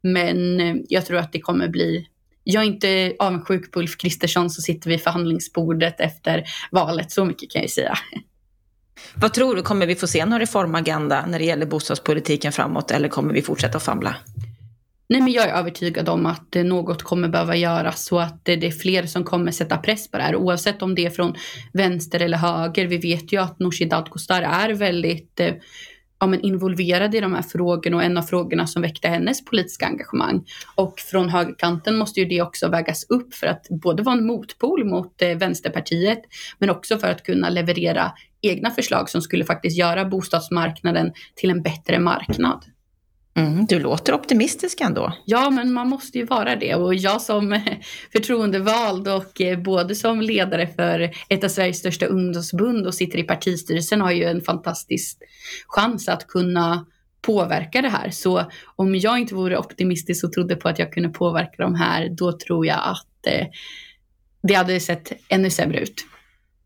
men 0.00 0.60
eh, 0.60 0.76
jag 0.88 1.06
tror 1.06 1.18
att 1.18 1.32
det 1.32 1.40
kommer 1.40 1.68
bli 1.68 2.08
jag 2.44 2.62
är 2.62 2.66
inte 2.66 3.14
avundsjuk 3.18 3.70
på 3.72 3.80
Ulf 3.80 3.96
Kristersson 3.96 4.50
så 4.50 4.62
sitter 4.62 4.90
vid 4.90 5.02
förhandlingsbordet 5.02 6.00
efter 6.00 6.44
valet, 6.70 7.12
så 7.12 7.24
mycket 7.24 7.50
kan 7.50 7.62
jag 7.62 7.70
säga. 7.70 7.98
Vad 9.14 9.34
tror 9.34 9.56
du, 9.56 9.62
kommer 9.62 9.86
vi 9.86 9.94
få 9.94 10.06
se 10.06 10.24
någon 10.24 10.40
reformagenda 10.40 11.26
när 11.26 11.38
det 11.38 11.44
gäller 11.44 11.66
bostadspolitiken 11.66 12.52
framåt 12.52 12.90
eller 12.90 13.08
kommer 13.08 13.34
vi 13.34 13.42
fortsätta 13.42 13.76
att 13.76 13.82
famla? 13.82 14.16
Nej, 15.08 15.20
men 15.20 15.32
jag 15.32 15.48
är 15.48 15.54
övertygad 15.54 16.08
om 16.08 16.26
att 16.26 16.54
något 16.54 17.02
kommer 17.02 17.28
behöva 17.28 17.56
göras 17.56 18.04
så 18.04 18.18
att 18.18 18.44
det 18.44 18.66
är 18.66 18.70
fler 18.70 19.06
som 19.06 19.24
kommer 19.24 19.52
sätta 19.52 19.78
press 19.78 20.10
på 20.10 20.16
det 20.16 20.22
här 20.22 20.36
oavsett 20.36 20.82
om 20.82 20.94
det 20.94 21.06
är 21.06 21.10
från 21.10 21.34
vänster 21.72 22.20
eller 22.20 22.38
höger. 22.38 22.86
Vi 22.86 22.98
vet 22.98 23.32
ju 23.32 23.42
att 23.42 23.58
Nooshi 23.58 23.84
Dadgostar 23.84 24.42
är 24.42 24.74
väldigt 24.74 25.40
eh, 25.40 25.54
ja, 26.18 26.26
men 26.26 26.40
involverad 26.40 27.14
i 27.14 27.20
de 27.20 27.34
här 27.34 27.42
frågorna 27.42 27.96
och 27.96 28.02
en 28.02 28.18
av 28.18 28.22
frågorna 28.22 28.66
som 28.66 28.82
väckte 28.82 29.08
hennes 29.08 29.44
politiska 29.44 29.86
engagemang. 29.86 30.44
Och 30.74 31.00
från 31.00 31.28
högerkanten 31.28 31.96
måste 31.96 32.20
ju 32.20 32.26
det 32.26 32.42
också 32.42 32.68
vägas 32.68 33.06
upp 33.08 33.34
för 33.34 33.46
att 33.46 33.66
både 33.70 34.02
vara 34.02 34.16
en 34.16 34.26
motpol 34.26 34.84
mot 34.84 35.22
eh, 35.22 35.36
Vänsterpartiet 35.36 36.22
men 36.58 36.70
också 36.70 36.98
för 36.98 37.08
att 37.08 37.22
kunna 37.22 37.48
leverera 37.48 38.12
egna 38.42 38.70
förslag 38.70 39.10
som 39.10 39.22
skulle 39.22 39.44
faktiskt 39.44 39.78
göra 39.78 40.04
bostadsmarknaden 40.04 41.12
till 41.34 41.50
en 41.50 41.62
bättre 41.62 41.98
marknad. 41.98 42.64
Mm, 43.36 43.66
du 43.66 43.78
låter 43.78 44.14
optimistisk 44.14 44.80
ändå. 44.80 45.12
Ja, 45.24 45.50
men 45.50 45.72
man 45.72 45.88
måste 45.88 46.18
ju 46.18 46.24
vara 46.24 46.56
det. 46.56 46.74
Och 46.74 46.94
jag 46.94 47.22
som 47.22 47.60
förtroendevald 48.12 49.08
och 49.08 49.40
eh, 49.40 49.58
både 49.58 49.94
som 49.94 50.20
ledare 50.20 50.66
för 50.66 51.10
ett 51.28 51.44
av 51.44 51.48
Sveriges 51.48 51.78
största 51.78 52.06
ungdomsförbund 52.06 52.86
och 52.86 52.94
sitter 52.94 53.18
i 53.18 53.22
partistyrelsen 53.22 54.00
har 54.00 54.10
ju 54.10 54.24
en 54.24 54.40
fantastisk 54.40 55.18
chans 55.66 56.08
att 56.08 56.26
kunna 56.26 56.86
påverka 57.22 57.82
det 57.82 57.88
här. 57.88 58.10
Så 58.10 58.50
om 58.76 58.94
jag 58.94 59.18
inte 59.18 59.34
vore 59.34 59.58
optimistisk 59.58 60.24
och 60.24 60.32
trodde 60.32 60.56
på 60.56 60.68
att 60.68 60.78
jag 60.78 60.92
kunde 60.92 61.08
påverka 61.08 61.62
de 61.62 61.74
här, 61.74 62.08
då 62.08 62.38
tror 62.38 62.66
jag 62.66 62.80
att 62.84 63.26
eh, 63.26 63.46
det 64.42 64.54
hade 64.54 64.80
sett 64.80 65.12
ännu 65.28 65.50
sämre 65.50 65.80
ut. 65.80 66.04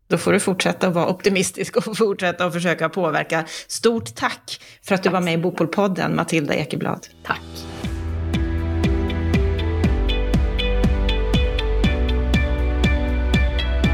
Då 0.09 0.17
får 0.17 0.31
du 0.31 0.39
fortsätta 0.39 0.87
att 0.87 0.93
vara 0.93 1.09
optimistisk 1.09 1.77
och 1.77 1.97
fortsätta 1.97 2.45
att 2.45 2.53
försöka 2.53 2.89
påverka. 2.89 3.45
Stort 3.67 4.15
tack 4.15 4.61
för 4.83 4.95
att 4.95 5.03
du 5.03 5.09
var 5.09 5.21
med 5.21 5.33
i 5.33 5.37
Bopolpodden, 5.37 6.15
Matilda 6.15 6.55
Ekeblad. 6.55 7.07
Tack. 7.23 7.41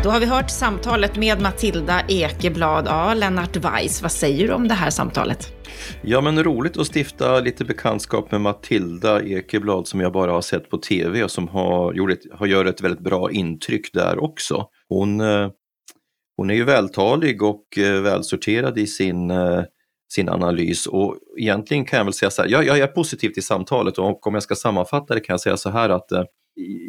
Då 0.04 0.10
har 0.10 0.19
vi 0.19 0.25
hört 0.25 0.49
samtalet 0.49 1.15
med 1.15 1.41
Matilda 1.41 2.01
Ekeblad. 2.08 2.86
Ja, 2.88 3.13
Lennart 3.13 3.58
Weiss, 3.58 4.01
vad 4.01 4.12
säger 4.12 4.47
du 4.47 4.54
om 4.54 4.67
det 4.67 4.73
här 4.73 4.89
samtalet? 4.89 5.54
Ja, 6.01 6.21
men 6.21 6.43
roligt 6.43 6.78
att 6.78 6.95
stifta 6.95 7.39
lite 7.39 7.65
bekantskap 7.65 8.32
med 8.32 8.41
Matilda 8.41 9.23
Ekeblad 9.23 9.88
som 9.88 9.99
jag 9.99 10.13
bara 10.13 10.32
har 10.32 10.41
sett 10.41 10.69
på 10.69 10.78
tv 10.78 11.23
och 11.23 11.32
som 11.32 11.47
har, 11.47 11.93
gjort 11.93 12.12
ett, 12.12 12.21
har 12.32 12.45
gör 12.47 12.65
ett 12.65 12.82
väldigt 12.82 13.04
bra 13.04 13.32
intryck 13.32 13.93
där 13.93 14.23
också. 14.23 14.65
Hon 14.89 15.21
eh, 15.21 15.49
hon 16.38 16.50
är 16.50 16.54
ju 16.54 16.63
vältalig 16.63 17.43
och 17.43 17.78
eh, 17.78 18.02
välsorterad 18.02 18.78
i 18.78 18.88
sin, 18.88 19.32
eh, 19.32 19.63
sin 20.13 20.30
analys. 20.30 20.88
Och 20.88 21.17
egentligen 21.38 21.86
kan 21.86 21.98
jag 21.98 22.04
väl 22.06 22.13
säga 22.13 22.30
så 22.30 22.41
här, 22.41 22.50
jag, 22.50 22.65
jag 22.65 22.78
är 22.78 22.88
positiv 22.88 23.30
till 23.30 23.43
samtalet 23.43 23.98
och 23.98 24.28
om 24.28 24.34
jag 24.34 24.43
ska 24.43 24.56
sammanfatta 24.56 25.13
det 25.13 25.19
kan 25.19 25.34
jag 25.34 25.41
säga 25.41 25.58
så 25.58 25.69
här 25.69 25.89
att 25.89 26.12
eh, 26.12 26.24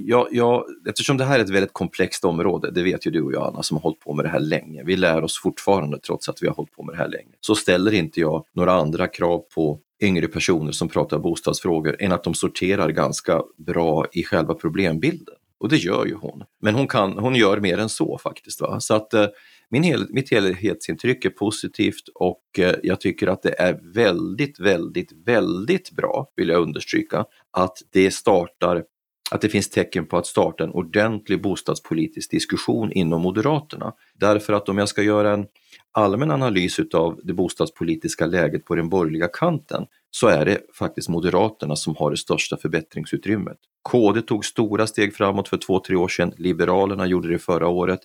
jag, 0.05 0.29
jag, 0.31 0.65
eftersom 0.89 1.17
det 1.17 1.25
här 1.25 1.39
är 1.39 1.45
ett 1.45 1.51
väldigt 1.51 1.73
komplext 1.73 2.25
område, 2.25 2.71
det 2.71 2.83
vet 2.83 3.07
ju 3.07 3.11
du 3.11 3.23
och 3.23 3.33
jag 3.33 3.43
Anna 3.43 3.63
som 3.63 3.77
har 3.77 3.83
hållit 3.83 4.01
på 4.01 4.15
med 4.15 4.25
det 4.25 4.29
här 4.29 4.41
länge, 4.41 4.83
vi 4.85 4.97
lär 4.97 5.25
oss 5.25 5.41
fortfarande 5.43 5.99
trots 5.99 6.29
att 6.29 6.43
vi 6.43 6.47
har 6.47 6.55
hållit 6.55 6.73
på 6.73 6.83
med 6.83 6.95
det 6.95 6.99
här 6.99 7.09
länge, 7.09 7.35
så 7.41 7.55
ställer 7.55 7.95
inte 7.95 8.21
jag 8.21 8.45
några 8.55 8.73
andra 8.73 9.07
krav 9.07 9.39
på 9.55 9.81
yngre 10.03 10.29
personer 10.29 10.73
som 10.73 10.89
pratar 10.89 11.19
bostadsfrågor 11.19 11.97
än 11.99 12.13
att 12.13 12.25
de 12.25 12.35
sorterar 12.35 12.89
ganska 12.89 13.43
bra 13.57 14.07
i 14.13 14.23
själva 14.23 14.55
problembilden. 14.55 15.35
Och 15.59 15.69
det 15.69 15.77
gör 15.77 16.07
ju 16.07 16.15
hon. 16.15 16.43
Men 16.63 16.75
hon, 16.75 16.89
kan, 16.89 17.19
hon 17.19 17.35
gör 17.35 17.61
mer 17.61 17.79
än 17.79 17.89
så 17.89 18.19
faktiskt. 18.19 18.61
Va? 18.61 18.81
Så 18.81 18.95
att 18.95 19.15
eh, 19.15 19.27
min 19.71 19.83
hel, 19.83 20.07
mitt 20.11 20.31
helhetsintryck 20.31 21.25
är 21.25 21.31
positivt 21.31 22.09
och 22.15 22.43
eh, 22.59 22.75
jag 22.83 23.01
tycker 23.01 23.27
att 23.27 23.43
det 23.43 23.61
är 23.61 23.81
väldigt, 23.95 24.61
väldigt, 24.61 25.13
väldigt 25.27 25.91
bra, 25.91 26.33
vill 26.37 26.49
jag 26.49 26.63
understryka, 26.63 27.25
att 27.51 27.79
det 27.93 28.11
startar 28.11 28.85
att 29.31 29.41
det 29.41 29.49
finns 29.49 29.71
tecken 29.71 30.07
på 30.07 30.17
att 30.17 30.27
starta 30.27 30.65
en 30.65 30.71
ordentlig 30.71 31.43
bostadspolitisk 31.43 32.31
diskussion 32.31 32.93
inom 32.93 33.23
Moderaterna. 33.23 33.93
Därför 34.15 34.53
att 34.53 34.69
om 34.69 34.79
jag 34.79 34.89
ska 34.89 35.03
göra 35.03 35.33
en 35.33 35.47
allmän 35.93 36.31
analys 36.31 36.79
utav 36.79 37.21
det 37.23 37.33
bostadspolitiska 37.33 38.27
läget 38.27 38.65
på 38.65 38.75
den 38.75 38.89
borgerliga 38.89 39.29
kanten 39.29 39.87
så 40.11 40.29
är 40.29 40.45
det 40.45 40.59
faktiskt 40.79 41.09
Moderaterna 41.09 41.77
som 41.77 41.97
har 41.97 42.11
det 42.11 42.17
största 42.17 42.57
förbättringsutrymmet. 42.57 43.57
KD 43.83 44.23
tog 44.23 44.45
stora 44.45 44.87
steg 44.87 45.15
framåt 45.15 45.49
för 45.49 45.57
två, 45.57 45.81
tre 45.81 45.97
år 45.97 46.09
sedan, 46.09 46.33
Liberalerna 46.37 47.07
gjorde 47.07 47.29
det 47.29 47.39
förra 47.39 47.69
året. 47.69 48.01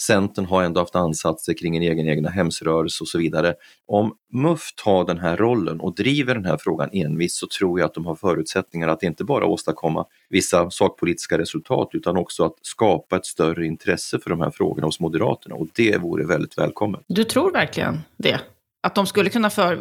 Centern 0.00 0.44
har 0.44 0.62
ändå 0.62 0.80
haft 0.80 0.96
ansatser 0.96 1.54
kring 1.54 1.76
en 1.76 1.82
egen 1.82 2.08
egna 2.08 2.30
hemsrörelse 2.30 3.04
och 3.04 3.08
så 3.08 3.18
vidare. 3.18 3.54
Om 3.86 4.14
MUF 4.32 4.74
tar 4.84 5.04
den 5.04 5.18
här 5.18 5.36
rollen 5.36 5.80
och 5.80 5.94
driver 5.94 6.34
den 6.34 6.44
här 6.44 6.56
frågan 6.56 6.88
envist 6.92 7.36
så 7.36 7.46
tror 7.58 7.80
jag 7.80 7.86
att 7.86 7.94
de 7.94 8.06
har 8.06 8.14
förutsättningar 8.14 8.88
att 8.88 9.02
inte 9.02 9.24
bara 9.24 9.46
åstadkomma 9.46 10.06
vissa 10.28 10.70
sakpolitiska 10.70 11.38
resultat 11.38 11.90
utan 11.92 12.16
också 12.16 12.44
att 12.44 12.54
skapa 12.62 13.16
ett 13.16 13.26
större 13.26 13.66
intresse 13.66 14.18
för 14.18 14.30
de 14.30 14.40
här 14.40 14.50
frågorna 14.50 14.86
hos 14.86 15.00
Moderaterna 15.00 15.54
och 15.54 15.66
det 15.74 15.98
vore 15.98 16.26
väldigt 16.26 16.58
välkommet. 16.58 17.00
Du 17.06 17.24
tror 17.24 17.52
verkligen 17.52 17.98
det? 18.16 18.40
Att 18.82 18.94
de 18.94 19.06
skulle 19.06 19.30
kunna 19.30 19.50
för, 19.50 19.78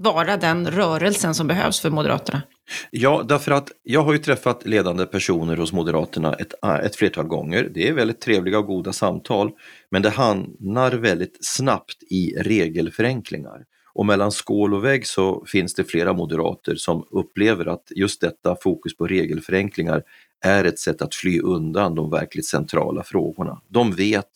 vara 0.00 0.36
den 0.36 0.70
rörelsen 0.70 1.34
som 1.34 1.46
behövs 1.46 1.80
för 1.80 1.90
Moderaterna? 1.90 2.42
Ja, 2.90 3.24
därför 3.28 3.52
att 3.52 3.68
jag 3.82 4.02
har 4.02 4.12
ju 4.12 4.18
träffat 4.18 4.66
ledande 4.66 5.06
personer 5.06 5.56
hos 5.56 5.72
Moderaterna 5.72 6.34
ett, 6.34 6.54
äh, 6.62 6.74
ett 6.74 6.96
flertal 6.96 7.26
gånger. 7.26 7.70
Det 7.74 7.88
är 7.88 7.92
väldigt 7.92 8.20
trevliga 8.20 8.58
och 8.58 8.66
goda 8.66 8.92
samtal, 8.92 9.50
men 9.90 10.02
det 10.02 10.10
hamnar 10.10 10.92
väldigt 10.92 11.38
snabbt 11.40 12.02
i 12.10 12.34
regelförenklingar. 12.38 13.64
Och 13.94 14.06
mellan 14.06 14.32
skål 14.32 14.74
och 14.74 14.84
vägg 14.84 15.06
så 15.06 15.44
finns 15.46 15.74
det 15.74 15.84
flera 15.84 16.12
moderater 16.12 16.74
som 16.74 17.04
upplever 17.10 17.66
att 17.66 17.84
just 17.96 18.20
detta 18.20 18.56
fokus 18.62 18.96
på 18.96 19.06
regelförenklingar 19.06 20.02
är 20.44 20.64
ett 20.64 20.78
sätt 20.78 21.02
att 21.02 21.14
fly 21.14 21.40
undan 21.40 21.94
de 21.94 22.10
verkligt 22.10 22.46
centrala 22.46 23.02
frågorna. 23.02 23.60
De 23.68 23.92
vet 23.92 24.30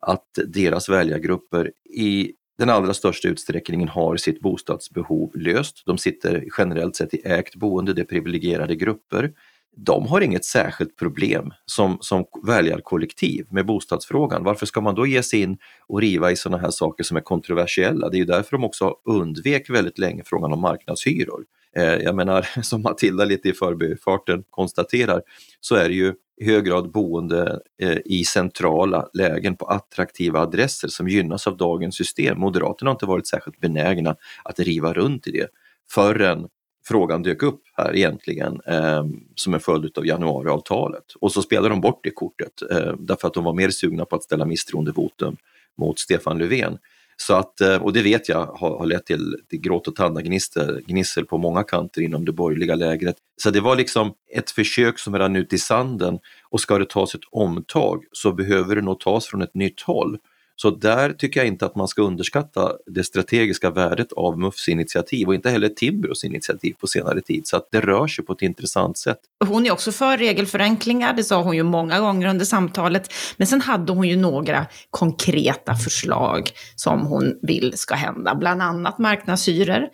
att 0.00 0.28
deras 0.46 0.88
väljargrupper 0.88 1.72
i 1.94 2.32
den 2.58 2.70
allra 2.70 2.94
största 2.94 3.28
utsträckningen 3.28 3.88
har 3.88 4.16
sitt 4.16 4.40
bostadsbehov 4.40 5.30
löst. 5.34 5.82
De 5.86 5.98
sitter 5.98 6.44
generellt 6.58 6.96
sett 6.96 7.14
i 7.14 7.22
ägt 7.24 7.56
boende, 7.56 7.92
det 7.92 8.00
är 8.00 8.04
privilegierade 8.04 8.76
grupper. 8.76 9.32
de 9.76 10.06
har 10.06 10.20
inget 10.20 10.44
särskilt 10.44 10.96
problem 10.96 11.52
som, 11.66 11.98
som 12.00 12.24
väljarkollektiv 12.46 13.46
med 13.50 13.66
bostadsfrågan. 13.66 14.44
Varför 14.44 14.66
ska 14.66 14.80
man 14.80 14.94
då 14.94 15.06
ge 15.06 15.22
sig 15.22 15.40
in 15.40 15.58
och 15.86 16.00
riva 16.00 16.30
i 16.30 16.36
sådana 16.36 16.62
här 16.62 16.70
saker 16.70 17.04
som 17.04 17.16
är 17.16 17.20
kontroversiella? 17.20 18.08
Det 18.08 18.16
är 18.16 18.18
ju 18.18 18.24
därför 18.24 18.52
de 18.52 18.64
också 18.64 18.94
undvek 19.04 19.70
väldigt 19.70 19.98
länge 19.98 20.22
frågan 20.26 20.52
om 20.52 20.60
marknadshyror. 20.60 21.44
Eh, 21.76 21.94
jag 21.94 22.14
menar, 22.14 22.48
som 22.62 22.82
Matilda 22.82 23.24
lite 23.24 23.48
i 23.48 23.52
förbifarten 23.52 24.44
konstaterar, 24.50 25.22
så 25.60 25.74
är 25.74 25.88
det 25.88 25.94
ju 25.94 26.14
i 26.40 26.44
hög 26.44 26.64
grad 26.64 26.90
boende 26.90 27.60
eh, 27.82 27.98
i 28.04 28.24
centrala 28.24 29.08
lägen 29.12 29.56
på 29.56 29.64
attraktiva 29.64 30.40
adresser 30.40 30.88
som 30.88 31.08
gynnas 31.08 31.46
av 31.46 31.56
dagens 31.56 31.96
system. 31.96 32.40
Moderaterna 32.40 32.90
har 32.90 32.94
inte 32.94 33.06
varit 33.06 33.28
särskilt 33.28 33.60
benägna 33.60 34.16
att 34.44 34.60
riva 34.60 34.92
runt 34.92 35.26
i 35.26 35.30
det 35.30 35.48
förrän 35.90 36.48
frågan 36.88 37.22
dök 37.22 37.42
upp 37.42 37.62
här 37.76 37.96
egentligen 37.96 38.60
eh, 38.66 39.04
som 39.34 39.54
en 39.54 39.60
följd 39.60 39.98
av 39.98 40.06
januariavtalet. 40.06 41.04
Och 41.20 41.32
så 41.32 41.42
spelade 41.42 41.68
de 41.68 41.80
bort 41.80 42.00
det 42.02 42.10
kortet 42.10 42.62
eh, 42.70 42.94
därför 42.98 43.28
att 43.28 43.34
de 43.34 43.44
var 43.44 43.54
mer 43.54 43.70
sugna 43.70 44.04
på 44.04 44.16
att 44.16 44.22
ställa 44.22 44.44
misstroendevotum 44.44 45.36
mot 45.78 45.98
Stefan 45.98 46.38
Löfven. 46.38 46.78
Så 47.20 47.34
att, 47.34 47.60
eh, 47.60 47.82
och 47.82 47.92
det 47.92 48.02
vet 48.02 48.28
jag 48.28 48.46
har, 48.46 48.78
har 48.78 48.86
lett 48.86 49.06
till, 49.06 49.36
till 49.50 49.60
gråt 49.60 49.88
och 49.88 49.96
tandagnissel 49.96 51.24
på 51.28 51.38
många 51.38 51.62
kanter 51.62 52.02
inom 52.02 52.24
det 52.24 52.32
borgerliga 52.32 52.74
lägret. 52.74 53.16
Så 53.36 53.50
det 53.50 53.60
var 53.60 53.76
liksom 53.76 54.12
ett 54.34 54.50
försök 54.50 54.98
som 54.98 55.18
rann 55.18 55.36
ut 55.36 55.52
i 55.52 55.58
sanden 55.58 56.18
och 56.50 56.60
ska 56.60 56.78
det 56.78 56.88
tas 56.90 57.14
ett 57.14 57.20
omtag 57.30 58.04
så 58.12 58.32
behöver 58.32 58.76
det 58.76 58.82
nog 58.82 59.00
tas 59.00 59.26
från 59.26 59.42
ett 59.42 59.54
nytt 59.54 59.80
håll. 59.80 60.18
Så 60.62 60.70
där 60.70 61.12
tycker 61.12 61.40
jag 61.40 61.46
inte 61.46 61.66
att 61.66 61.76
man 61.76 61.88
ska 61.88 62.02
underskatta 62.02 62.72
det 62.86 63.04
strategiska 63.04 63.70
värdet 63.70 64.12
av 64.12 64.38
MUFs 64.38 64.68
initiativ 64.68 65.28
och 65.28 65.34
inte 65.34 65.50
heller 65.50 65.68
Timbros 65.68 66.24
initiativ 66.24 66.74
på 66.80 66.86
senare 66.86 67.20
tid. 67.20 67.46
Så 67.46 67.56
att 67.56 67.68
det 67.72 67.80
rör 67.80 68.06
sig 68.06 68.24
på 68.24 68.32
ett 68.32 68.42
intressant 68.42 68.98
sätt. 68.98 69.18
Hon 69.46 69.66
är 69.66 69.72
också 69.72 69.92
för 69.92 70.18
regelförenklingar, 70.18 71.12
det 71.12 71.24
sa 71.24 71.42
hon 71.42 71.56
ju 71.56 71.62
många 71.62 72.00
gånger 72.00 72.28
under 72.28 72.44
samtalet. 72.44 73.12
Men 73.36 73.46
sen 73.46 73.60
hade 73.60 73.92
hon 73.92 74.08
ju 74.08 74.16
några 74.16 74.66
konkreta 74.90 75.74
förslag 75.74 76.50
som 76.76 77.06
hon 77.06 77.38
vill 77.42 77.78
ska 77.78 77.94
hända, 77.94 78.34
bland 78.34 78.62
annat 78.62 78.98
marknadshyror 78.98 79.88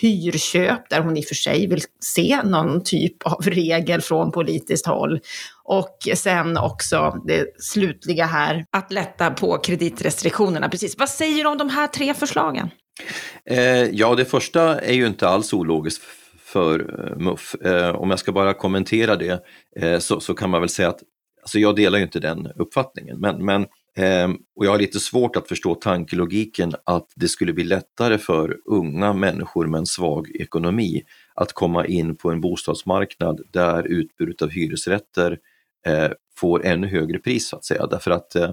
hyrköp, 0.00 0.90
där 0.90 1.00
hon 1.00 1.16
i 1.16 1.20
och 1.20 1.24
för 1.24 1.34
sig 1.34 1.66
vill 1.66 1.82
se 2.00 2.40
någon 2.44 2.84
typ 2.84 3.26
av 3.26 3.42
regel 3.42 4.00
från 4.00 4.32
politiskt 4.32 4.86
håll. 4.86 5.20
Och 5.64 5.96
sen 6.14 6.56
också 6.56 7.16
det 7.26 7.62
slutliga 7.62 8.24
här, 8.24 8.64
att 8.70 8.92
lätta 8.92 9.30
på 9.30 9.58
kreditrestriktionerna. 9.58 10.68
Precis. 10.68 10.98
Vad 10.98 11.08
säger 11.08 11.44
du 11.44 11.50
om 11.50 11.58
de 11.58 11.68
här 11.68 11.86
tre 11.86 12.14
förslagen? 12.14 12.70
Eh, 13.50 13.84
ja, 13.90 14.14
det 14.14 14.24
första 14.24 14.80
är 14.80 14.92
ju 14.92 15.06
inte 15.06 15.28
alls 15.28 15.52
ologiskt 15.52 16.02
för 16.44 16.80
eh, 16.80 17.16
MUF. 17.18 17.54
Eh, 17.54 17.94
om 17.94 18.10
jag 18.10 18.18
ska 18.18 18.32
bara 18.32 18.54
kommentera 18.54 19.16
det 19.16 19.44
eh, 19.80 19.98
så, 19.98 20.20
så, 20.20 20.34
kan 20.34 20.50
man 20.50 20.60
väl 20.60 20.68
säga 20.68 20.88
att 20.88 21.00
alltså 21.42 21.58
jag 21.58 21.76
delar 21.76 21.98
ju 21.98 22.04
inte 22.04 22.20
den 22.20 22.46
uppfattningen, 22.56 23.20
men, 23.20 23.44
men 23.44 23.66
Ehm, 23.96 24.36
och 24.56 24.66
jag 24.66 24.70
har 24.70 24.78
lite 24.78 25.00
svårt 25.00 25.36
att 25.36 25.48
förstå 25.48 25.74
tankelogiken 25.74 26.74
att 26.84 27.06
det 27.16 27.28
skulle 27.28 27.52
bli 27.52 27.64
lättare 27.64 28.18
för 28.18 28.56
unga 28.64 29.12
människor 29.12 29.66
med 29.66 29.78
en 29.78 29.86
svag 29.86 30.30
ekonomi 30.34 31.02
att 31.34 31.52
komma 31.52 31.86
in 31.86 32.16
på 32.16 32.30
en 32.30 32.40
bostadsmarknad 32.40 33.40
där 33.52 33.86
utbudet 33.86 34.42
av 34.42 34.50
hyresrätter 34.50 35.38
eh, 35.86 36.10
får 36.40 36.66
ännu 36.66 36.86
högre 36.86 37.18
pris 37.18 37.48
så 37.48 37.56
att 37.56 37.64
säga. 37.64 37.86
Därför 37.86 38.10
att 38.10 38.36
eh, 38.36 38.50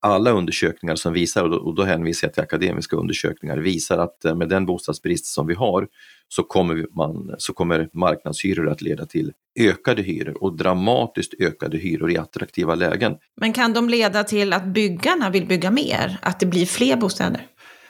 alla 0.00 0.30
undersökningar 0.30 0.96
som 0.96 1.12
visar, 1.12 1.42
och 1.44 1.50
då, 1.50 1.56
och 1.56 1.74
då 1.74 1.82
hänvisar 1.82 2.28
jag 2.28 2.34
till 2.34 2.42
akademiska 2.42 2.96
undersökningar, 2.96 3.56
visar 3.56 3.98
att 3.98 4.24
eh, 4.24 4.34
med 4.34 4.48
den 4.48 4.66
bostadsbrist 4.66 5.26
som 5.26 5.46
vi 5.46 5.54
har 5.54 5.88
så 6.28 6.42
kommer, 6.42 6.86
man, 6.96 7.34
så 7.38 7.52
kommer 7.52 7.88
marknadshyror 7.92 8.68
att 8.68 8.82
leda 8.82 9.06
till 9.06 9.32
ökade 9.60 10.02
hyror 10.02 10.42
och 10.42 10.56
dramatiskt 10.56 11.34
ökade 11.40 11.78
hyror 11.78 12.10
i 12.10 12.18
attraktiva 12.18 12.74
lägen. 12.74 13.16
Men 13.40 13.52
kan 13.52 13.72
de 13.72 13.88
leda 13.88 14.24
till 14.24 14.52
att 14.52 14.64
byggarna 14.64 15.30
vill 15.30 15.46
bygga 15.46 15.70
mer? 15.70 16.18
Att 16.22 16.40
det 16.40 16.46
blir 16.46 16.66
fler 16.66 16.96
bostäder? 16.96 17.46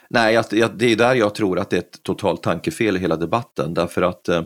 Nej, 0.09 0.41
det 0.51 0.91
är 0.91 0.95
där 0.95 1.15
jag 1.15 1.35
tror 1.35 1.59
att 1.59 1.69
det 1.69 1.75
är 1.75 1.79
ett 1.79 2.03
totalt 2.03 2.43
tankefel 2.43 2.97
i 2.97 2.99
hela 2.99 3.15
debatten 3.15 3.73
därför 3.73 4.01
att 4.01 4.29
eh, 4.29 4.43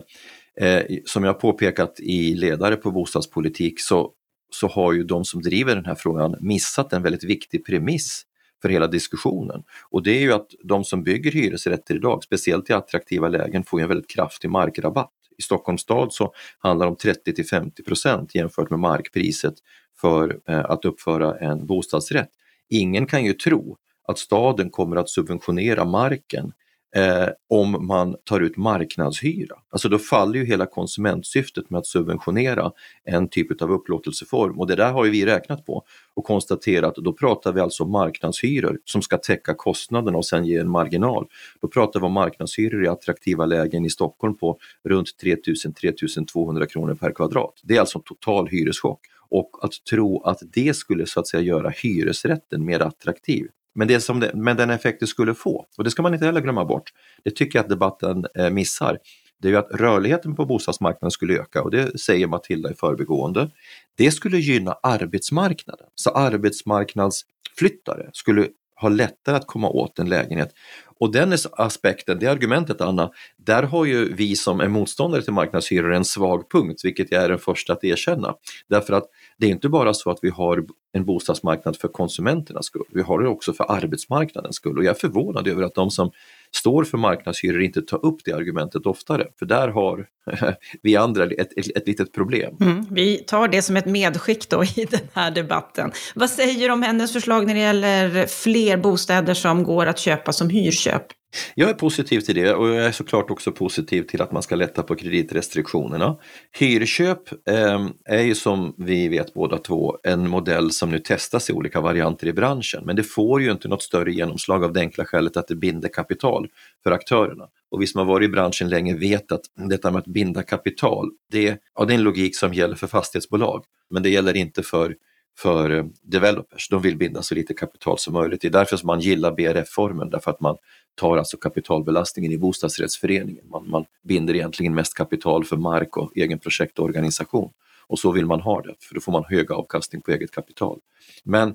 eh, 0.60 0.82
som 1.04 1.24
jag 1.24 1.40
påpekat 1.40 2.00
i 2.00 2.34
ledare 2.34 2.76
på 2.76 2.90
bostadspolitik 2.90 3.80
så, 3.80 4.10
så 4.50 4.68
har 4.68 4.92
ju 4.92 5.04
de 5.04 5.24
som 5.24 5.42
driver 5.42 5.74
den 5.74 5.84
här 5.84 5.94
frågan 5.94 6.36
missat 6.40 6.92
en 6.92 7.02
väldigt 7.02 7.24
viktig 7.24 7.66
premiss 7.66 8.22
för 8.62 8.68
hela 8.68 8.86
diskussionen. 8.86 9.62
Och 9.90 10.02
det 10.02 10.10
är 10.10 10.20
ju 10.20 10.32
att 10.32 10.46
de 10.64 10.84
som 10.84 11.02
bygger 11.02 11.32
hyresrätter 11.32 11.94
idag, 11.94 12.24
speciellt 12.24 12.70
i 12.70 12.72
attraktiva 12.72 13.28
lägen, 13.28 13.64
får 13.64 13.80
en 13.80 13.88
väldigt 13.88 14.10
kraftig 14.10 14.50
markrabatt. 14.50 15.12
I 15.38 15.42
Stockholms 15.42 15.80
stad 15.80 16.12
så 16.12 16.32
handlar 16.58 16.86
det 16.86 16.90
om 16.90 16.96
30 16.96 17.34
till 17.34 17.46
50 17.46 17.82
procent 17.82 18.34
jämfört 18.34 18.70
med 18.70 18.78
markpriset 18.78 19.54
för 20.00 20.38
eh, 20.48 20.64
att 20.64 20.84
uppföra 20.84 21.38
en 21.38 21.66
bostadsrätt. 21.66 22.30
Ingen 22.68 23.06
kan 23.06 23.24
ju 23.24 23.32
tro 23.32 23.76
att 24.08 24.18
staden 24.18 24.70
kommer 24.70 24.96
att 24.96 25.08
subventionera 25.08 25.84
marken 25.84 26.52
eh, 26.96 27.28
om 27.48 27.86
man 27.86 28.16
tar 28.24 28.40
ut 28.40 28.56
marknadshyra. 28.56 29.56
Alltså 29.70 29.88
då 29.88 29.98
faller 29.98 30.38
ju 30.38 30.44
hela 30.44 30.66
konsumentsyftet 30.66 31.70
med 31.70 31.78
att 31.78 31.86
subventionera 31.86 32.72
en 33.04 33.28
typ 33.28 33.62
av 33.62 33.72
upplåtelseform 33.72 34.58
och 34.58 34.66
det 34.66 34.74
där 34.74 34.92
har 34.92 35.04
ju 35.04 35.10
vi 35.10 35.26
räknat 35.26 35.66
på 35.66 35.84
och 36.14 36.24
konstaterat, 36.24 36.94
då 36.96 37.12
pratar 37.12 37.52
vi 37.52 37.60
alltså 37.60 37.84
om 37.84 37.90
marknadshyror 37.90 38.78
som 38.84 39.02
ska 39.02 39.18
täcka 39.18 39.54
kostnaderna 39.54 40.18
och 40.18 40.26
sen 40.26 40.44
ge 40.44 40.56
en 40.56 40.70
marginal. 40.70 41.26
Då 41.60 41.68
pratar 41.68 42.00
vi 42.00 42.06
om 42.06 42.12
marknadshyror 42.12 42.84
i 42.84 42.88
attraktiva 42.88 43.46
lägen 43.46 43.84
i 43.84 43.90
Stockholm 43.90 44.36
på 44.36 44.58
runt 44.84 45.08
3000-3200 45.24 46.66
kronor 46.66 46.94
per 46.94 47.10
kvadrat. 47.10 47.60
Det 47.62 47.76
är 47.76 47.80
alltså 47.80 47.98
en 47.98 48.04
total 48.04 48.48
hyreschock 48.48 49.00
och 49.30 49.50
att 49.62 49.72
tro 49.90 50.22
att 50.22 50.38
det 50.52 50.76
skulle 50.76 51.06
så 51.06 51.20
att 51.20 51.26
säga 51.26 51.42
göra 51.42 51.68
hyresrätten 51.68 52.64
mer 52.64 52.80
attraktiv 52.80 53.48
men, 53.74 53.88
det 53.88 54.00
som 54.00 54.20
det, 54.20 54.30
men 54.34 54.56
den 54.56 54.70
effekt 54.70 55.00
det 55.00 55.06
skulle 55.06 55.34
få, 55.34 55.66
och 55.78 55.84
det 55.84 55.90
ska 55.90 56.02
man 56.02 56.14
inte 56.14 56.26
heller 56.26 56.40
glömma 56.40 56.64
bort, 56.64 56.90
det 57.24 57.30
tycker 57.30 57.58
jag 57.58 57.62
att 57.62 57.70
debatten 57.70 58.24
eh, 58.38 58.50
missar, 58.50 58.98
det 59.42 59.48
är 59.48 59.52
ju 59.52 59.58
att 59.58 59.70
rörligheten 59.70 60.34
på 60.34 60.46
bostadsmarknaden 60.46 61.10
skulle 61.10 61.34
öka 61.34 61.62
och 61.62 61.70
det 61.70 62.00
säger 62.00 62.26
Matilda 62.26 62.70
i 62.70 62.74
förbigående. 62.74 63.50
Det 63.96 64.10
skulle 64.10 64.38
gynna 64.38 64.76
arbetsmarknaden, 64.82 65.86
så 65.94 66.10
arbetsmarknadsflyttare 66.10 68.10
skulle 68.12 68.48
ha 68.80 68.88
lättare 68.88 69.36
att 69.36 69.46
komma 69.46 69.68
åt 69.68 69.98
en 69.98 70.08
lägenhet. 70.08 70.52
Och 71.00 71.12
den 71.12 71.36
aspekten, 71.52 72.18
det 72.18 72.26
argumentet 72.26 72.80
Anna, 72.80 73.10
där 73.36 73.62
har 73.62 73.84
ju 73.84 74.14
vi 74.14 74.36
som 74.36 74.60
är 74.60 74.68
motståndare 74.68 75.22
till 75.22 75.32
marknadshyror 75.32 75.92
en 75.92 76.04
svag 76.04 76.50
punkt, 76.50 76.80
vilket 76.84 77.12
jag 77.12 77.24
är 77.24 77.28
den 77.28 77.38
första 77.38 77.72
att 77.72 77.84
erkänna. 77.84 78.34
Därför 78.68 78.92
att 78.92 79.04
det 79.38 79.46
är 79.46 79.50
inte 79.50 79.68
bara 79.68 79.94
så 79.94 80.10
att 80.10 80.18
vi 80.22 80.30
har 80.30 80.64
en 80.92 81.04
bostadsmarknad 81.04 81.76
för 81.76 81.88
konsumenternas 81.88 82.66
skull, 82.66 82.86
vi 82.92 83.02
har 83.02 83.22
det 83.22 83.28
också 83.28 83.52
för 83.52 83.72
arbetsmarknadens 83.72 84.56
skull 84.56 84.78
och 84.78 84.84
jag 84.84 84.90
är 84.90 84.98
förvånad 84.98 85.48
över 85.48 85.62
att 85.62 85.74
de 85.74 85.90
som 85.90 86.10
står 86.56 86.84
för 86.84 86.98
marknadshyror 86.98 87.62
inte 87.62 87.82
tar 87.82 88.06
upp 88.06 88.20
det 88.24 88.32
argumentet 88.32 88.86
oftare, 88.86 89.26
för 89.38 89.46
där 89.46 89.68
har 89.68 90.06
vi 90.82 90.96
andra 90.96 91.24
ett, 91.24 91.58
ett, 91.58 91.76
ett 91.76 91.86
litet 91.86 92.12
problem. 92.12 92.56
Mm, 92.60 92.86
vi 92.90 93.16
tar 93.16 93.48
det 93.48 93.62
som 93.62 93.76
ett 93.76 93.86
medskick 93.86 94.48
då 94.48 94.64
i 94.64 94.86
den 94.90 95.08
här 95.12 95.30
debatten. 95.30 95.92
Vad 96.14 96.30
säger 96.30 96.68
du 96.68 96.72
om 96.72 96.82
hennes 96.82 97.12
förslag 97.12 97.46
när 97.46 97.54
det 97.54 97.60
gäller 97.60 98.26
fler 98.26 98.76
bostäder 98.76 99.34
som 99.34 99.62
går 99.62 99.86
att 99.86 99.98
köpa 99.98 100.32
som 100.32 100.50
hyrköp? 100.50 101.06
Jag 101.54 101.70
är 101.70 101.74
positiv 101.74 102.20
till 102.20 102.34
det 102.34 102.54
och 102.54 102.68
jag 102.68 102.84
är 102.84 102.92
såklart 102.92 103.30
också 103.30 103.52
positiv 103.52 104.02
till 104.02 104.22
att 104.22 104.32
man 104.32 104.42
ska 104.42 104.56
lätta 104.56 104.82
på 104.82 104.94
kreditrestriktionerna. 104.94 106.16
Hyrköp 106.58 107.32
eh, 107.50 107.88
är 108.04 108.22
ju 108.22 108.34
som 108.34 108.74
vi 108.78 109.08
vet 109.08 109.34
båda 109.34 109.58
två 109.58 109.96
en 110.02 110.28
modell 110.28 110.70
som 110.70 110.90
nu 110.90 110.98
testas 110.98 111.50
i 111.50 111.52
olika 111.52 111.80
varianter 111.80 112.26
i 112.26 112.32
branschen 112.32 112.82
men 112.86 112.96
det 112.96 113.02
får 113.02 113.42
ju 113.42 113.50
inte 113.50 113.68
något 113.68 113.82
större 113.82 114.12
genomslag 114.12 114.64
av 114.64 114.72
det 114.72 114.80
enkla 114.80 115.04
skälet 115.04 115.36
att 115.36 115.48
det 115.48 115.56
binder 115.56 115.88
kapital 115.88 116.48
för 116.82 116.90
aktörerna. 116.90 117.44
Och 117.70 117.82
vi 117.82 117.86
som 117.86 117.98
har 117.98 118.06
varit 118.06 118.28
i 118.28 118.32
branschen 118.32 118.68
länge 118.68 118.94
vet 118.94 119.32
att 119.32 119.42
detta 119.68 119.90
med 119.90 119.98
att 119.98 120.06
binda 120.06 120.42
kapital, 120.42 121.10
det, 121.30 121.58
ja, 121.74 121.84
det 121.84 121.92
är 121.92 121.98
en 121.98 122.02
logik 122.02 122.36
som 122.36 122.54
gäller 122.54 122.74
för 122.74 122.86
fastighetsbolag 122.86 123.64
men 123.90 124.02
det 124.02 124.10
gäller 124.10 124.36
inte 124.36 124.62
för 124.62 124.94
för 125.38 125.70
eh, 125.70 125.84
developers. 126.02 126.68
De 126.68 126.82
vill 126.82 126.96
binda 126.96 127.22
så 127.22 127.34
lite 127.34 127.54
kapital 127.54 127.98
som 127.98 128.14
möjligt. 128.14 128.40
Det 128.40 128.48
är 128.48 128.52
därför 128.52 128.76
som 128.76 128.86
man 128.86 129.00
gillar 129.00 129.32
BRF-formen, 129.32 130.10
därför 130.10 130.30
att 130.30 130.40
man 130.40 130.56
tar 130.98 131.16
alltså 131.16 131.36
kapitalbelastningen 131.36 132.32
i 132.32 132.38
bostadsrättsföreningen. 132.38 133.48
Man, 133.48 133.70
man 133.70 133.84
binder 134.02 134.34
egentligen 134.34 134.74
mest 134.74 134.94
kapital 134.94 135.44
för 135.44 135.56
mark 135.56 135.96
och 135.96 136.12
egen 136.16 136.38
projektorganisation. 136.38 137.50
Och 137.86 137.98
så 137.98 138.12
vill 138.12 138.26
man 138.26 138.40
ha 138.40 138.62
det, 138.62 138.74
för 138.80 138.94
då 138.94 139.00
får 139.00 139.12
man 139.12 139.24
hög 139.28 139.52
avkastning 139.52 140.02
på 140.02 140.10
eget 140.10 140.30
kapital. 140.30 140.78
Men 141.24 141.54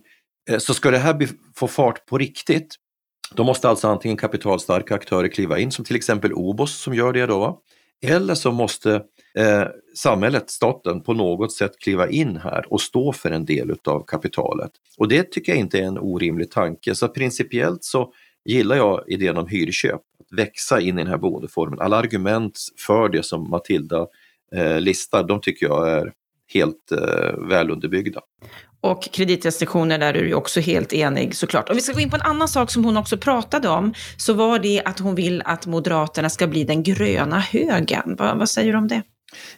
eh, 0.49 0.57
så 0.57 0.73
ska 0.73 0.91
det 0.91 0.97
här 0.97 1.29
få 1.55 1.67
fart 1.67 2.05
på 2.05 2.17
riktigt, 2.17 2.75
då 3.35 3.43
måste 3.43 3.69
alltså 3.69 3.87
antingen 3.87 4.17
kapitalstarka 4.17 4.95
aktörer 4.95 5.27
kliva 5.27 5.59
in, 5.59 5.71
som 5.71 5.85
till 5.85 5.95
exempel 5.95 6.33
OBOS 6.33 6.81
som 6.81 6.93
gör 6.93 7.13
det 7.13 7.25
då, 7.25 7.61
eller 8.05 8.35
så 8.35 8.51
måste 8.51 9.03
eh, 9.37 9.63
samhället, 9.95 10.49
staten, 10.49 11.01
på 11.01 11.13
något 11.13 11.53
sätt 11.53 11.79
kliva 11.79 12.09
in 12.09 12.37
här 12.37 12.73
och 12.73 12.81
stå 12.81 13.13
för 13.13 13.31
en 13.31 13.45
del 13.45 13.75
av 13.85 14.03
kapitalet. 14.07 14.71
Och 14.97 15.07
det 15.07 15.31
tycker 15.31 15.51
jag 15.51 15.59
inte 15.59 15.79
är 15.79 15.83
en 15.83 15.97
orimlig 15.97 16.51
tanke. 16.51 16.95
Så 16.95 17.07
principiellt 17.07 17.83
så 17.83 18.13
gillar 18.45 18.75
jag 18.75 19.03
idén 19.07 19.37
om 19.37 19.47
hyrköp, 19.47 20.01
att 20.19 20.37
växa 20.39 20.81
in 20.81 20.99
i 20.99 21.01
den 21.01 21.11
här 21.11 21.17
boendeformen. 21.17 21.79
Alla 21.81 21.97
argument 21.97 22.59
för 22.87 23.09
det 23.09 23.23
som 23.23 23.49
Matilda 23.49 24.07
eh, 24.55 24.79
listar, 24.79 25.23
de 25.23 25.41
tycker 25.41 25.65
jag 25.65 25.89
är 25.89 26.11
helt 26.53 26.91
eh, 26.91 27.47
väl 27.49 27.71
underbyggda. 27.71 28.21
Och 28.81 29.03
kreditrestriktioner, 29.03 29.97
där 29.97 30.13
är 30.13 30.23
du 30.23 30.33
också 30.33 30.59
helt 30.59 30.93
enig 30.93 31.35
såklart. 31.35 31.69
Om 31.69 31.75
vi 31.75 31.81
ska 31.81 31.93
gå 31.93 31.99
in 31.99 32.09
på 32.09 32.15
en 32.15 32.21
annan 32.21 32.47
sak 32.47 32.71
som 32.71 32.85
hon 32.85 32.97
också 32.97 33.17
pratade 33.17 33.69
om, 33.69 33.93
så 34.17 34.33
var 34.33 34.59
det 34.59 34.81
att 34.85 34.99
hon 34.99 35.15
vill 35.15 35.41
att 35.45 35.65
Moderaterna 35.65 36.29
ska 36.29 36.47
bli 36.47 36.63
den 36.63 36.83
gröna 36.83 37.39
högern. 37.39 38.15
Va, 38.15 38.35
vad 38.35 38.49
säger 38.49 38.71
du 38.71 38.77
om 38.77 38.87
det? 38.87 39.01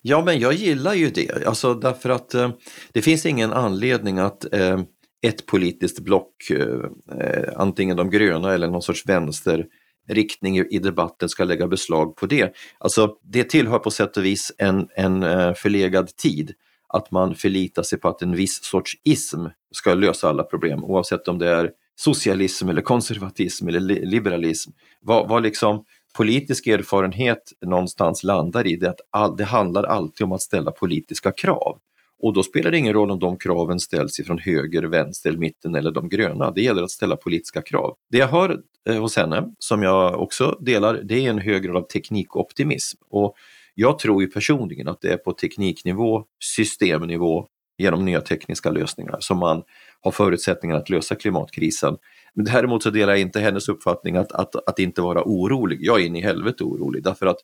Ja, 0.01 0.23
men 0.25 0.39
jag 0.39 0.53
gillar 0.53 0.93
ju 0.93 1.09
det, 1.09 1.47
alltså 1.47 1.73
därför 1.73 2.09
att 2.09 2.33
eh, 2.33 2.49
det 2.91 3.01
finns 3.01 3.25
ingen 3.25 3.53
anledning 3.53 4.19
att 4.19 4.53
eh, 4.53 4.79
ett 5.27 5.45
politiskt 5.45 5.99
block, 5.99 6.49
eh, 6.49 7.19
eh, 7.19 7.53
antingen 7.55 7.97
de 7.97 8.09
gröna 8.09 8.53
eller 8.53 8.67
någon 8.67 8.81
sorts 8.81 9.05
vänsterriktning 9.05 10.57
i 10.57 10.79
debatten 10.79 11.29
ska 11.29 11.43
lägga 11.43 11.67
beslag 11.67 12.15
på 12.15 12.25
det. 12.25 12.55
Alltså 12.77 13.15
det 13.23 13.43
tillhör 13.43 13.79
på 13.79 13.91
sätt 13.91 14.17
och 14.17 14.25
vis 14.25 14.51
en, 14.57 14.87
en 14.95 15.23
eh, 15.23 15.53
förlegad 15.53 16.15
tid 16.15 16.53
att 16.87 17.11
man 17.11 17.35
förlitar 17.35 17.83
sig 17.83 17.99
på 17.99 18.07
att 18.07 18.21
en 18.21 18.35
viss 18.35 18.63
sorts 18.63 18.93
ism 19.03 19.45
ska 19.71 19.93
lösa 19.93 20.29
alla 20.29 20.43
problem 20.43 20.83
oavsett 20.83 21.27
om 21.27 21.39
det 21.39 21.49
är 21.49 21.71
socialism 21.95 22.69
eller 22.69 22.81
konservatism 22.81 23.67
eller 23.67 23.79
liberalism. 24.05 24.71
Vad, 25.01 25.29
vad 25.29 25.43
liksom 25.43 25.85
politisk 26.17 26.67
erfarenhet 26.67 27.51
någonstans 27.65 28.23
landar 28.23 28.67
i 28.67 28.75
det 28.75 28.89
att 28.89 28.99
all, 29.11 29.37
det 29.37 29.43
handlar 29.43 29.83
alltid 29.83 30.25
om 30.25 30.31
att 30.31 30.41
ställa 30.41 30.71
politiska 30.71 31.31
krav. 31.31 31.79
Och 32.19 32.33
då 32.33 32.43
spelar 32.43 32.71
det 32.71 32.77
ingen 32.77 32.93
roll 32.93 33.11
om 33.11 33.19
de 33.19 33.37
kraven 33.37 33.79
ställs 33.79 34.19
ifrån 34.19 34.37
höger, 34.37 34.83
vänster, 34.83 35.37
mitten 35.37 35.75
eller 35.75 35.91
de 35.91 36.09
gröna. 36.09 36.51
Det 36.51 36.61
gäller 36.61 36.83
att 36.83 36.91
ställa 36.91 37.15
politiska 37.15 37.61
krav. 37.61 37.95
Det 38.11 38.17
jag 38.17 38.27
hör 38.27 38.59
eh, 38.89 39.01
hos 39.01 39.17
henne, 39.17 39.53
som 39.59 39.83
jag 39.83 40.21
också 40.21 40.57
delar, 40.61 41.01
det 41.03 41.25
är 41.25 41.29
en 41.29 41.39
hög 41.39 41.63
grad 41.63 41.75
av 41.75 41.81
teknikoptimism. 41.81 42.97
Och 43.09 43.35
jag 43.75 43.99
tror 43.99 44.21
ju 44.21 44.27
personligen 44.27 44.87
att 44.87 45.01
det 45.01 45.13
är 45.13 45.17
på 45.17 45.33
tekniknivå, 45.33 46.23
systemnivå, 46.43 47.47
genom 47.77 48.05
nya 48.05 48.21
tekniska 48.21 48.71
lösningar 48.71 49.17
som 49.19 49.37
man 49.37 49.63
har 50.01 50.11
förutsättningar 50.11 50.75
att 50.75 50.89
lösa 50.89 51.15
klimatkrisen. 51.15 51.97
Men 52.33 52.45
däremot 52.45 52.83
så 52.83 52.89
delar 52.89 53.13
jag 53.13 53.21
inte 53.21 53.39
hennes 53.39 53.69
uppfattning 53.69 54.15
att, 54.15 54.31
att, 54.31 54.69
att 54.69 54.79
inte 54.79 55.01
vara 55.01 55.23
orolig. 55.25 55.79
Jag 55.81 56.01
är 56.01 56.05
in 56.05 56.15
i 56.15 56.21
helvete 56.21 56.63
orolig 56.63 57.03
därför 57.03 57.25
att 57.25 57.37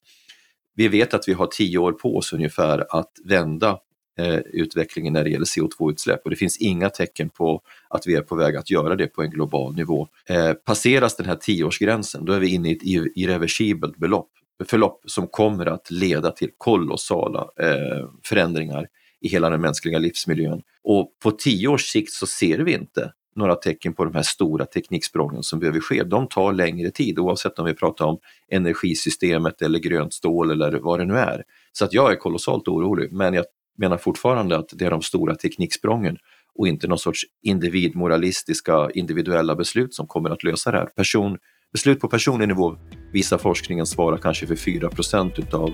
vi 0.76 0.88
vet 0.88 1.14
att 1.14 1.28
vi 1.28 1.34
har 1.34 1.48
tio 1.48 1.78
år 1.78 1.92
på 1.92 2.18
oss 2.18 2.34
ungefär 2.34 2.86
att 3.00 3.12
vända 3.26 3.80
Eh, 4.20 4.38
utvecklingen 4.38 5.14
när 5.14 5.24
det 5.24 5.30
gäller 5.30 5.46
CO2-utsläpp 5.46 6.22
och 6.24 6.30
det 6.30 6.36
finns 6.36 6.58
inga 6.58 6.90
tecken 6.90 7.30
på 7.30 7.62
att 7.90 8.08
vi 8.08 8.16
är 8.16 8.22
på 8.22 8.36
väg 8.36 8.56
att 8.56 8.70
göra 8.70 8.96
det 8.96 9.08
på 9.08 9.22
en 9.22 9.30
global 9.30 9.76
nivå. 9.76 10.08
Eh, 10.30 10.54
passeras 10.54 11.16
den 11.16 11.26
här 11.26 11.36
tioårsgränsen 11.36 12.26
då 12.26 12.34
är 12.34 12.40
vi 12.40 12.54
inne 12.54 12.70
i 12.70 12.76
ett 12.76 13.12
irreversibelt 13.16 13.98
belopp 13.98 14.30
förlopp 14.66 15.02
som 15.06 15.28
kommer 15.28 15.66
att 15.66 15.92
leda 15.92 16.32
till 16.32 16.50
kolossala 16.58 17.40
eh, 17.60 18.10
förändringar 18.24 18.88
i 19.22 19.28
hela 19.28 19.50
den 19.50 19.62
mänskliga 19.62 20.00
livsmiljön. 20.00 20.62
Och 20.84 21.20
på 21.24 21.32
tio 21.32 21.68
års 21.68 21.86
sikt 21.86 22.12
så 22.12 22.28
ser 22.28 22.60
vi 22.60 22.74
inte 22.74 23.12
några 23.36 23.56
tecken 23.56 23.94
på 23.94 24.06
de 24.06 24.16
här 24.16 24.24
stora 24.24 24.66
tekniksprången 24.66 25.44
som 25.44 25.60
behöver 25.60 25.80
ske. 25.80 26.04
De 26.04 26.28
tar 26.28 26.54
längre 26.54 26.92
tid 26.92 27.20
oavsett 27.20 27.60
om 27.60 27.66
vi 27.66 27.74
pratar 27.74 28.06
om 28.06 28.20
energisystemet 28.50 29.62
eller 29.62 29.80
grönt 29.80 30.14
stål 30.14 30.52
eller 30.52 30.80
vad 30.80 31.00
det 31.00 31.06
nu 31.06 31.18
är. 31.18 31.44
Så 31.72 31.86
att 31.86 31.94
jag 31.94 32.12
är 32.12 32.16
kolossalt 32.16 32.68
orolig 32.68 33.12
men 33.12 33.34
jag 33.34 33.46
menar 33.78 33.98
fortfarande 33.98 34.58
att 34.58 34.70
det 34.74 34.86
är 34.86 34.92
de 34.92 35.02
stora 35.02 35.36
tekniksprången 35.36 36.18
och 36.56 36.68
inte 36.68 36.88
någon 36.88 37.00
sorts 37.00 37.22
individmoralistiska 37.44 38.90
individuella 38.94 39.56
beslut 39.56 39.94
som 39.94 40.08
kommer 40.08 40.30
att 40.30 40.44
lösa 40.44 40.72
det 40.72 40.78
här. 40.78 40.86
Person, 40.86 41.38
beslut 41.74 42.00
på 42.00 42.08
personlig 42.08 42.48
nivå 42.48 42.78
visar 43.14 43.38
forskningen 43.38 43.86
svarar 43.86 44.18
kanske 44.18 44.48
för 44.48 44.56
4% 44.56 45.40
utav 45.40 45.72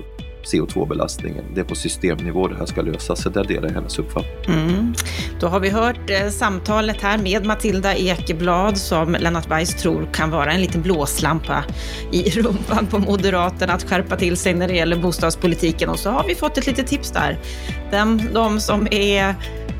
CO2-belastningen. 0.52 1.44
Det 1.54 1.60
är 1.60 1.64
på 1.64 1.74
systemnivå 1.74 2.48
det 2.48 2.56
här 2.56 2.66
ska 2.66 2.82
lösas, 2.82 3.22
så 3.22 3.28
där 3.28 3.44
delar 3.44 3.68
jag 3.68 3.74
hennes 3.74 3.98
uppfattning. 3.98 4.58
Mm. 4.58 4.94
Då 5.40 5.46
har 5.46 5.60
vi 5.60 5.70
hört 5.70 6.10
eh, 6.10 6.28
samtalet 6.28 7.02
här 7.02 7.18
med 7.18 7.46
Matilda 7.46 7.94
Ekeblad 7.94 8.78
som 8.78 9.12
Lennart 9.12 9.50
Weiss 9.50 9.74
tror 9.74 10.08
kan 10.12 10.30
vara 10.30 10.52
en 10.52 10.60
liten 10.60 10.82
blåslampa 10.82 11.64
i 12.12 12.30
rumpan 12.40 12.86
på 12.86 12.98
Moderaterna 12.98 13.72
att 13.72 13.90
skärpa 13.90 14.16
till 14.16 14.36
sig 14.36 14.54
när 14.54 14.68
det 14.68 14.74
gäller 14.74 14.96
bostadspolitiken. 14.96 15.88
Och 15.88 15.98
så 15.98 16.10
har 16.10 16.24
vi 16.24 16.34
fått 16.34 16.58
ett 16.58 16.66
litet 16.66 16.86
tips 16.86 17.10
där. 17.10 17.38
De, 17.90 18.20
de 18.34 18.60
som 18.60 18.88
är 18.90 19.34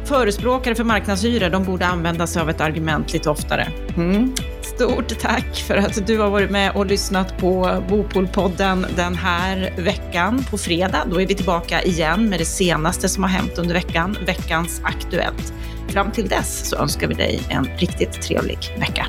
förespråkare 0.05 0.75
för 0.75 0.85
marknadshyror, 0.85 1.51
de 1.51 1.65
borde 1.65 1.87
använda 1.87 2.27
sig 2.27 2.43
av 2.43 2.51
ett 2.51 2.61
argument 2.61 3.13
lite 3.13 3.31
oftare. 3.31 3.69
Mm. 3.97 4.35
Stort 4.63 5.19
tack 5.19 5.57
för 5.57 5.77
att 5.77 6.07
du 6.07 6.19
har 6.19 6.31
varit 6.31 6.51
med 6.51 6.77
och 6.77 6.87
lyssnat 6.87 7.39
på 7.39 7.83
Bopolpodden 7.89 8.87
den 8.97 9.15
här 9.15 9.75
veckan. 9.77 10.45
På 10.51 10.59
fredag, 10.59 11.05
då 11.11 11.21
är 11.21 11.27
vi 11.27 11.35
tillbaka 11.35 11.83
igen 11.83 12.29
med 12.29 12.41
det 12.41 12.45
senaste 12.45 13.09
som 13.09 13.23
har 13.23 13.31
hänt 13.31 13.59
under 13.59 13.75
veckan, 13.75 14.17
veckans 14.27 14.81
Aktuellt. 14.85 15.53
Fram 15.89 16.11
till 16.11 16.29
dess 16.29 16.69
så 16.69 16.77
önskar 16.77 17.09
vi 17.09 17.15
dig 17.15 17.41
en 17.49 17.65
riktigt 17.79 18.23
trevlig 18.23 18.59
vecka. 18.79 19.07